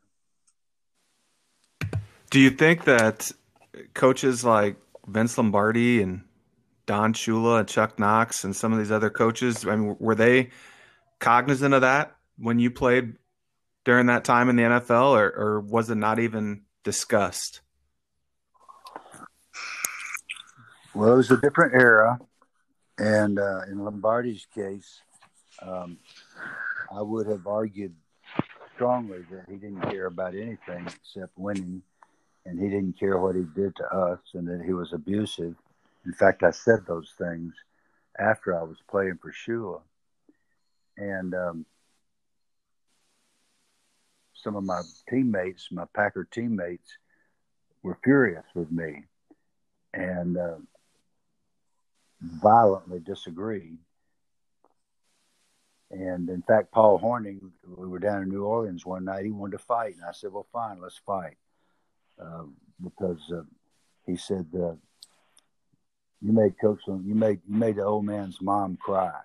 Do 2.31 2.39
you 2.39 2.51
think 2.51 2.85
that 2.85 3.31
coaches 3.95 4.45
like 4.45 4.77
Vince 5.07 5.37
Lombardi 5.37 6.03
and 6.03 6.23
Don 6.87 7.13
Shula 7.13 7.61
and 7.61 7.69
Chuck 7.69 7.99
Knox 7.99 8.45
and 8.45 8.55
some 8.55 8.73
of 8.73 8.79
these 8.79 8.93
other 8.93 9.11
coaches, 9.11 9.67
I 9.67 9.77
mean, 9.77 9.97
were 9.99 10.15
they 10.15 10.51
cognizant 11.19 11.75
of 11.75 11.83
that 11.83 12.17
when 12.39 12.59
you 12.59 12.71
played 12.71 13.15
during 13.85 14.07
that 14.07 14.25
time 14.25 14.49
in 14.49 14.57
the 14.57 14.63
NFL, 14.63 15.19
or, 15.19 15.27
or 15.27 15.61
was 15.61 15.91
it 15.91 15.97
not 15.97 16.19
even 16.19 16.63
discussed? 16.85 17.61
Well, 20.95 21.15
it 21.15 21.17
was 21.17 21.31
a 21.31 21.37
different 21.37 21.75
era, 21.75 22.19
and 23.03 23.39
uh, 23.41 23.63
in 23.69 23.85
Lombardi's 23.85 24.47
case, 24.55 25.01
um, 25.61 25.99
I 26.95 27.03
would 27.03 27.27
have 27.27 27.49
argued 27.49 27.95
strongly 28.75 29.25
that 29.31 29.47
he 29.49 29.57
didn't 29.57 29.83
care 29.91 30.07
about 30.07 30.35
anything 30.35 30.87
except 30.87 31.37
winning, 31.37 31.83
and 32.47 32.61
he 32.61 32.69
didn't 32.69 32.99
care 32.99 33.19
what 33.19 33.35
he 33.35 33.43
did 33.57 33.75
to 33.77 33.85
us, 33.93 34.21
and 34.35 34.47
that 34.47 34.65
he 34.65 34.73
was 34.73 34.93
abusive. 34.93 35.57
In 36.07 36.13
fact, 36.13 36.45
I 36.45 36.53
said 36.53 36.87
those 36.87 37.13
things 37.19 37.55
after 38.19 38.57
I 38.57 38.63
was 38.63 38.79
playing 38.89 39.19
for 39.21 39.33
Shula, 39.33 39.81
and 40.97 41.35
um, 41.35 41.67
some 44.33 44.55
of 44.55 44.63
my 44.63 44.81
teammates, 45.11 45.69
my 45.73 45.87
Packer 45.93 46.29
teammates, 46.31 46.89
were 47.83 47.99
furious 48.05 48.47
with 48.55 48.71
me, 48.71 49.03
and. 49.93 50.37
Uh, 50.37 50.55
violently 52.23 53.01
disagreed. 53.01 53.79
And 55.91 56.31
in 56.31 56.43
fact, 56.43 56.73
Paul 56.73 56.99
Hornung, 56.99 57.51
we 57.67 57.87
were 57.87 57.99
down 57.99 58.23
in 58.23 58.31
New 58.31 58.45
Orleans 58.45 58.87
one 58.87 59.05
night. 59.05 59.25
He 59.25 59.31
wanted 59.31 59.59
to 59.59 59.65
fight, 59.65 59.95
and 59.95 60.05
I 60.05 60.13
said, 60.13 60.33
"Well, 60.33 60.47
fine, 60.53 60.81
let's 60.81 60.99
fight," 61.05 61.37
uh, 62.19 62.45
because 62.83 63.21
uh, 63.31 63.43
he 64.07 64.17
said, 64.17 64.47
uh, 64.55 64.75
"You 66.23 66.33
made 66.33 66.55
Coach, 66.59 66.81
you 66.87 67.15
made 67.15 67.41
you 67.47 67.55
made 67.55 67.77
the 67.77 67.85
old 67.85 68.07
man's 68.07 68.41
mom 68.41 68.79
cry." 68.81 69.21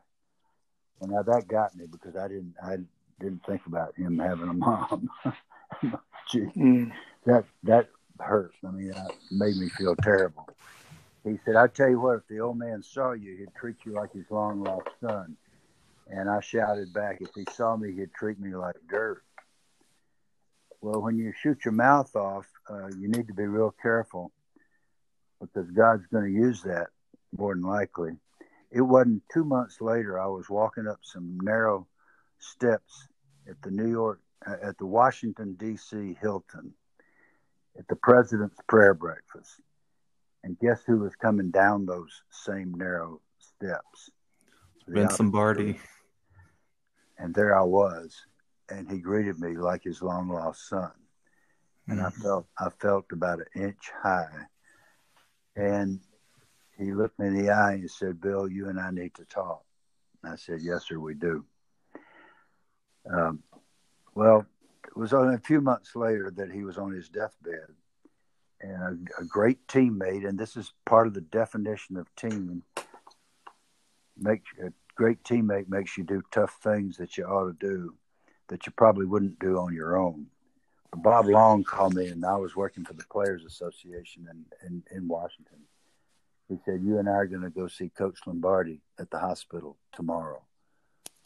And 0.99 1.11
now 1.11 1.23
that 1.23 1.47
got 1.47 1.75
me 1.75 1.85
because 1.89 2.17
I 2.17 2.27
didn't 2.27 2.55
I 2.61 2.77
didn't 3.19 3.45
think 3.45 3.65
about 3.65 3.95
him 3.95 4.19
having 4.19 4.49
a 4.49 4.53
mom. 4.53 5.09
Gee, 6.29 6.51
mm. 6.57 6.91
that 7.25 7.45
that 7.63 7.89
hurt. 8.19 8.51
I 8.65 8.71
mean, 8.71 8.89
that 8.89 9.11
made 9.31 9.55
me 9.55 9.69
feel 9.69 9.95
terrible. 9.95 10.49
He 11.27 11.39
said, 11.45 11.55
I 11.55 11.67
tell 11.67 11.89
you 11.89 11.99
what, 11.99 12.17
if 12.17 12.27
the 12.27 12.39
old 12.39 12.57
man 12.57 12.81
saw 12.83 13.11
you, 13.11 13.35
he'd 13.37 13.53
treat 13.55 13.75
you 13.85 13.93
like 13.93 14.13
his 14.13 14.29
long 14.29 14.63
lost 14.63 14.89
son. 15.01 15.35
And 16.09 16.29
I 16.29 16.39
shouted 16.39 16.93
back, 16.93 17.17
if 17.19 17.29
he 17.35 17.45
saw 17.53 17.75
me, 17.75 17.91
he'd 17.93 18.13
treat 18.13 18.39
me 18.39 18.55
like 18.55 18.75
dirt. 18.89 19.23
Well, 20.81 21.01
when 21.01 21.17
you 21.17 21.33
shoot 21.41 21.65
your 21.65 21.73
mouth 21.73 22.15
off, 22.15 22.45
uh, 22.69 22.87
you 22.87 23.09
need 23.09 23.27
to 23.27 23.33
be 23.33 23.45
real 23.45 23.75
careful 23.81 24.31
because 25.41 25.69
God's 25.71 26.05
going 26.07 26.25
to 26.25 26.31
use 26.31 26.61
that 26.63 26.87
more 27.35 27.53
than 27.53 27.63
likely. 27.63 28.11
It 28.71 28.81
wasn't 28.81 29.23
two 29.33 29.43
months 29.43 29.81
later, 29.81 30.19
I 30.19 30.27
was 30.27 30.49
walking 30.49 30.87
up 30.87 30.99
some 31.01 31.39
narrow 31.41 31.87
steps 32.39 33.07
at 33.49 33.61
the 33.61 33.71
New 33.71 33.89
York, 33.89 34.21
uh, 34.45 34.55
at 34.61 34.77
the 34.77 34.85
Washington, 34.85 35.55
D.C. 35.59 36.17
Hilton 36.21 36.73
at 37.77 37.87
the 37.87 37.95
President's 37.95 38.57
Prayer 38.67 38.93
Breakfast. 38.93 39.61
And 40.43 40.57
guess 40.59 40.81
who 40.85 40.99
was 40.99 41.15
coming 41.15 41.51
down 41.51 41.85
those 41.85 42.23
same 42.29 42.73
narrow 42.73 43.21
steps? 43.39 44.11
Vince 44.87 45.19
Lombardi. 45.19 45.79
And 47.17 47.33
there 47.33 47.57
I 47.57 47.63
was, 47.63 48.15
and 48.69 48.89
he 48.89 48.99
greeted 48.99 49.39
me 49.39 49.57
like 49.57 49.83
his 49.83 50.01
long 50.01 50.29
lost 50.29 50.69
son. 50.69 50.91
And 51.87 51.99
mm-hmm. 51.99 52.05
I 52.05 52.09
felt 52.09 52.47
I 52.59 52.69
felt 52.79 53.05
about 53.11 53.39
an 53.39 53.63
inch 53.63 53.89
high. 54.03 54.47
And 55.55 55.99
he 56.77 56.93
looked 56.93 57.17
me 57.17 57.27
in 57.27 57.45
the 57.45 57.49
eye 57.49 57.73
and 57.73 57.89
said, 57.89 58.21
Bill, 58.21 58.47
you 58.47 58.69
and 58.69 58.79
I 58.79 58.91
need 58.91 59.15
to 59.15 59.25
talk. 59.25 59.63
And 60.23 60.33
I 60.33 60.35
said, 60.35 60.59
Yes, 60.61 60.85
sir, 60.87 60.99
we 60.99 61.15
do. 61.15 61.43
Um, 63.11 63.41
well, 64.13 64.45
it 64.85 64.95
was 64.95 65.13
only 65.13 65.35
a 65.35 65.39
few 65.39 65.61
months 65.61 65.95
later 65.95 66.31
that 66.35 66.51
he 66.51 66.63
was 66.63 66.77
on 66.77 66.91
his 66.91 67.09
deathbed 67.09 67.73
and 68.61 69.07
a, 69.17 69.21
a, 69.21 69.25
great 69.25 69.65
teammate. 69.67 70.27
And 70.27 70.37
this 70.37 70.55
is 70.55 70.73
part 70.85 71.07
of 71.07 71.13
the 71.13 71.21
definition 71.21 71.97
of 71.97 72.13
team. 72.15 72.63
Make 74.17 74.43
a 74.63 74.71
great 74.95 75.23
teammate 75.23 75.69
makes 75.69 75.97
you 75.97 76.03
do 76.03 76.23
tough 76.31 76.57
things 76.63 76.97
that 76.97 77.17
you 77.17 77.25
ought 77.25 77.47
to 77.47 77.67
do 77.67 77.95
that 78.49 78.65
you 78.65 78.71
probably 78.71 79.05
wouldn't 79.05 79.39
do 79.39 79.57
on 79.57 79.73
your 79.73 79.97
own. 79.97 80.27
Bob 80.95 81.25
Long 81.25 81.63
called 81.63 81.93
me, 81.93 82.07
and 82.07 82.25
I 82.25 82.37
was 82.37 82.55
working 82.55 82.85
for 82.85 82.93
the 82.93 83.05
Players 83.11 83.43
Association 83.43 84.27
in, 84.31 84.45
in, 84.65 84.83
in 84.95 85.07
Washington. 85.07 85.59
He 86.47 86.55
said, 86.65 86.81
You 86.81 86.97
and 86.97 87.09
I 87.09 87.13
are 87.13 87.27
going 87.27 87.41
to 87.41 87.49
go 87.49 87.67
see 87.67 87.89
Coach 87.89 88.19
Lombardi 88.25 88.79
at 88.97 89.11
the 89.11 89.19
hospital 89.19 89.77
tomorrow. 89.91 90.41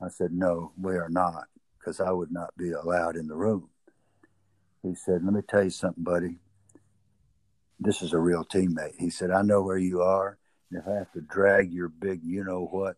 I 0.01 0.09
said, 0.09 0.33
No, 0.33 0.71
we 0.81 0.95
are 0.95 1.09
not, 1.09 1.45
because 1.79 2.01
I 2.01 2.11
would 2.11 2.31
not 2.31 2.57
be 2.57 2.71
allowed 2.71 3.15
in 3.15 3.27
the 3.27 3.35
room. 3.35 3.69
He 4.81 4.95
said, 4.95 5.23
Let 5.23 5.33
me 5.33 5.41
tell 5.47 5.63
you 5.63 5.69
something, 5.69 6.03
buddy 6.03 6.39
this 7.81 8.03
is 8.03 8.13
a 8.13 8.19
real 8.19 8.45
teammate. 8.45 8.95
He 8.97 9.09
said, 9.09 9.31
I 9.31 9.41
know 9.41 9.63
where 9.63 9.77
you 9.77 10.01
are. 10.01 10.37
And 10.69 10.79
if 10.79 10.87
I 10.87 10.93
have 10.93 11.11
to 11.13 11.21
drag 11.21 11.73
your 11.73 11.89
big, 11.89 12.21
you 12.23 12.43
know 12.43 12.67
what, 12.71 12.95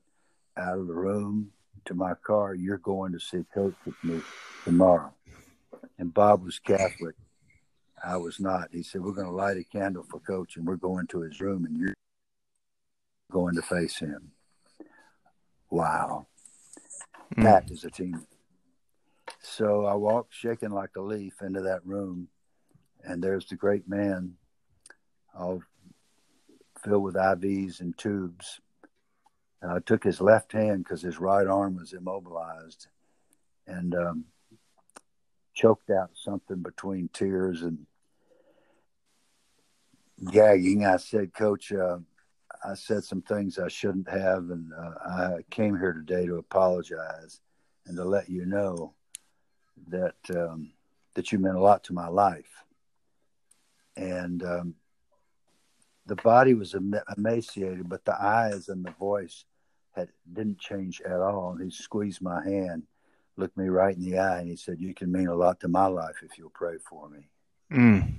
out 0.58 0.78
of 0.78 0.88
the 0.88 0.94
room 0.94 1.52
to 1.86 1.94
my 1.94 2.14
car, 2.16 2.54
you're 2.54 2.78
going 2.78 3.14
to 3.14 3.20
see 3.20 3.46
Coach 3.54 3.74
with 3.86 3.96
me 4.04 4.22
tomorrow. 4.66 5.14
And 5.98 6.14
Bob 6.14 6.44
was 6.44 6.60
Catholic. 6.60 7.16
I 8.06 8.18
was 8.18 8.42
not. 8.42 8.70
He 8.74 8.84
said, 8.84 9.02
We're 9.02 9.14
going 9.14 9.28
to 9.28 9.34
light 9.34 9.56
a 9.56 9.64
candle 9.64 10.04
for 10.04 10.20
Coach 10.20 10.58
and 10.58 10.68
we're 10.68 10.76
going 10.76 11.08
to 11.08 11.22
his 11.22 11.40
room 11.40 11.66
and 11.66 11.78
you're 11.78 11.94
going 13.32 13.56
to 13.56 13.62
face 13.62 13.98
him. 14.00 14.32
Wow. 15.70 16.28
Mm. 17.38 17.44
That 17.44 17.72
is 17.72 17.86
a 17.86 17.90
team. 17.90 18.28
So 19.42 19.86
I 19.86 19.94
walked 19.94 20.34
shaking 20.34 20.72
like 20.72 20.92
a 20.98 21.02
leaf 21.02 21.42
into 21.42 21.62
that 21.62 21.86
room 21.86 22.28
and 23.06 23.24
there's 23.24 23.46
the 23.46 23.56
great 23.56 23.88
man, 23.88 24.34
all 25.38 25.62
filled 26.84 27.04
with 27.04 27.16
IVs 27.16 27.80
and 27.80 27.98
tubes. 27.98 28.60
And 29.62 29.72
I 29.72 29.80
took 29.80 30.04
his 30.04 30.20
left 30.22 30.52
hand 30.52 30.84
because 30.84 31.02
his 31.02 31.20
right 31.20 31.48
arm 31.48 31.78
was 31.78 31.94
immobilized, 31.94 32.88
and 33.66 33.96
um, 33.96 34.26
choked 35.54 35.90
out 35.90 36.12
something 36.16 36.62
between 36.62 37.10
tears 37.14 37.62
and 37.62 37.86
gagging. 40.32 40.86
I 40.86 40.98
said, 40.98 41.34
Coach, 41.34 41.72
uh, 41.72 42.00
I 42.64 42.74
said 42.74 43.04
some 43.04 43.22
things 43.22 43.58
I 43.58 43.70
shouldn't 43.70 44.10
have, 44.10 44.50
and 44.50 44.72
uh, 44.74 44.92
I 45.06 45.38
came 45.50 45.78
here 45.78 45.94
today 45.94 46.26
to 46.26 46.36
apologize 46.36 47.40
and 47.86 47.96
to 47.98 48.04
let 48.04 48.30
you 48.30 48.46
know 48.46 48.94
that 49.90 50.16
um, 50.36 50.72
that 51.16 51.32
you 51.32 51.40
meant 51.40 51.58
a 51.58 51.62
lot 51.62 51.84
to 51.86 51.94
my 51.94 52.08
life. 52.08 52.64
And 53.96 54.44
um, 54.44 54.76
the 56.06 56.16
body 56.18 56.54
was 56.54 56.76
emaciated, 57.18 57.88
but 57.88 58.06
the 58.06 58.22
eyes 58.22 58.70
and 58.70 58.86
the 58.86 58.92
voice 58.92 59.46
had 59.94 60.10
didn't 60.32 60.60
change 60.60 61.02
at 61.02 61.20
all. 61.20 61.52
And 61.52 61.62
he 61.62 61.72
squeezed 61.72 62.22
my 62.22 62.44
hand, 62.44 62.84
looked 63.38 63.58
me 63.58 63.70
right 63.70 63.96
in 63.96 64.04
the 64.04 64.20
eye, 64.20 64.40
and 64.40 64.50
he 64.50 64.56
said, 64.56 64.82
"You 64.82 64.94
can 64.94 65.12
mean 65.12 65.28
a 65.28 65.36
lot 65.36 65.60
to 65.62 65.68
my 65.68 65.86
life 65.86 66.18
if 66.24 66.38
you'll 66.38 66.50
pray 66.50 66.78
for 66.78 67.10
me." 67.10 67.30
Mm. 67.72 68.14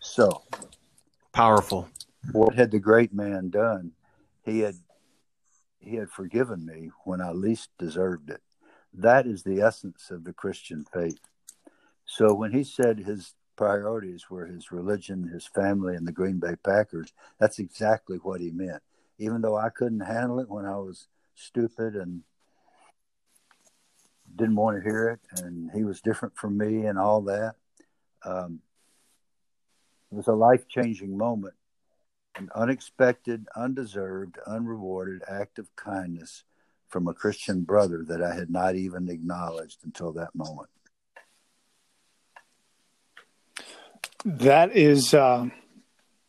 So 0.00 0.42
powerful. 1.32 1.88
What 2.32 2.54
had 2.54 2.70
the 2.70 2.78
great 2.78 3.12
man 3.12 3.50
done? 3.50 3.92
He 4.42 4.60
had 4.60 4.76
he 5.78 5.96
had 5.96 6.10
forgiven 6.10 6.64
me 6.64 6.90
when 7.04 7.20
I 7.20 7.30
least 7.32 7.70
deserved 7.78 8.30
it. 8.30 8.40
That 8.92 9.26
is 9.26 9.42
the 9.42 9.60
essence 9.60 10.10
of 10.10 10.24
the 10.24 10.32
Christian 10.32 10.84
faith. 10.84 11.20
So 12.06 12.32
when 12.32 12.52
he 12.52 12.64
said 12.64 12.98
his 12.98 13.34
priorities 13.56 14.28
were 14.30 14.46
his 14.46 14.72
religion, 14.72 15.28
his 15.28 15.46
family, 15.46 15.94
and 15.96 16.06
the 16.06 16.12
Green 16.12 16.38
Bay 16.38 16.56
Packers, 16.62 17.12
that's 17.38 17.58
exactly 17.58 18.18
what 18.18 18.40
he 18.40 18.50
meant. 18.50 18.82
Even 19.18 19.42
though 19.42 19.56
I 19.56 19.70
couldn't 19.70 20.00
handle 20.00 20.40
it 20.40 20.48
when 20.48 20.64
I 20.64 20.76
was 20.76 21.08
stupid 21.34 21.94
and 21.94 22.22
didn't 24.34 24.56
want 24.56 24.76
to 24.76 24.88
hear 24.88 25.08
it, 25.10 25.42
and 25.42 25.70
he 25.72 25.84
was 25.84 26.00
different 26.00 26.36
from 26.36 26.58
me 26.58 26.86
and 26.86 26.98
all 26.98 27.22
that. 27.22 27.54
Um, 28.24 28.60
it 30.10 30.16
was 30.16 30.28
a 30.28 30.32
life 30.32 30.66
changing 30.68 31.16
moment, 31.16 31.54
an 32.36 32.48
unexpected, 32.54 33.46
undeserved, 33.56 34.38
unrewarded 34.46 35.22
act 35.28 35.58
of 35.58 35.74
kindness 35.76 36.44
from 36.88 37.08
a 37.08 37.14
Christian 37.14 37.62
brother 37.62 38.04
that 38.06 38.22
I 38.22 38.34
had 38.34 38.50
not 38.50 38.76
even 38.76 39.08
acknowledged 39.08 39.84
until 39.84 40.12
that 40.12 40.34
moment. 40.34 40.70
That 44.24 44.74
is, 44.74 45.12
uh, 45.12 45.48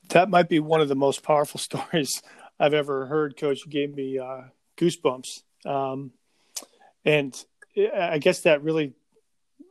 that 0.09 0.29
might 0.29 0.49
be 0.49 0.59
one 0.59 0.81
of 0.81 0.89
the 0.89 0.95
most 0.95 1.23
powerful 1.23 1.59
stories 1.61 2.21
I've 2.59 2.73
ever 2.73 3.05
heard. 3.05 3.37
Coach, 3.37 3.61
you 3.65 3.71
gave 3.71 3.95
me 3.95 4.19
uh, 4.19 4.41
goosebumps, 4.77 5.43
um, 5.65 6.11
and 7.05 7.33
I 7.77 8.17
guess 8.17 8.41
that 8.41 8.63
really 8.63 8.93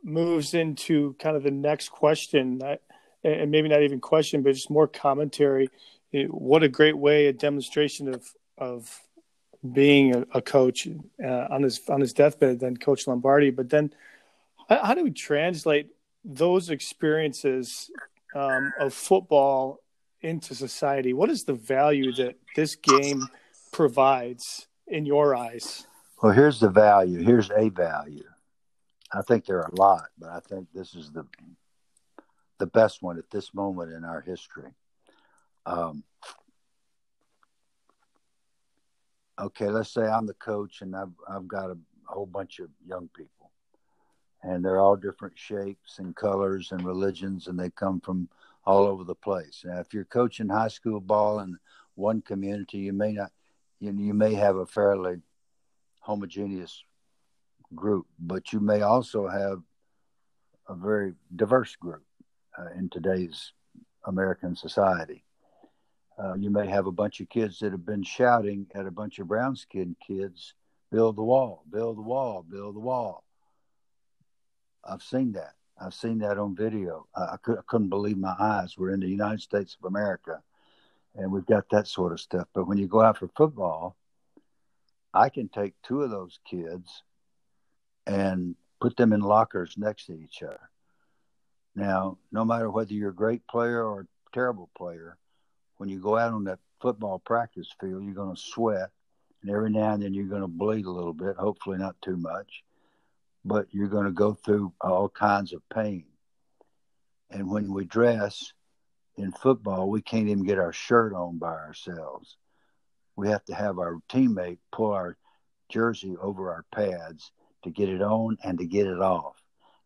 moves 0.03 0.53
into 0.53 1.13
kind 1.19 1.35
of 1.35 1.43
the 1.43 1.51
next 1.51 1.89
question. 1.89 2.61
I, 2.63 2.79
and 3.23 3.49
maybe 3.49 3.67
not 3.67 3.81
even 3.81 3.99
question, 3.99 4.43
but 4.43 4.53
just 4.53 4.69
more 4.69 4.87
commentary. 4.87 5.69
What 6.13 6.63
a 6.63 6.69
great 6.69 6.97
way, 6.97 7.27
a 7.27 7.33
demonstration 7.33 8.13
of 8.13 8.25
of 8.57 9.01
being 9.73 10.15
a, 10.15 10.25
a 10.35 10.41
coach 10.41 10.87
uh, 11.23 11.47
on 11.49 11.63
his 11.63 11.81
on 11.89 12.01
his 12.01 12.13
deathbed 12.13 12.59
than 12.59 12.77
Coach 12.77 13.07
Lombardi. 13.07 13.49
But 13.49 13.69
then, 13.69 13.93
how, 14.69 14.83
how 14.83 14.93
do 14.93 15.03
we 15.03 15.11
translate 15.11 15.89
those 16.23 16.69
experiences 16.69 17.89
um, 18.35 18.73
of 18.79 18.93
football 18.93 19.79
into 20.21 20.53
society? 20.53 21.13
What 21.13 21.29
is 21.29 21.45
the 21.45 21.53
value 21.53 22.11
that 22.13 22.35
this 22.55 22.75
game 22.75 23.27
provides 23.71 24.67
in 24.87 25.05
your 25.05 25.35
eyes? 25.35 25.87
Well, 26.21 26.33
here's 26.33 26.59
the 26.59 26.69
value. 26.69 27.23
Here's 27.23 27.49
a 27.49 27.69
value. 27.69 28.23
I 29.13 29.21
think 29.21 29.45
there 29.45 29.59
are 29.59 29.71
a 29.71 29.75
lot, 29.75 30.05
but 30.17 30.29
I 30.29 30.39
think 30.39 30.67
this 30.73 30.93
is 30.93 31.11
the 31.11 31.25
the 32.57 32.65
best 32.67 33.01
one 33.01 33.17
at 33.17 33.29
this 33.29 33.53
moment 33.53 33.91
in 33.91 34.05
our 34.05 34.21
history. 34.21 34.71
Um, 35.65 36.03
okay, 39.39 39.67
let's 39.67 39.93
say 39.93 40.03
I'm 40.03 40.25
the 40.25 40.33
coach 40.35 40.81
and 40.81 40.95
I've, 40.95 41.11
I've 41.27 41.47
got 41.47 41.69
a, 41.69 41.73
a 41.73 42.13
whole 42.13 42.25
bunch 42.25 42.59
of 42.59 42.69
young 42.85 43.09
people, 43.15 43.44
and 44.45 44.63
they're 44.63 44.79
all 44.79 44.95
different 44.95 45.37
shapes 45.37 45.97
and 45.97 46.15
colors 46.15 46.71
and 46.71 46.85
religions, 46.85 47.47
and 47.47 47.59
they 47.59 47.71
come 47.71 47.99
from 47.99 48.29
all 48.65 48.85
over 48.85 49.03
the 49.03 49.15
place. 49.15 49.63
Now, 49.65 49.79
if 49.79 49.93
you're 49.93 50.05
coaching 50.05 50.49
high 50.49 50.67
school 50.67 50.99
ball 50.99 51.39
in 51.39 51.57
one 51.95 52.21
community, 52.21 52.79
you 52.79 52.93
may 52.93 53.13
not, 53.13 53.31
you, 53.79 53.91
you 53.91 54.13
may 54.13 54.35
have 54.35 54.57
a 54.57 54.65
fairly 54.65 55.17
homogeneous 55.99 56.83
group, 57.73 58.05
but 58.19 58.53
you 58.53 58.59
may 58.59 58.81
also 58.81 59.27
have 59.27 59.61
a 60.67 60.75
very 60.75 61.13
diverse 61.35 61.75
group 61.75 62.03
uh, 62.57 62.69
in 62.77 62.89
today's 62.89 63.51
American 64.05 64.55
society. 64.55 65.23
Uh, 66.17 66.35
you 66.35 66.49
may 66.49 66.67
have 66.67 66.85
a 66.85 66.91
bunch 66.91 67.19
of 67.19 67.29
kids 67.29 67.59
that 67.59 67.71
have 67.71 67.85
been 67.85 68.03
shouting 68.03 68.67
at 68.75 68.85
a 68.85 68.91
bunch 68.91 69.19
of 69.19 69.27
brown 69.27 69.55
skinned 69.55 69.95
kids, 70.05 70.53
build 70.91 71.17
the 71.17 71.23
wall, 71.23 71.63
build 71.71 71.97
the 71.97 72.01
wall, 72.01 72.45
build 72.47 72.75
the 72.75 72.79
wall. 72.79 73.24
I've 74.85 75.03
seen 75.03 75.33
that. 75.33 75.53
I've 75.79 75.93
seen 75.93 76.19
that 76.19 76.37
on 76.37 76.55
video. 76.55 77.07
I, 77.15 77.33
I, 77.33 77.37
could, 77.41 77.57
I 77.57 77.61
couldn't 77.67 77.89
believe 77.89 78.17
my 78.17 78.35
eyes. 78.39 78.77
We're 78.77 78.91
in 78.91 78.99
the 78.99 79.07
United 79.07 79.41
States 79.41 79.75
of 79.79 79.85
America 79.85 80.41
and 81.15 81.31
we've 81.31 81.45
got 81.45 81.69
that 81.69 81.87
sort 81.87 82.11
of 82.11 82.19
stuff. 82.19 82.47
But 82.53 82.67
when 82.67 82.77
you 82.77 82.87
go 82.87 83.01
out 83.01 83.17
for 83.17 83.29
football, 83.35 83.95
I 85.13 85.29
can 85.29 85.47
take 85.47 85.73
two 85.81 86.01
of 86.01 86.09
those 86.09 86.39
kids 86.49 87.03
and 88.05 88.55
put 88.81 88.97
them 88.97 89.13
in 89.13 89.21
lockers 89.21 89.75
next 89.77 90.07
to 90.07 90.13
each 90.13 90.43
other. 90.43 90.69
Now, 91.75 92.17
no 92.31 92.45
matter 92.45 92.69
whether 92.69 92.93
you're 92.93 93.09
a 93.09 93.15
great 93.15 93.47
player 93.47 93.83
or 93.83 94.01
a 94.01 94.05
terrible 94.33 94.69
player, 94.77 95.17
when 95.77 95.89
you 95.89 95.99
go 95.99 96.17
out 96.17 96.33
on 96.33 96.45
that 96.45 96.59
football 96.81 97.19
practice 97.19 97.67
field, 97.79 98.03
you're 98.03 98.13
going 98.13 98.35
to 98.35 98.41
sweat, 98.41 98.91
and 99.41 99.51
every 99.51 99.69
now 99.69 99.93
and 99.93 100.03
then 100.03 100.13
you're 100.13 100.25
going 100.25 100.41
to 100.41 100.47
bleed 100.47 100.85
a 100.85 100.91
little 100.91 101.13
bit, 101.13 101.35
hopefully 101.37 101.77
not 101.77 101.95
too 102.01 102.17
much, 102.17 102.63
but 103.45 103.67
you're 103.71 103.87
going 103.87 104.05
to 104.05 104.11
go 104.11 104.33
through 104.33 104.73
all 104.81 105.07
kinds 105.07 105.53
of 105.53 105.61
pain. 105.73 106.05
And 107.29 107.49
when 107.49 107.71
we 107.71 107.85
dress 107.85 108.51
in 109.15 109.31
football, 109.31 109.89
we 109.89 110.01
can't 110.01 110.27
even 110.27 110.43
get 110.43 110.57
our 110.57 110.73
shirt 110.73 111.13
on 111.13 111.37
by 111.37 111.53
ourselves. 111.53 112.37
We 113.15 113.29
have 113.29 113.45
to 113.45 113.53
have 113.53 113.77
our 113.77 113.99
teammate 114.09 114.57
pull 114.71 114.91
our 114.91 115.15
jersey 115.69 116.15
over 116.19 116.51
our 116.51 116.65
pads 116.73 117.31
to 117.63 117.69
get 117.69 117.87
it 117.87 118.01
on 118.01 118.37
and 118.43 118.57
to 118.57 118.65
get 118.65 118.87
it 118.87 118.99
off. 118.99 119.35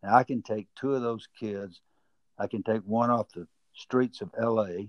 Now, 0.02 0.16
I 0.16 0.24
can 0.24 0.42
take 0.42 0.68
two 0.74 0.94
of 0.94 1.02
those 1.02 1.28
kids. 1.38 1.80
I 2.38 2.46
can 2.46 2.62
take 2.62 2.82
one 2.82 3.10
off 3.10 3.28
the 3.34 3.46
streets 3.74 4.22
of 4.22 4.30
LA 4.38 4.86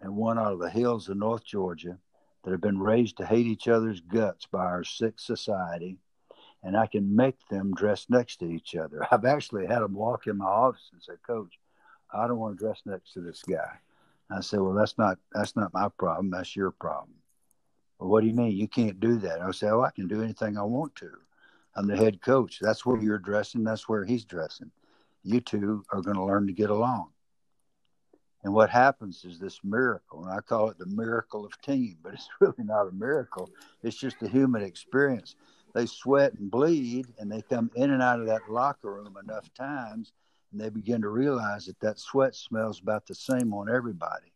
and 0.00 0.16
one 0.16 0.38
out 0.38 0.52
of 0.52 0.58
the 0.58 0.70
hills 0.70 1.08
of 1.08 1.16
North 1.16 1.44
Georgia 1.44 1.96
that 2.42 2.50
have 2.50 2.60
been 2.60 2.78
raised 2.78 3.18
to 3.18 3.26
hate 3.26 3.46
each 3.46 3.68
other's 3.68 4.00
guts 4.00 4.46
by 4.46 4.64
our 4.64 4.82
sick 4.82 5.20
society, 5.20 5.98
and 6.62 6.76
I 6.76 6.86
can 6.86 7.14
make 7.14 7.36
them 7.48 7.72
dress 7.74 8.06
next 8.08 8.36
to 8.36 8.46
each 8.46 8.74
other. 8.74 9.06
I've 9.10 9.24
actually 9.24 9.66
had 9.66 9.80
them 9.80 9.94
walk 9.94 10.26
in 10.26 10.38
my 10.38 10.46
office 10.46 10.90
and 10.92 11.02
say, 11.02 11.14
"Coach, 11.26 11.58
I 12.12 12.26
don't 12.26 12.38
want 12.38 12.58
to 12.58 12.64
dress 12.64 12.82
next 12.84 13.12
to 13.14 13.20
this 13.20 13.42
guy." 13.42 13.78
I 14.30 14.40
said, 14.40 14.60
"Well, 14.60 14.74
that's 14.74 14.98
not 14.98 15.18
that's 15.32 15.56
not 15.56 15.74
my 15.74 15.88
problem. 15.88 16.30
That's 16.30 16.56
your 16.56 16.70
problem." 16.70 17.14
Well, 17.98 18.10
what 18.10 18.22
do 18.22 18.26
you 18.26 18.34
mean? 18.34 18.52
You 18.52 18.68
can't 18.68 19.00
do 19.00 19.16
that. 19.18 19.40
I 19.40 19.50
said, 19.50 19.72
"Oh, 19.72 19.82
I 19.82 19.90
can 19.90 20.08
do 20.08 20.22
anything 20.22 20.56
I 20.56 20.62
want 20.62 20.94
to." 20.96 21.10
I'm 21.74 21.86
the 21.86 21.96
head 21.96 22.20
coach. 22.20 22.58
That's 22.60 22.84
where 22.84 23.00
you're 23.00 23.18
dressing. 23.18 23.64
That's 23.64 23.88
where 23.88 24.04
he's 24.04 24.24
dressing. 24.24 24.70
You 25.24 25.40
two 25.40 25.84
are 25.90 26.02
going 26.02 26.16
to 26.16 26.24
learn 26.24 26.46
to 26.46 26.52
get 26.52 26.68
along. 26.68 27.08
And 28.44 28.52
what 28.52 28.70
happens 28.70 29.24
is 29.24 29.38
this 29.38 29.60
miracle, 29.62 30.24
and 30.24 30.32
I 30.32 30.40
call 30.40 30.68
it 30.68 30.78
the 30.78 30.86
miracle 30.86 31.46
of 31.46 31.60
team, 31.62 31.96
but 32.02 32.14
it's 32.14 32.28
really 32.40 32.64
not 32.64 32.88
a 32.88 32.92
miracle. 32.92 33.48
It's 33.82 33.96
just 33.96 34.22
a 34.22 34.28
human 34.28 34.62
experience. 34.62 35.36
They 35.74 35.86
sweat 35.86 36.34
and 36.34 36.50
bleed, 36.50 37.06
and 37.18 37.30
they 37.30 37.42
come 37.42 37.70
in 37.74 37.90
and 37.90 38.02
out 38.02 38.20
of 38.20 38.26
that 38.26 38.50
locker 38.50 38.92
room 38.92 39.16
enough 39.22 39.52
times, 39.54 40.12
and 40.50 40.60
they 40.60 40.68
begin 40.68 41.00
to 41.02 41.08
realize 41.08 41.66
that 41.66 41.80
that 41.80 41.98
sweat 41.98 42.34
smells 42.34 42.80
about 42.80 43.06
the 43.06 43.14
same 43.14 43.54
on 43.54 43.70
everybody. 43.70 44.32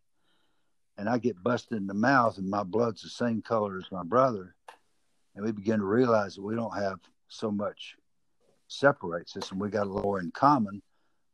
And 0.97 1.07
I 1.07 1.19
get 1.19 1.43
busted 1.43 1.77
in 1.77 1.85
the 1.85 1.93
mouth, 1.93 2.39
and 2.39 2.49
my 2.49 2.63
blood's 2.63 3.03
the 3.03 3.09
same 3.09 3.43
color 3.43 3.77
as 3.77 3.91
my 3.91 4.03
brother. 4.03 4.55
And 5.35 5.45
we 5.45 5.51
begin 5.51 5.79
to 5.79 5.85
realize 5.85 6.35
that 6.35 6.41
we 6.41 6.55
don't 6.55 6.75
have 6.75 6.99
so 7.27 7.51
much 7.51 7.95
separates 8.67 9.37
us, 9.37 9.51
and 9.51 9.61
we 9.61 9.69
got 9.69 9.85
a 9.85 9.89
lot 9.91 10.03
more 10.03 10.19
in 10.19 10.31
common 10.31 10.81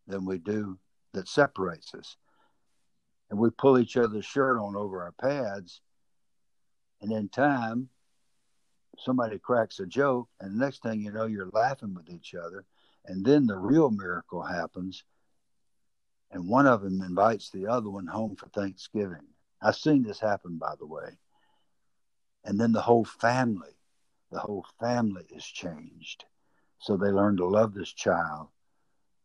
than 0.08 0.26
we 0.26 0.38
do 0.38 0.78
that 1.14 1.30
separates 1.30 1.94
us. 1.96 2.18
And 3.30 3.40
we 3.40 3.50
pull 3.52 3.80
each 3.80 3.96
other's 3.96 4.26
shirt 4.26 4.60
on 4.60 4.76
over 4.76 5.02
our 5.02 5.14
pads, 5.14 5.80
and 7.02 7.12
in 7.12 7.30
time, 7.30 7.90
somebody 8.98 9.40
cracks 9.40 9.80
a 9.80 9.86
joke, 9.86 10.30
and 10.40 10.54
the 10.54 10.66
next 10.66 10.84
thing 10.84 11.02
you 11.02 11.12
know, 11.12 11.26
you're 11.26 11.50
laughing 11.52 11.94
with 11.94 12.10
each 12.10 12.36
other, 12.36 12.66
And 13.06 13.26
then 13.26 13.46
the 13.46 13.58
real 13.58 13.92
miracle 13.92 14.42
happens, 14.42 15.04
and 16.32 16.48
one 16.48 16.66
of 16.66 16.82
them 16.82 17.02
invites 17.02 17.50
the 17.50 17.68
other 17.68 17.90
one 17.90 18.08
home 18.08 18.36
for 18.38 18.48
Thanksgiving. 18.48 19.28
I've 19.62 19.76
seen 19.76 20.04
this 20.04 20.20
happen, 20.20 20.58
by 20.58 20.76
the 20.80 20.86
way. 20.86 21.18
And 22.46 22.60
then 22.60 22.72
the 22.72 22.82
whole 22.82 23.06
family, 23.06 23.78
the 24.32 24.40
whole 24.40 24.66
family 24.80 25.26
is 25.30 25.46
changed. 25.46 26.26
So 26.80 26.98
they 26.98 27.12
learn 27.12 27.38
to 27.38 27.46
love 27.46 27.74
this 27.74 27.92
child. 27.92 28.48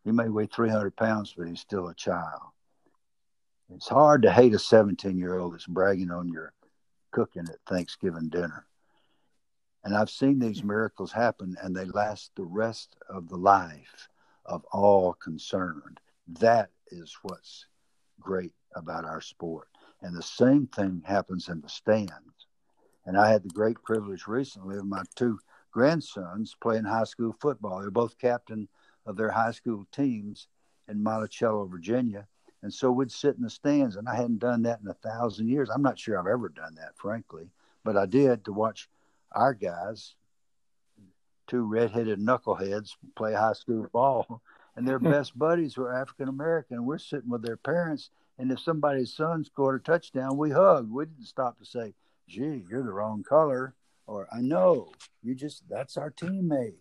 He 0.04 0.12
may 0.12 0.28
weigh 0.28 0.46
300 0.46 0.96
pounds, 0.96 1.34
but 1.36 1.48
he's 1.48 1.60
still 1.60 1.88
a 1.88 1.94
child. 1.94 2.42
It's 3.74 3.88
hard 3.88 4.22
to 4.22 4.32
hate 4.32 4.54
a 4.54 4.58
17 4.58 5.18
year 5.18 5.38
old 5.38 5.54
that's 5.54 5.66
bragging 5.66 6.10
on 6.10 6.28
your 6.28 6.52
cooking 7.10 7.46
at 7.48 7.60
Thanksgiving 7.66 8.28
dinner. 8.28 8.64
And 9.84 9.96
I've 9.96 10.10
seen 10.10 10.38
these 10.38 10.64
miracles 10.64 11.12
happen, 11.12 11.56
and 11.62 11.74
they 11.74 11.84
last 11.84 12.32
the 12.36 12.44
rest 12.44 12.96
of 13.08 13.28
the 13.28 13.36
life 13.36 14.08
of 14.44 14.64
all 14.72 15.14
concerned. 15.14 16.00
That 16.40 16.70
is 16.88 17.16
what's 17.22 17.66
great 18.20 18.52
about 18.74 19.04
our 19.04 19.20
sport. 19.20 19.68
And 20.02 20.16
the 20.16 20.22
same 20.22 20.66
thing 20.66 21.02
happens 21.04 21.48
in 21.48 21.60
the 21.60 21.68
stands. 21.68 22.46
And 23.06 23.16
I 23.16 23.30
had 23.30 23.42
the 23.42 23.48
great 23.50 23.82
privilege 23.82 24.26
recently 24.26 24.76
of 24.76 24.86
my 24.86 25.02
two 25.14 25.38
grandsons 25.70 26.54
playing 26.60 26.84
high 26.84 27.04
school 27.04 27.34
football. 27.40 27.80
They're 27.80 27.90
both 27.90 28.18
captain 28.18 28.68
of 29.06 29.16
their 29.16 29.30
high 29.30 29.52
school 29.52 29.86
teams 29.92 30.48
in 30.88 31.02
Monticello, 31.02 31.66
Virginia. 31.66 32.26
And 32.62 32.72
so 32.72 32.90
we'd 32.90 33.12
sit 33.12 33.36
in 33.36 33.42
the 33.42 33.50
stands, 33.50 33.96
and 33.96 34.08
I 34.08 34.16
hadn't 34.16 34.40
done 34.40 34.62
that 34.62 34.80
in 34.80 34.88
a 34.88 34.94
thousand 34.94 35.48
years. 35.48 35.70
I'm 35.70 35.82
not 35.82 35.98
sure 35.98 36.18
I've 36.18 36.26
ever 36.26 36.48
done 36.48 36.74
that, 36.74 36.96
frankly, 36.96 37.50
but 37.84 37.96
I 37.96 38.06
did 38.06 38.44
to 38.44 38.52
watch 38.52 38.88
our 39.38 39.54
guys, 39.54 40.14
two 41.46 41.62
redheaded 41.62 42.18
knuckleheads, 42.18 42.90
play 43.16 43.34
high 43.34 43.52
school 43.52 43.86
ball, 43.92 44.42
and 44.74 44.86
their 44.86 44.98
best 45.14 45.38
buddies 45.38 45.76
were 45.76 45.94
African 45.94 46.28
American. 46.28 46.84
We're 46.84 46.98
sitting 46.98 47.30
with 47.30 47.42
their 47.42 47.56
parents, 47.56 48.10
and 48.38 48.50
if 48.50 48.58
somebody's 48.60 49.14
son 49.14 49.44
scored 49.44 49.80
a 49.80 49.84
touchdown, 49.84 50.36
we 50.36 50.50
hugged. 50.50 50.90
We 50.90 51.04
didn't 51.04 51.26
stop 51.26 51.56
to 51.58 51.64
say, 51.64 51.94
"Gee, 52.26 52.64
you're 52.68 52.82
the 52.82 52.92
wrong 52.92 53.22
color," 53.22 53.74
or 54.08 54.26
"I 54.32 54.40
know 54.40 54.90
you 55.22 55.36
just 55.36 55.62
that's 55.68 55.96
our 55.96 56.10
teammate." 56.10 56.74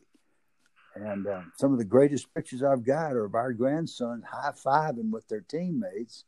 And 0.95 1.27
uh, 1.27 1.41
some 1.57 1.73
of 1.73 1.77
the 1.77 1.85
greatest 1.85 2.33
pictures 2.33 2.63
I've 2.63 2.83
got 2.83 3.13
are 3.13 3.25
of 3.25 3.35
our 3.35 3.53
grandsons 3.53 4.23
high 4.25 4.51
fiving 4.51 5.11
with 5.11 5.27
their 5.27 5.41
teammates. 5.41 6.25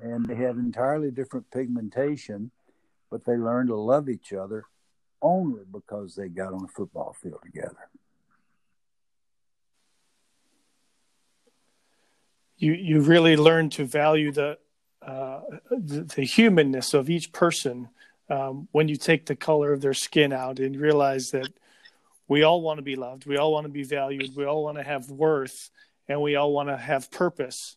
And 0.00 0.24
they 0.24 0.34
had 0.34 0.56
entirely 0.56 1.10
different 1.10 1.50
pigmentation, 1.50 2.50
but 3.10 3.26
they 3.26 3.36
learned 3.36 3.68
to 3.68 3.76
love 3.76 4.08
each 4.08 4.32
other 4.32 4.64
only 5.22 5.62
because 5.70 6.14
they 6.14 6.28
got 6.28 6.52
on 6.52 6.64
a 6.64 6.68
football 6.68 7.14
field 7.22 7.40
together. 7.42 7.88
You, 12.56 12.74
you 12.74 13.00
really 13.00 13.36
learn 13.36 13.70
to 13.70 13.84
value 13.84 14.30
the, 14.30 14.58
uh, 15.00 15.40
the, 15.70 16.02
the 16.02 16.22
humanness 16.22 16.94
of 16.94 17.08
each 17.08 17.32
person 17.32 17.88
um, 18.28 18.68
when 18.72 18.88
you 18.88 18.96
take 18.96 19.26
the 19.26 19.36
color 19.36 19.72
of 19.72 19.80
their 19.80 19.94
skin 19.94 20.32
out 20.32 20.58
and 20.58 20.76
realize 20.76 21.30
that 21.32 21.48
we 22.28 22.44
all 22.44 22.62
want 22.62 22.78
to 22.78 22.82
be 22.82 22.96
loved 22.96 23.26
we 23.26 23.36
all 23.36 23.52
want 23.52 23.64
to 23.64 23.72
be 23.72 23.82
valued 23.82 24.34
we 24.36 24.44
all 24.44 24.64
want 24.64 24.78
to 24.78 24.82
have 24.82 25.10
worth 25.10 25.70
and 26.08 26.20
we 26.22 26.36
all 26.36 26.52
want 26.52 26.68
to 26.68 26.76
have 26.76 27.10
purpose 27.10 27.76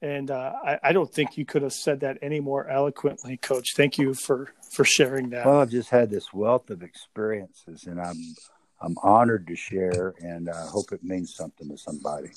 and 0.00 0.30
uh, 0.30 0.52
I, 0.64 0.78
I, 0.84 0.92
don't 0.92 1.12
think 1.12 1.36
you 1.36 1.44
could 1.44 1.62
have 1.62 1.72
said 1.72 2.00
that 2.00 2.18
any 2.22 2.40
more 2.40 2.68
eloquently 2.68 3.36
coach. 3.36 3.74
Thank 3.74 3.98
you 3.98 4.14
for 4.14 4.52
for 4.70 4.84
sharing 4.84 5.30
that. 5.30 5.46
Well 5.46 5.60
i've 5.60 5.70
just 5.70 5.90
had 5.90 6.10
this 6.10 6.32
wealth 6.32 6.70
of 6.70 6.82
experiences 6.82 7.86
and 7.86 8.00
i'm 8.00 8.16
i'm 8.80 8.96
honored 9.02 9.46
to 9.48 9.56
share 9.56 10.14
and 10.20 10.48
i 10.48 10.66
hope 10.66 10.92
it 10.92 11.02
means 11.02 11.34
something 11.34 11.68
to 11.68 11.76
somebody. 11.78 12.30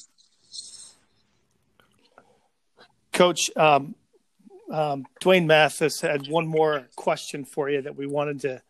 Coach 3.13 3.51
um, 3.57 3.95
um, 4.71 5.05
dwayne 5.21 5.45
mathis 5.45 6.01
had 6.01 6.27
one 6.27 6.47
more 6.47 6.87
question 6.95 7.45
for 7.45 7.69
you 7.69 7.81
that 7.81 7.95
we 7.95 8.07
wanted 8.07 8.39
to 8.41 8.61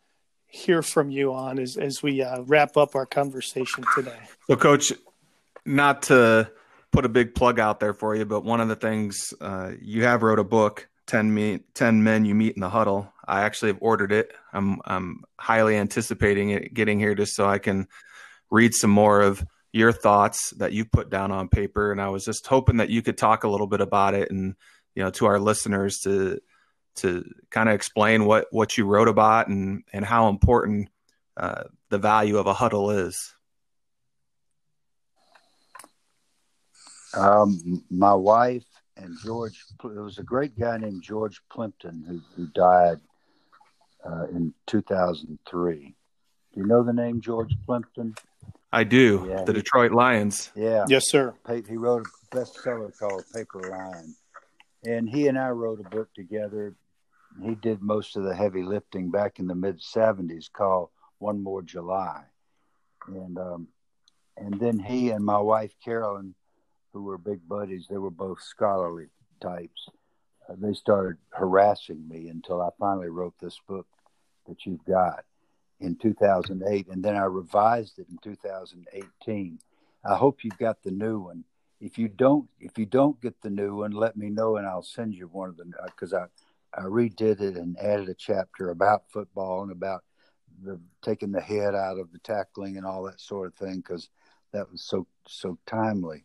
hear 0.46 0.82
from 0.82 1.10
you 1.10 1.32
on 1.32 1.58
as 1.58 1.76
as 1.76 2.02
we 2.02 2.22
uh, 2.22 2.42
wrap 2.42 2.76
up 2.76 2.94
our 2.94 3.06
conversation 3.06 3.84
today. 3.94 4.18
So, 4.48 4.56
Coach, 4.56 4.92
not 5.64 6.02
to 6.02 6.50
put 6.92 7.04
a 7.04 7.08
big 7.08 7.34
plug 7.34 7.58
out 7.58 7.80
there 7.80 7.94
for 7.94 8.14
you, 8.14 8.24
but 8.24 8.44
one 8.44 8.60
of 8.60 8.68
the 8.68 8.76
things 8.76 9.34
uh, 9.40 9.72
you 9.80 10.04
have 10.04 10.22
wrote 10.22 10.38
a 10.38 10.44
book, 10.44 10.88
10, 11.06 11.34
me, 11.34 11.60
10 11.74 12.02
Men 12.02 12.24
You 12.24 12.34
Meet 12.34 12.54
in 12.54 12.60
the 12.60 12.68
Huddle. 12.68 13.12
I 13.26 13.42
actually 13.42 13.72
have 13.72 13.78
ordered 13.80 14.12
it. 14.12 14.32
I'm 14.52 14.80
I'm 14.84 15.24
highly 15.38 15.76
anticipating 15.76 16.50
it 16.50 16.74
getting 16.74 16.98
here 16.98 17.14
just 17.14 17.34
so 17.34 17.48
I 17.48 17.58
can 17.58 17.88
read 18.50 18.74
some 18.74 18.90
more 18.90 19.20
of 19.20 19.44
your 19.72 19.92
thoughts 19.92 20.50
that 20.58 20.72
you 20.72 20.84
put 20.84 21.08
down 21.08 21.32
on 21.32 21.48
paper. 21.48 21.92
And 21.92 22.00
I 22.00 22.08
was 22.08 22.24
just 22.24 22.46
hoping 22.46 22.76
that 22.76 22.90
you 22.90 23.00
could 23.00 23.16
talk 23.16 23.44
a 23.44 23.48
little 23.48 23.66
bit 23.66 23.80
about 23.80 24.14
it 24.14 24.30
and 24.30 24.54
you 24.94 25.02
know 25.02 25.10
to 25.10 25.26
our 25.26 25.40
listeners 25.40 26.00
to 26.00 26.40
to 26.96 27.24
kind 27.50 27.68
of 27.68 27.74
explain 27.74 28.26
what 28.26 28.46
what 28.50 28.76
you 28.76 28.84
wrote 28.84 29.08
about 29.08 29.48
and 29.48 29.84
and 29.92 30.04
how 30.04 30.28
important 30.28 30.88
uh, 31.36 31.64
the 31.88 31.98
value 31.98 32.38
of 32.38 32.46
a 32.46 32.54
huddle 32.54 32.90
is. 32.90 33.34
Um, 37.14 37.84
my 37.90 38.14
wife 38.14 38.64
and 38.96 39.16
George, 39.24 39.64
there 39.82 40.02
was 40.02 40.18
a 40.18 40.22
great 40.22 40.58
guy 40.58 40.76
named 40.78 41.02
George 41.02 41.40
Plimpton 41.50 42.04
who, 42.06 42.20
who 42.34 42.48
died 42.52 42.98
uh, 44.04 44.26
in 44.28 44.54
2003. 44.66 45.94
Do 46.54 46.60
you 46.60 46.66
know 46.66 46.82
the 46.82 46.92
name 46.92 47.20
George 47.20 47.54
Plimpton? 47.64 48.14
I 48.72 48.84
do. 48.84 49.26
Yeah, 49.28 49.44
the 49.44 49.52
he, 49.52 49.58
Detroit 49.58 49.92
Lions. 49.92 50.50
Yeah. 50.54 50.84
Yes, 50.88 51.08
sir. 51.08 51.34
He 51.48 51.76
wrote 51.76 52.06
a 52.06 52.36
bestseller 52.36 52.96
called 52.98 53.24
Paper 53.34 53.60
Lion. 53.70 54.14
And 54.84 55.08
he 55.08 55.28
and 55.28 55.38
I 55.38 55.50
wrote 55.50 55.80
a 55.80 55.88
book 55.88 56.12
together 56.14 56.74
he 57.40 57.54
did 57.54 57.82
most 57.82 58.16
of 58.16 58.24
the 58.24 58.34
heavy 58.34 58.62
lifting 58.62 59.10
back 59.10 59.38
in 59.38 59.46
the 59.46 59.54
mid 59.54 59.80
70s 59.80 60.52
called 60.52 60.90
One 61.18 61.42
More 61.42 61.62
July. 61.62 62.24
And 63.06 63.38
um, 63.38 63.68
and 64.36 64.58
then 64.60 64.78
he 64.78 65.10
and 65.10 65.24
my 65.24 65.38
wife 65.38 65.74
Carolyn, 65.84 66.34
who 66.92 67.02
were 67.02 67.18
big 67.18 67.46
buddies, 67.48 67.86
they 67.88 67.98
were 67.98 68.10
both 68.10 68.40
scholarly 68.42 69.06
types. 69.40 69.88
Uh, 70.48 70.54
they 70.58 70.72
started 70.74 71.18
harassing 71.30 72.06
me 72.08 72.28
until 72.28 72.60
I 72.60 72.68
finally 72.78 73.08
wrote 73.08 73.34
this 73.40 73.58
book 73.66 73.86
that 74.46 74.66
you've 74.66 74.84
got 74.84 75.24
in 75.80 75.96
2008, 75.96 76.88
and 76.88 77.02
then 77.02 77.16
I 77.16 77.24
revised 77.24 77.98
it 77.98 78.06
in 78.10 78.18
2018. 78.18 79.58
I 80.04 80.14
hope 80.16 80.44
you've 80.44 80.58
got 80.58 80.82
the 80.82 80.90
new 80.90 81.20
one. 81.20 81.44
If 81.80 81.98
you 81.98 82.08
don't, 82.08 82.48
if 82.60 82.78
you 82.78 82.86
don't 82.86 83.20
get 83.20 83.40
the 83.42 83.50
new 83.50 83.76
one, 83.76 83.92
let 83.92 84.16
me 84.16 84.30
know 84.30 84.56
and 84.56 84.66
I'll 84.66 84.82
send 84.82 85.14
you 85.14 85.26
one 85.28 85.48
of 85.48 85.56
them 85.56 85.74
because 85.86 86.12
I 86.12 86.26
I 86.74 86.82
redid 86.82 87.40
it 87.40 87.56
and 87.56 87.78
added 87.78 88.08
a 88.08 88.14
chapter 88.14 88.70
about 88.70 89.10
football 89.10 89.62
and 89.62 89.72
about 89.72 90.04
the 90.62 90.80
taking 91.02 91.32
the 91.32 91.40
head 91.40 91.74
out 91.74 91.98
of 91.98 92.12
the 92.12 92.18
tackling 92.20 92.76
and 92.76 92.86
all 92.86 93.02
that 93.04 93.20
sort 93.20 93.48
of 93.48 93.54
thing 93.54 93.76
because 93.76 94.08
that 94.52 94.70
was 94.70 94.82
so 94.82 95.06
so 95.26 95.58
timely. 95.66 96.24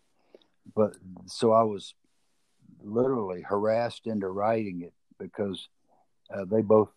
But 0.76 0.96
so 1.26 1.52
I 1.52 1.64
was 1.64 1.94
literally 2.84 3.42
harassed 3.42 4.08
into 4.08 4.28
writing 4.28 4.82
it 4.82 4.94
because 5.20 5.68
uh, 6.34 6.46
they 6.46 6.62
both 6.62 6.90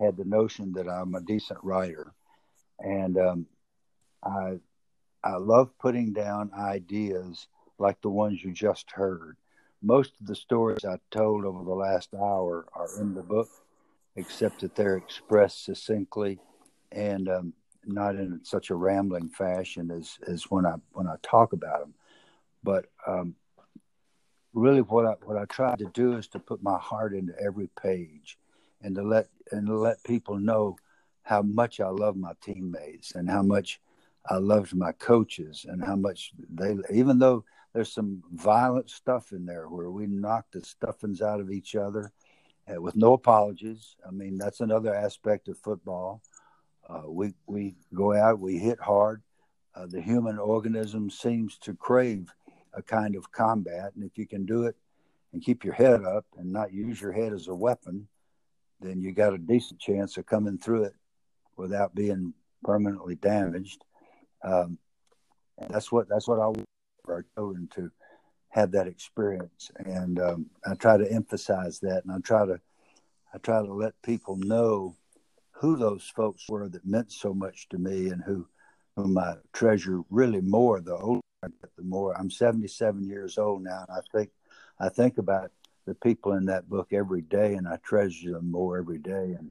had 0.00 0.16
the 0.16 0.24
notion 0.24 0.72
that 0.72 0.88
I'm 0.88 1.14
a 1.14 1.20
decent 1.20 1.60
writer, 1.62 2.12
and 2.80 3.18
um, 3.18 3.46
I 4.24 4.58
I 5.22 5.36
love 5.36 5.70
putting 5.78 6.12
down 6.12 6.50
ideas 6.56 7.46
like 7.78 8.00
the 8.00 8.10
ones 8.10 8.42
you 8.42 8.52
just 8.52 8.90
heard 8.90 9.36
most 9.82 10.12
of 10.20 10.26
the 10.26 10.34
stories 10.34 10.84
I 10.84 10.98
told 11.10 11.44
over 11.44 11.64
the 11.64 11.74
last 11.74 12.14
hour 12.14 12.66
are 12.74 12.88
in 13.00 13.14
the 13.14 13.22
book, 13.22 13.48
except 14.16 14.60
that 14.60 14.74
they're 14.76 14.96
expressed 14.96 15.64
succinctly 15.64 16.38
and 16.92 17.28
um, 17.28 17.52
not 17.84 18.14
in 18.14 18.40
such 18.44 18.70
a 18.70 18.74
rambling 18.74 19.28
fashion 19.28 19.90
as, 19.90 20.18
as 20.28 20.44
when 20.44 20.64
I 20.64 20.74
when 20.92 21.08
I 21.08 21.16
talk 21.22 21.52
about 21.52 21.80
them. 21.80 21.94
But 22.62 22.86
um, 23.06 23.34
really, 24.52 24.82
what 24.82 25.06
I 25.06 25.14
what 25.24 25.36
I 25.36 25.44
tried 25.46 25.78
to 25.78 25.90
do 25.92 26.16
is 26.16 26.28
to 26.28 26.38
put 26.38 26.62
my 26.62 26.78
heart 26.78 27.14
into 27.14 27.34
every 27.40 27.68
page, 27.80 28.38
and 28.82 28.94
to 28.96 29.02
let 29.02 29.28
and 29.50 29.66
to 29.66 29.76
let 29.76 30.02
people 30.04 30.36
know 30.36 30.76
how 31.22 31.42
much 31.42 31.80
I 31.80 31.88
love 31.88 32.16
my 32.16 32.32
teammates 32.42 33.14
and 33.14 33.30
how 33.30 33.42
much 33.42 33.80
I 34.28 34.36
loved 34.36 34.74
my 34.74 34.92
coaches 34.92 35.66
and 35.68 35.82
how 35.82 35.96
much 35.96 36.32
they 36.50 36.76
even 36.92 37.18
though 37.18 37.44
there's 37.72 37.92
some 37.92 38.22
violent 38.32 38.90
stuff 38.90 39.32
in 39.32 39.46
there 39.46 39.68
where 39.68 39.90
we 39.90 40.06
knock 40.06 40.46
the 40.52 40.62
stuffings 40.62 41.22
out 41.22 41.40
of 41.40 41.50
each 41.50 41.74
other 41.74 42.12
uh, 42.68 42.80
with 42.80 42.96
no 42.96 43.14
apologies. 43.14 43.96
I 44.06 44.10
mean, 44.10 44.36
that's 44.36 44.60
another 44.60 44.94
aspect 44.94 45.48
of 45.48 45.58
football. 45.58 46.22
Uh, 46.88 47.02
we 47.06 47.34
we 47.46 47.76
go 47.94 48.12
out, 48.12 48.40
we 48.40 48.58
hit 48.58 48.80
hard. 48.80 49.22
Uh, 49.74 49.86
the 49.86 50.02
human 50.02 50.38
organism 50.38 51.08
seems 51.08 51.56
to 51.58 51.74
crave 51.74 52.30
a 52.74 52.82
kind 52.82 53.16
of 53.16 53.30
combat, 53.32 53.92
and 53.94 54.04
if 54.04 54.16
you 54.16 54.26
can 54.26 54.44
do 54.44 54.64
it 54.64 54.76
and 55.32 55.42
keep 55.42 55.64
your 55.64 55.74
head 55.74 56.04
up 56.04 56.26
and 56.36 56.52
not 56.52 56.72
use 56.72 57.00
your 57.00 57.12
head 57.12 57.32
as 57.32 57.48
a 57.48 57.54
weapon, 57.54 58.06
then 58.80 59.00
you 59.00 59.12
got 59.12 59.34
a 59.34 59.38
decent 59.38 59.80
chance 59.80 60.16
of 60.16 60.26
coming 60.26 60.58
through 60.58 60.84
it 60.84 60.94
without 61.56 61.94
being 61.94 62.34
permanently 62.64 63.14
damaged. 63.16 63.84
Um, 64.42 64.78
that's 65.68 65.92
what 65.92 66.08
that's 66.08 66.26
what 66.26 66.40
I 66.40 66.46
want 66.46 66.64
our 67.08 67.24
children 67.34 67.68
to 67.74 67.90
have 68.48 68.70
that 68.72 68.86
experience. 68.86 69.70
And 69.78 70.20
um, 70.20 70.46
I 70.66 70.74
try 70.74 70.96
to 70.96 71.10
emphasize 71.10 71.78
that, 71.80 72.02
and 72.04 72.12
I 72.12 72.18
try 72.18 72.46
to 72.46 72.60
I 73.34 73.38
try 73.38 73.64
to 73.64 73.72
let 73.72 74.00
people 74.02 74.36
know 74.36 74.96
who 75.52 75.76
those 75.76 76.10
folks 76.14 76.48
were 76.48 76.68
that 76.68 76.84
meant 76.84 77.12
so 77.12 77.32
much 77.32 77.68
to 77.70 77.78
me, 77.78 78.08
and 78.08 78.22
who 78.22 78.46
whom 78.96 79.16
I 79.16 79.36
treasure 79.52 80.02
really 80.10 80.40
more 80.40 80.80
the 80.80 80.96
older 80.96 81.20
the 81.42 81.82
more. 81.82 82.16
I'm 82.16 82.30
77 82.30 83.04
years 83.04 83.38
old 83.38 83.62
now, 83.62 83.84
and 83.88 83.98
I 83.98 84.00
think 84.16 84.30
I 84.78 84.88
think 84.88 85.18
about 85.18 85.50
the 85.86 85.94
people 85.94 86.32
in 86.34 86.46
that 86.46 86.68
book 86.68 86.92
every 86.92 87.22
day, 87.22 87.54
and 87.54 87.66
I 87.68 87.76
treasure 87.76 88.32
them 88.32 88.50
more 88.50 88.78
every 88.78 88.98
day. 88.98 89.36
And 89.38 89.50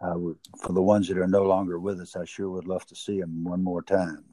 I 0.00 0.14
would, 0.14 0.36
for 0.60 0.72
the 0.72 0.82
ones 0.82 1.08
that 1.08 1.18
are 1.18 1.26
no 1.26 1.42
longer 1.42 1.78
with 1.78 2.00
us, 2.00 2.16
I 2.16 2.24
sure 2.24 2.50
would 2.50 2.66
love 2.66 2.86
to 2.86 2.94
see 2.94 3.20
them 3.20 3.44
one 3.44 3.62
more 3.62 3.82
time. 3.82 4.24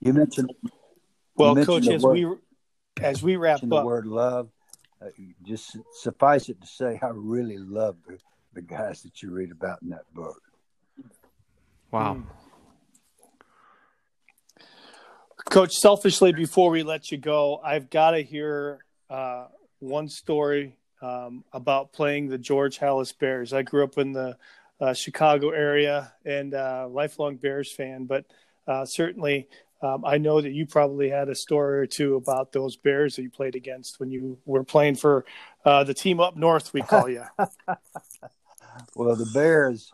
You 0.00 0.14
mentioned. 0.14 0.50
Well, 1.34 1.50
you 1.50 1.54
mentioned 1.56 1.84
Coach, 1.84 1.94
as 1.94 2.02
word, 2.02 2.12
we 2.14 2.36
as 3.02 3.22
we 3.22 3.36
wrap 3.36 3.62
up, 3.62 3.68
the 3.68 3.82
word 3.82 4.06
love. 4.06 4.48
Uh, 5.02 5.08
just 5.42 5.78
suffice 5.92 6.50
it 6.50 6.60
to 6.60 6.66
say, 6.66 6.98
I 7.02 7.08
really 7.14 7.56
love 7.56 7.96
the, 8.06 8.18
the 8.52 8.60
guys 8.60 9.02
that 9.02 9.22
you 9.22 9.30
read 9.30 9.50
about 9.50 9.80
in 9.80 9.88
that 9.90 10.04
book. 10.12 10.42
Wow. 11.90 12.16
Mm. 12.16 12.39
Coach, 15.50 15.74
selfishly, 15.74 16.32
before 16.32 16.70
we 16.70 16.84
let 16.84 17.10
you 17.10 17.18
go, 17.18 17.60
I've 17.64 17.90
got 17.90 18.12
to 18.12 18.22
hear 18.22 18.84
uh, 19.10 19.46
one 19.80 20.08
story 20.08 20.76
um, 21.02 21.42
about 21.52 21.92
playing 21.92 22.28
the 22.28 22.38
George 22.38 22.78
Halas 22.78 23.12
Bears. 23.18 23.52
I 23.52 23.62
grew 23.62 23.82
up 23.82 23.98
in 23.98 24.12
the 24.12 24.36
uh, 24.80 24.94
Chicago 24.94 25.50
area 25.50 26.12
and 26.24 26.54
uh, 26.54 26.86
lifelong 26.88 27.34
Bears 27.34 27.72
fan, 27.72 28.04
but 28.04 28.26
uh, 28.68 28.84
certainly 28.84 29.48
um, 29.82 30.04
I 30.04 30.18
know 30.18 30.40
that 30.40 30.52
you 30.52 30.66
probably 30.66 31.10
had 31.10 31.28
a 31.28 31.34
story 31.34 31.80
or 31.80 31.86
two 31.86 32.14
about 32.14 32.52
those 32.52 32.76
Bears 32.76 33.16
that 33.16 33.22
you 33.22 33.30
played 33.30 33.56
against 33.56 33.98
when 33.98 34.12
you 34.12 34.38
were 34.46 34.62
playing 34.62 34.94
for 34.94 35.24
uh, 35.64 35.82
the 35.82 35.94
team 35.94 36.20
up 36.20 36.36
north. 36.36 36.72
We 36.72 36.82
call 36.82 37.08
you. 37.08 37.24
well, 38.94 39.16
the 39.16 39.28
Bears 39.34 39.92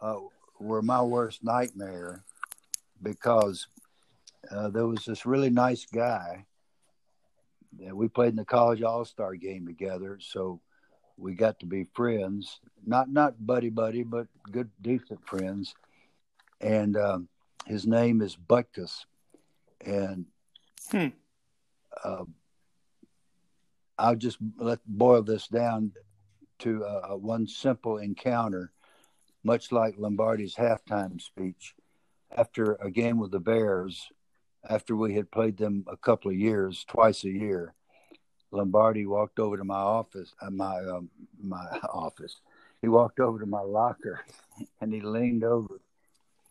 uh, 0.00 0.16
were 0.58 0.80
my 0.80 1.02
worst 1.02 1.44
nightmare 1.44 2.24
because 3.02 3.66
uh, 4.50 4.68
there 4.68 4.86
was 4.86 5.04
this 5.04 5.26
really 5.26 5.50
nice 5.50 5.86
guy 5.86 6.46
that 7.80 7.96
we 7.96 8.08
played 8.08 8.30
in 8.30 8.36
the 8.36 8.44
college 8.44 8.82
all 8.82 9.04
star 9.04 9.34
game 9.34 9.66
together. 9.66 10.18
So 10.20 10.60
we 11.16 11.34
got 11.34 11.58
to 11.60 11.66
be 11.66 11.84
friends, 11.94 12.60
not 12.86 13.10
not 13.10 13.44
buddy 13.44 13.70
buddy, 13.70 14.02
but 14.02 14.26
good 14.50 14.70
decent 14.80 15.26
friends. 15.26 15.74
And 16.60 16.96
um, 16.96 17.28
his 17.66 17.86
name 17.86 18.22
is 18.22 18.36
Butkus, 18.36 19.04
and 19.84 20.26
hmm. 20.90 21.08
uh, 22.02 22.24
I'll 23.98 24.16
just 24.16 24.38
let 24.58 24.80
boil 24.86 25.22
this 25.22 25.48
down 25.48 25.92
to 26.60 26.84
uh, 26.84 27.16
one 27.16 27.46
simple 27.46 27.98
encounter, 27.98 28.72
much 29.44 29.70
like 29.70 29.94
Lombardi's 29.98 30.54
halftime 30.54 31.20
speech. 31.20 31.74
After 32.36 32.74
a 32.74 32.90
game 32.90 33.18
with 33.18 33.30
the 33.30 33.40
Bears, 33.40 34.10
after 34.68 34.96
we 34.96 35.14
had 35.14 35.30
played 35.30 35.56
them 35.56 35.84
a 35.88 35.96
couple 35.96 36.30
of 36.30 36.36
years, 36.36 36.84
twice 36.88 37.24
a 37.24 37.30
year, 37.30 37.74
Lombardi 38.50 39.06
walked 39.06 39.38
over 39.38 39.56
to 39.56 39.64
my 39.64 39.78
office, 39.78 40.34
uh, 40.40 40.50
my 40.50 40.78
um, 40.78 41.10
my 41.40 41.64
office. 41.92 42.40
He 42.80 42.88
walked 42.88 43.20
over 43.20 43.38
to 43.38 43.46
my 43.46 43.60
locker, 43.60 44.20
and 44.80 44.92
he 44.92 45.00
leaned 45.00 45.44
over, 45.44 45.80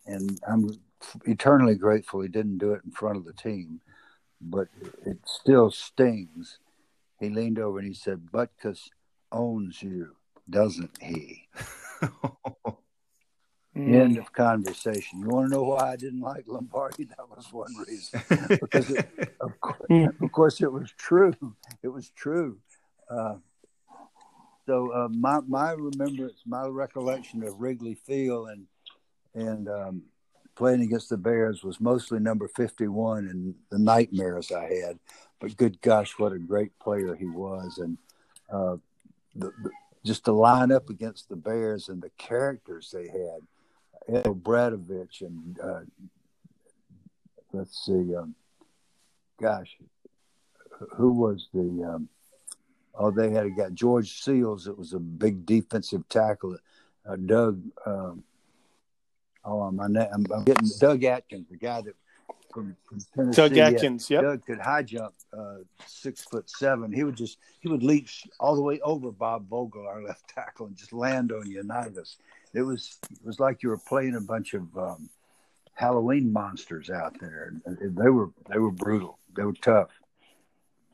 and 0.06 0.38
I'm 0.46 0.78
eternally 1.24 1.74
grateful 1.74 2.20
he 2.20 2.28
didn't 2.28 2.58
do 2.58 2.72
it 2.72 2.82
in 2.84 2.90
front 2.90 3.16
of 3.16 3.24
the 3.24 3.32
team, 3.32 3.80
but 4.40 4.68
it 5.04 5.18
still 5.24 5.70
stings. 5.70 6.58
He 7.20 7.30
leaned 7.30 7.58
over 7.58 7.78
and 7.78 7.88
he 7.88 7.94
said, 7.94 8.28
"Butkus 8.32 8.90
owns 9.32 9.82
you, 9.82 10.14
doesn't 10.48 11.02
he?" 11.02 11.48
Mm. 13.78 13.94
End 13.94 14.18
of 14.18 14.32
conversation. 14.32 15.20
You 15.20 15.28
want 15.28 15.48
to 15.48 15.54
know 15.54 15.62
why 15.62 15.92
I 15.92 15.96
didn't 15.96 16.20
like 16.20 16.44
Lombardi? 16.48 17.04
That 17.16 17.30
was 17.30 17.52
one 17.52 17.72
reason. 17.86 18.20
because 18.60 18.90
it, 18.90 19.36
of, 19.40 19.60
course, 19.60 20.10
of, 20.20 20.32
course, 20.32 20.60
it 20.60 20.72
was 20.72 20.92
true. 20.98 21.32
It 21.84 21.88
was 21.88 22.10
true. 22.10 22.58
Uh, 23.08 23.36
so 24.66 24.92
uh, 24.92 25.08
my 25.08 25.40
my 25.46 25.72
remembrance, 25.72 26.42
my 26.44 26.66
recollection 26.66 27.44
of 27.44 27.60
Wrigley 27.60 27.94
Field 27.94 28.48
and 28.48 28.66
and 29.34 29.68
um, 29.68 30.02
playing 30.56 30.82
against 30.82 31.08
the 31.08 31.16
Bears 31.16 31.62
was 31.62 31.80
mostly 31.80 32.18
number 32.18 32.48
fifty 32.48 32.88
one 32.88 33.28
and 33.28 33.54
the 33.70 33.78
nightmares 33.78 34.50
I 34.50 34.64
had. 34.64 34.98
But 35.40 35.56
good 35.56 35.80
gosh, 35.80 36.18
what 36.18 36.32
a 36.32 36.38
great 36.38 36.76
player 36.80 37.14
he 37.14 37.26
was, 37.26 37.78
and 37.78 37.96
uh, 38.50 38.76
the, 39.36 39.52
the, 39.62 39.70
just 40.04 40.24
to 40.24 40.32
line 40.32 40.72
up 40.72 40.90
against 40.90 41.28
the 41.28 41.36
Bears 41.36 41.88
and 41.88 42.02
the 42.02 42.10
characters 42.18 42.90
they 42.92 43.06
had 43.06 43.46
Bradovich 44.08 45.20
and 45.20 45.58
uh, 45.60 45.80
let's 47.52 47.84
see, 47.84 48.14
um, 48.14 48.34
gosh, 49.40 49.76
who 50.96 51.12
was 51.12 51.48
the? 51.52 51.60
Um, 51.60 52.08
oh, 52.94 53.10
they 53.10 53.30
had 53.30 53.46
a 53.46 53.50
guy 53.50 53.68
George 53.70 54.22
Seals. 54.22 54.66
It 54.66 54.78
was 54.78 54.92
a 54.92 54.98
big 54.98 55.44
defensive 55.44 56.08
tackle. 56.08 56.56
Uh, 57.08 57.16
Doug. 57.16 57.62
Um, 57.84 58.22
oh, 59.44 59.70
my 59.70 59.88
name. 59.88 60.08
I'm, 60.12 60.26
I'm, 60.34 60.44
getting 60.44 60.68
Doug 60.78 61.04
Atkins, 61.04 61.48
the 61.50 61.56
guy 61.56 61.82
that 61.82 61.94
from, 62.52 62.76
from 62.86 62.98
Tennessee. 63.14 63.36
Doug 63.36 63.58
Atkins. 63.58 64.10
Yep. 64.10 64.22
Doug 64.22 64.46
could 64.46 64.60
high 64.60 64.82
jump 64.82 65.14
uh, 65.36 65.56
six 65.86 66.22
foot 66.24 66.48
seven. 66.48 66.92
He 66.92 67.04
would 67.04 67.16
just 67.16 67.38
he 67.60 67.68
would 67.68 67.82
leap 67.82 68.08
all 68.40 68.54
the 68.54 68.62
way 68.62 68.80
over 68.80 69.10
Bob 69.10 69.48
Vogel, 69.48 69.86
our 69.86 70.02
left 70.02 70.28
tackle, 70.28 70.66
and 70.66 70.76
just 70.76 70.92
land 70.92 71.32
on 71.32 71.50
Unitas 71.50 72.18
it 72.54 72.62
was 72.62 72.98
it 73.10 73.24
was 73.24 73.40
like 73.40 73.62
you 73.62 73.68
were 73.70 73.78
playing 73.78 74.16
a 74.16 74.20
bunch 74.20 74.54
of 74.54 74.76
um, 74.76 75.08
Halloween 75.74 76.32
monsters 76.32 76.90
out 76.90 77.16
there. 77.20 77.52
They 77.66 78.10
were 78.10 78.30
they 78.50 78.58
were 78.58 78.72
brutal. 78.72 79.18
They 79.36 79.44
were 79.44 79.52
tough. 79.52 79.90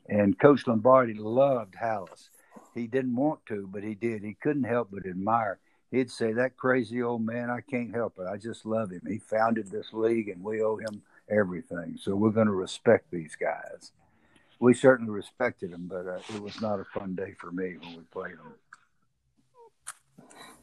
And 0.07 0.37
Coach 0.37 0.67
Lombardi 0.67 1.15
loved 1.15 1.73
Halas. 1.73 2.29
He 2.75 2.85
didn't 2.87 3.15
want 3.15 3.45
to, 3.47 3.67
but 3.71 3.83
he 3.83 3.95
did. 3.95 4.23
He 4.23 4.35
couldn't 4.35 4.65
help 4.65 4.89
but 4.91 5.07
admire. 5.07 5.59
He'd 5.91 6.11
say, 6.11 6.33
"That 6.33 6.57
crazy 6.57 7.01
old 7.01 7.25
man, 7.25 7.49
I 7.49 7.61
can't 7.61 7.95
help 7.95 8.19
it. 8.19 8.27
I 8.27 8.37
just 8.37 8.65
love 8.65 8.91
him. 8.91 9.01
He 9.07 9.17
founded 9.17 9.67
this 9.67 9.93
league, 9.93 10.29
and 10.29 10.43
we 10.43 10.61
owe 10.61 10.77
him 10.77 11.01
everything. 11.29 11.97
So 11.99 12.15
we're 12.15 12.29
going 12.29 12.47
to 12.47 12.53
respect 12.53 13.09
these 13.11 13.35
guys." 13.35 13.91
We 14.59 14.73
certainly 14.73 15.11
respected 15.11 15.71
him, 15.71 15.87
but 15.87 16.07
uh, 16.07 16.19
it 16.33 16.41
was 16.41 16.61
not 16.61 16.79
a 16.79 16.85
fun 16.85 17.15
day 17.15 17.33
for 17.37 17.51
me 17.51 17.77
when 17.77 17.97
we 17.97 18.03
played 18.11 18.37
them. 18.37 18.53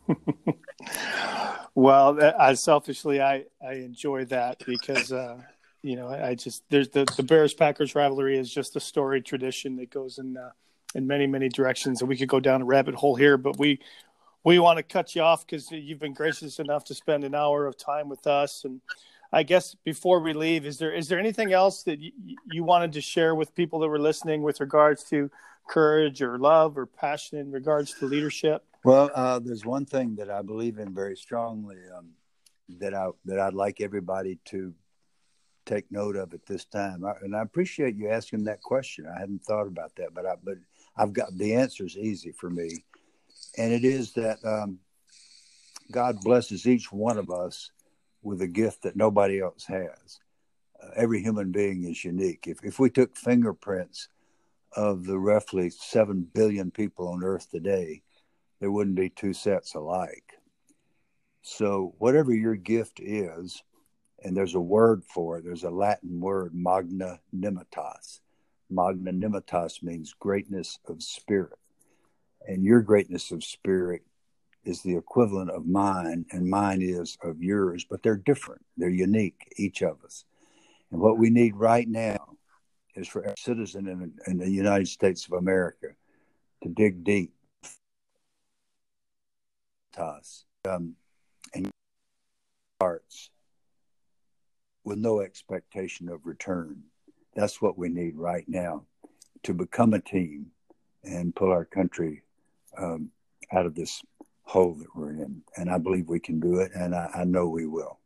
well, 1.74 2.18
I 2.38 2.54
selfishly 2.54 3.20
I 3.20 3.44
I 3.66 3.74
enjoy 3.74 4.24
that 4.26 4.62
because 4.66 5.12
uh, 5.12 5.40
you 5.82 5.96
know 5.96 6.08
I, 6.08 6.30
I, 6.30 6.34
just 6.34 6.64
there's 6.70 6.88
the 6.88 7.04
the 7.16 7.22
Bears 7.22 7.54
Packers 7.54 7.94
rivalry 7.94 8.38
is 8.38 8.52
just 8.52 8.76
a 8.76 8.80
story 8.80 9.20
tradition 9.22 9.76
that 9.76 9.90
goes 9.90 10.18
in 10.18 10.36
uh, 10.36 10.50
in 10.94 11.06
many 11.06 11.26
many 11.26 11.48
directions, 11.48 12.00
and 12.00 12.08
we 12.08 12.16
could 12.16 12.28
go 12.28 12.40
down 12.40 12.62
a 12.62 12.64
rabbit 12.64 12.94
hole 12.94 13.16
here, 13.16 13.36
but 13.36 13.58
we 13.58 13.80
we 14.44 14.58
want 14.58 14.78
to 14.78 14.82
cut 14.82 15.14
you 15.14 15.22
off 15.22 15.46
because 15.46 15.70
you've 15.70 16.00
been 16.00 16.14
gracious 16.14 16.58
enough 16.58 16.84
to 16.84 16.94
spend 16.94 17.24
an 17.24 17.34
hour 17.34 17.66
of 17.66 17.76
time 17.76 18.08
with 18.08 18.26
us 18.26 18.64
and. 18.64 18.80
I 19.34 19.44
guess 19.44 19.74
before 19.82 20.20
we 20.20 20.34
leave, 20.34 20.66
is 20.66 20.76
there 20.76 20.92
is 20.92 21.08
there 21.08 21.18
anything 21.18 21.54
else 21.54 21.84
that 21.84 21.98
you 21.98 22.64
wanted 22.64 22.92
to 22.92 23.00
share 23.00 23.34
with 23.34 23.54
people 23.54 23.78
that 23.78 23.88
were 23.88 23.98
listening 23.98 24.42
with 24.42 24.60
regards 24.60 25.04
to 25.04 25.30
courage 25.66 26.20
or 26.20 26.36
love 26.36 26.76
or 26.76 26.84
passion 26.84 27.38
in 27.38 27.50
regards 27.50 27.94
to 27.94 28.04
leadership? 28.04 28.62
Well, 28.84 29.10
uh, 29.14 29.38
there's 29.38 29.64
one 29.64 29.86
thing 29.86 30.16
that 30.16 30.28
I 30.28 30.42
believe 30.42 30.78
in 30.78 30.92
very 30.92 31.16
strongly 31.16 31.76
um, 31.96 32.10
that 32.80 32.94
I 32.94 33.10
that 33.26 33.38
I'd 33.38 33.54
like 33.54 33.80
everybody 33.80 34.40
to 34.46 34.74
take 35.66 35.90
note 35.92 36.16
of 36.16 36.34
at 36.34 36.44
this 36.46 36.64
time, 36.64 37.04
I, 37.04 37.12
and 37.22 37.36
I 37.36 37.42
appreciate 37.42 37.94
you 37.94 38.10
asking 38.10 38.42
that 38.44 38.60
question. 38.60 39.06
I 39.06 39.20
hadn't 39.20 39.44
thought 39.44 39.68
about 39.68 39.94
that, 39.96 40.12
but 40.12 40.26
I, 40.26 40.34
but 40.42 40.56
I've 40.96 41.12
got 41.12 41.36
the 41.36 41.54
answer 41.54 41.84
is 41.84 41.96
easy 41.96 42.32
for 42.32 42.50
me, 42.50 42.84
and 43.56 43.72
it 43.72 43.84
is 43.84 44.14
that 44.14 44.38
um, 44.44 44.80
God 45.92 46.20
blesses 46.20 46.66
each 46.66 46.90
one 46.90 47.18
of 47.18 47.30
us 47.30 47.70
with 48.22 48.42
a 48.42 48.48
gift 48.48 48.82
that 48.82 48.96
nobody 48.96 49.40
else 49.40 49.64
has. 49.66 50.18
Uh, 50.82 50.88
every 50.96 51.22
human 51.22 51.52
being 51.52 51.84
is 51.84 52.04
unique. 52.04 52.48
If 52.48 52.64
if 52.64 52.80
we 52.80 52.90
took 52.90 53.16
fingerprints 53.16 54.08
of 54.74 55.04
the 55.04 55.20
roughly 55.20 55.70
seven 55.70 56.26
billion 56.34 56.72
people 56.72 57.06
on 57.06 57.22
Earth 57.22 57.48
today 57.48 58.02
there 58.62 58.70
wouldn't 58.70 58.94
be 58.94 59.08
two 59.08 59.32
sets 59.32 59.74
alike. 59.74 60.38
So, 61.42 61.96
whatever 61.98 62.32
your 62.32 62.54
gift 62.54 63.00
is, 63.00 63.60
and 64.22 64.36
there's 64.36 64.54
a 64.54 64.60
word 64.60 65.02
for 65.04 65.36
it, 65.36 65.44
there's 65.44 65.64
a 65.64 65.70
Latin 65.70 66.20
word, 66.20 66.52
magnanimitas. 66.54 68.20
Magnanimitas 68.72 69.82
means 69.82 70.14
greatness 70.16 70.78
of 70.86 71.02
spirit. 71.02 71.58
And 72.46 72.62
your 72.62 72.82
greatness 72.82 73.32
of 73.32 73.42
spirit 73.42 74.02
is 74.64 74.80
the 74.82 74.96
equivalent 74.96 75.50
of 75.50 75.66
mine, 75.66 76.24
and 76.30 76.48
mine 76.48 76.82
is 76.82 77.18
of 77.20 77.42
yours, 77.42 77.84
but 77.90 78.04
they're 78.04 78.14
different. 78.14 78.64
They're 78.76 78.88
unique, 78.88 79.52
each 79.56 79.82
of 79.82 80.04
us. 80.04 80.24
And 80.92 81.00
what 81.00 81.18
we 81.18 81.30
need 81.30 81.56
right 81.56 81.88
now 81.88 82.36
is 82.94 83.08
for 83.08 83.24
every 83.24 83.34
citizen 83.38 83.88
in, 83.88 84.12
in 84.28 84.38
the 84.38 84.48
United 84.48 84.86
States 84.86 85.26
of 85.26 85.32
America 85.32 85.88
to 86.62 86.68
dig 86.68 87.02
deep 87.02 87.32
um, 90.68 90.94
and 91.54 91.70
hearts 92.80 93.30
with 94.84 94.98
no 94.98 95.20
expectation 95.20 96.08
of 96.08 96.26
return. 96.26 96.82
That's 97.34 97.62
what 97.62 97.78
we 97.78 97.88
need 97.88 98.16
right 98.16 98.44
now 98.48 98.84
to 99.44 99.54
become 99.54 99.94
a 99.94 100.00
team 100.00 100.46
and 101.04 101.34
pull 101.34 101.50
our 101.50 101.64
country 101.64 102.22
um, 102.78 103.10
out 103.52 103.66
of 103.66 103.74
this 103.74 104.02
hole 104.42 104.74
that 104.74 104.94
we're 104.94 105.12
in. 105.12 105.42
And 105.56 105.70
I 105.70 105.78
believe 105.78 106.08
we 106.08 106.20
can 106.20 106.40
do 106.40 106.56
it, 106.60 106.72
and 106.74 106.94
I, 106.94 107.10
I 107.14 107.24
know 107.24 107.48
we 107.48 107.66
will. 107.66 107.98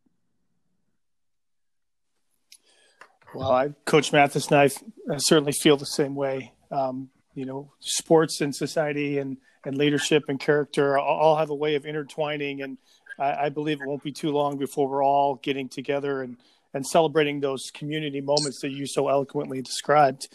Well, 3.33 3.51
I, 3.51 3.69
Coach 3.85 4.13
Mathis 4.13 4.47
and 4.47 4.57
I, 4.57 4.69
I 5.13 5.17
certainly 5.17 5.51
feel 5.51 5.77
the 5.77 5.85
same 5.85 6.15
way. 6.15 6.53
Um, 6.71 7.09
you 7.37 7.45
know, 7.45 7.71
sports 7.79 8.41
and 8.41 8.53
society 8.53 9.19
and, 9.19 9.37
and 9.63 9.77
leadership 9.77 10.23
and 10.27 10.39
character 10.39 10.97
all 10.97 11.35
have 11.35 11.51
a 11.51 11.55
way 11.55 11.75
of 11.75 11.85
intertwining. 11.85 12.63
And 12.63 12.79
I, 13.19 13.45
I 13.45 13.49
believe 13.49 13.79
it 13.79 13.87
won't 13.87 14.01
be 14.01 14.11
too 14.11 14.31
long 14.31 14.57
before 14.57 14.89
we're 14.89 15.05
all 15.05 15.35
getting 15.35 15.69
together 15.69 16.23
and, 16.23 16.37
and 16.73 16.85
celebrating 16.85 17.39
those 17.39 17.69
community 17.69 18.21
moments 18.21 18.61
that 18.61 18.71
you 18.71 18.87
so 18.87 19.07
eloquently 19.07 19.61
described. 19.61 20.29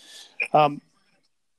Um, 0.53 0.81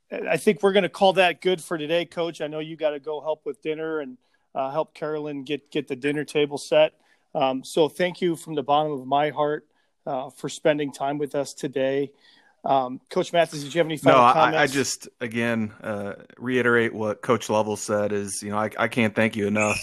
I 0.10 0.38
think 0.38 0.64
we're 0.64 0.72
going 0.72 0.84
to 0.84 0.90
call 0.90 1.12
that 1.14 1.42
good 1.42 1.62
for 1.62 1.78
today, 1.78 2.06
Coach. 2.06 2.40
I 2.40 2.48
know 2.48 2.60
you 2.60 2.78
got 2.78 2.92
to 2.92 3.00
go 3.02 3.20
help 3.20 3.46
with 3.46 3.62
dinner 3.62 4.00
and 4.00 4.18
uh, 4.56 4.72
help 4.72 4.94
Carolyn 4.94 5.44
get 5.44 5.72
get 5.72 5.90
the 5.90 5.96
dinner 5.96 6.24
table 6.24 6.58
set. 6.58 6.94
Um, 7.36 7.66
so 7.66 7.90
thank 7.90 8.22
you 8.22 8.38
from 8.38 8.56
the 8.56 8.64
bottom 8.64 8.94
of 8.94 9.06
my 9.06 9.32
heart 9.32 9.66
uh, 10.06 10.30
for 10.30 10.48
spending 10.48 10.94
time 10.94 11.18
with 11.18 11.36
us 11.36 11.54
today. 11.54 12.12
Um, 12.66 13.02
Coach 13.10 13.34
Mathis, 13.34 13.64
did 13.64 13.74
you 13.74 13.80
have 13.80 13.88
any 13.88 13.98
final 13.98 14.26
no, 14.26 14.34
comments? 14.34 14.58
I, 14.58 14.64
I 14.64 14.68
just 14.68 15.10
again 15.20 15.74
uh, 15.82 16.14
reiterate 16.38 16.94
what 16.94 17.22
Coach 17.22 17.50
Lovell 17.50 17.76
said. 17.76 18.14
Is 18.14 18.42
you 18.42 18.52
know 18.52 18.58
I, 18.58 18.70
I 18.78 18.88
can't 18.88 19.14
thank 19.14 19.36
you 19.36 19.48
enough, 19.48 19.80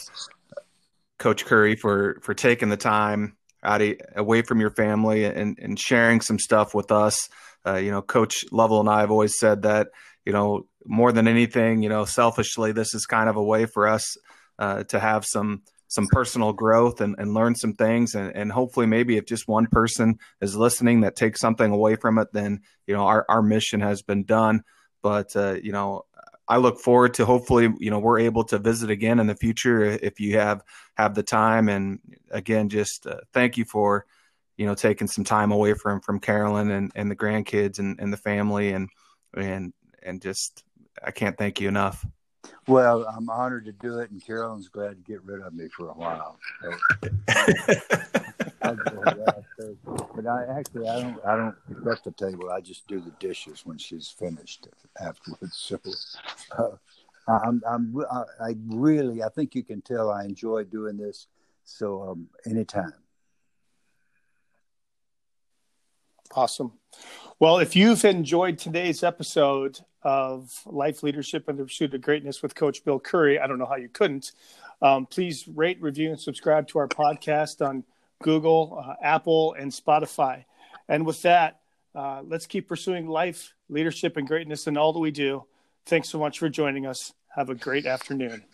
Coach 1.19 1.45
Curry, 1.45 1.77
for 1.77 2.19
for 2.23 2.33
taking 2.33 2.71
the 2.71 2.79
time 2.79 3.37
out 3.63 3.83
of, 3.83 3.97
away 4.17 4.43
from 4.43 4.61
your 4.61 4.71
family 4.71 5.25
and 5.25 5.59
and 5.59 5.79
sharing 5.79 6.21
some 6.23 6.39
stuff 6.39 6.75
with 6.75 6.91
us. 6.91 7.29
Uh, 7.67 7.77
you 7.77 7.91
know, 7.91 8.01
Coach 8.01 8.47
Lovell 8.51 8.81
and 8.81 8.89
I 8.89 9.01
have 9.01 9.11
always 9.11 9.39
said 9.39 9.63
that 9.63 9.89
you 10.25 10.33
know 10.33 10.67
more 10.87 11.13
than 11.13 11.29
anything, 11.29 11.83
you 11.83 11.91
know, 11.91 12.07
selfishly, 12.07 12.73
this 12.73 12.95
is 12.95 13.05
kind 13.05 13.29
of 13.29 13.37
a 13.37 13.43
way 13.43 13.67
for 13.67 13.87
us 13.87 14.17
uh, 14.59 14.85
to 14.85 14.99
have 14.99 15.25
some 15.27 15.63
some 15.91 16.07
personal 16.07 16.53
growth 16.53 17.01
and, 17.01 17.17
and 17.19 17.35
learn 17.35 17.53
some 17.57 17.75
things. 17.75 18.15
And, 18.15 18.35
and 18.35 18.51
hopefully 18.53 18.87
maybe 18.87 19.17
if 19.17 19.27
just 19.27 19.49
one 19.49 19.67
person 19.67 20.19
is 20.41 20.55
listening 20.57 21.01
that 21.01 21.17
takes 21.17 21.41
something 21.41 21.71
away 21.71 21.97
from 21.97 22.19
it 22.19 22.29
then 22.33 22.61
you 22.87 22.95
know 22.95 23.03
our, 23.03 23.27
our 23.29 23.43
mission 23.43 23.81
has 23.81 24.01
been 24.01 24.25
done. 24.25 24.63
But 25.03 25.35
uh, 25.37 25.57
you 25.63 25.73
know 25.73 26.05
i 26.49 26.57
look 26.57 26.81
forward 26.81 27.15
to 27.15 27.25
hopefully 27.25 27.73
you 27.79 27.91
know 27.91 27.99
we're 27.99 28.21
able 28.21 28.45
to 28.45 28.59
visit 28.59 28.91
again 28.91 29.21
in 29.21 29.27
the 29.27 29.37
future 29.37 29.83
if 29.83 30.21
you 30.21 30.39
have 30.39 30.63
have 30.95 31.15
the 31.15 31.25
time. 31.25 31.69
And 31.69 31.99
again 32.31 32.69
just 32.69 33.07
uh, 33.07 33.21
thank 33.35 33.59
you 33.59 33.65
for 33.65 34.07
you 34.57 34.67
know 34.67 34.75
taking 34.75 35.09
some 35.09 35.25
time 35.25 35.51
away 35.51 35.75
from 35.75 36.01
from 36.01 36.21
carolyn 36.21 36.71
and, 36.71 36.93
and 36.95 37.11
the 37.11 37.17
grandkids 37.17 37.79
and, 37.79 37.99
and 37.99 38.13
the 38.13 38.17
family 38.17 38.73
and 38.73 38.91
and 39.35 39.73
and 40.03 40.21
just 40.21 40.63
i 41.03 41.11
can't 41.11 41.39
thank 41.39 41.61
you 41.61 41.69
enough 41.69 42.07
well, 42.71 43.05
I'm 43.05 43.29
honored 43.29 43.65
to 43.65 43.73
do 43.73 43.99
it, 43.99 44.11
and 44.11 44.25
Carolyn's 44.25 44.69
glad 44.69 44.91
to 44.91 45.13
get 45.13 45.23
rid 45.25 45.43
of 45.43 45.53
me 45.53 45.69
for 45.69 45.89
a 45.89 45.93
while. 45.93 46.39
But 50.15 50.27
I 50.27 50.59
actually 50.59 50.89
I 50.89 51.01
don't 51.01 51.25
I 51.27 51.37
don't 51.37 51.57
set 51.85 52.05
the 52.05 52.13
table. 52.13 52.51
I 52.51 52.61
just 52.61 52.87
do 52.87 53.01
the 53.01 53.11
dishes 53.19 53.67
when 53.67 53.79
she's 53.79 54.09
finished 54.09 54.69
afterwards. 55.01 55.57
So 55.57 55.81
uh, 56.57 57.41
I'm 57.45 57.63
I'm 57.69 58.05
I 58.41 58.55
really 58.69 59.23
I 59.23 59.29
think 59.29 59.55
you 59.55 59.65
can 59.65 59.83
tell 59.83 60.11
I 60.11 60.25
enjoy 60.25 60.65
doing 60.65 60.97
this. 60.97 61.27
So 61.65 62.11
um, 62.11 62.29
anytime. 62.47 62.95
Awesome. 66.35 66.73
Well, 67.41 67.59
if 67.59 67.75
you've 67.75 68.05
enjoyed 68.05 68.59
today's 68.59 69.03
episode 69.03 69.81
of 70.03 70.53
Life 70.67 71.03
Leadership 71.03 71.49
and 71.49 71.59
the 71.59 71.65
Pursuit 71.65 71.95
of 71.95 72.01
Greatness 72.01 72.43
with 72.43 72.55
Coach 72.55 72.85
Bill 72.85 72.99
Curry, 72.99 73.39
I 73.39 73.47
don't 73.47 73.59
know 73.59 73.67
how 73.67 73.77
you 73.77 73.89
couldn't. 73.89 74.33
Um, 74.83 75.07
please 75.07 75.47
rate, 75.47 75.81
review, 75.81 76.11
and 76.11 76.21
subscribe 76.21 76.69
to 76.69 76.79
our 76.79 76.89
podcast 76.89 77.67
on 77.67 77.85
Google, 78.23 78.83
uh, 78.85 78.95
Apple, 79.03 79.55
and 79.55 79.71
Spotify. 79.71 80.45
And 80.89 81.05
with 81.07 81.23
that, 81.23 81.61
uh, 81.95 82.23
let's 82.27 82.47
keep 82.47 82.69
pursuing 82.69 83.09
life, 83.09 83.55
leadership, 83.69 84.17
and 84.17 84.27
greatness 84.27 84.67
in 84.67 84.77
all 84.77 84.93
that 84.93 84.99
we 84.99 85.11
do. 85.11 85.45
Thanks 85.87 86.09
so 86.09 86.19
much 86.19 86.39
for 86.39 86.49
joining 86.49 86.87
us. 86.87 87.13
Have 87.35 87.51
a 87.51 87.55
great 87.55 87.87
afternoon. 87.87 88.45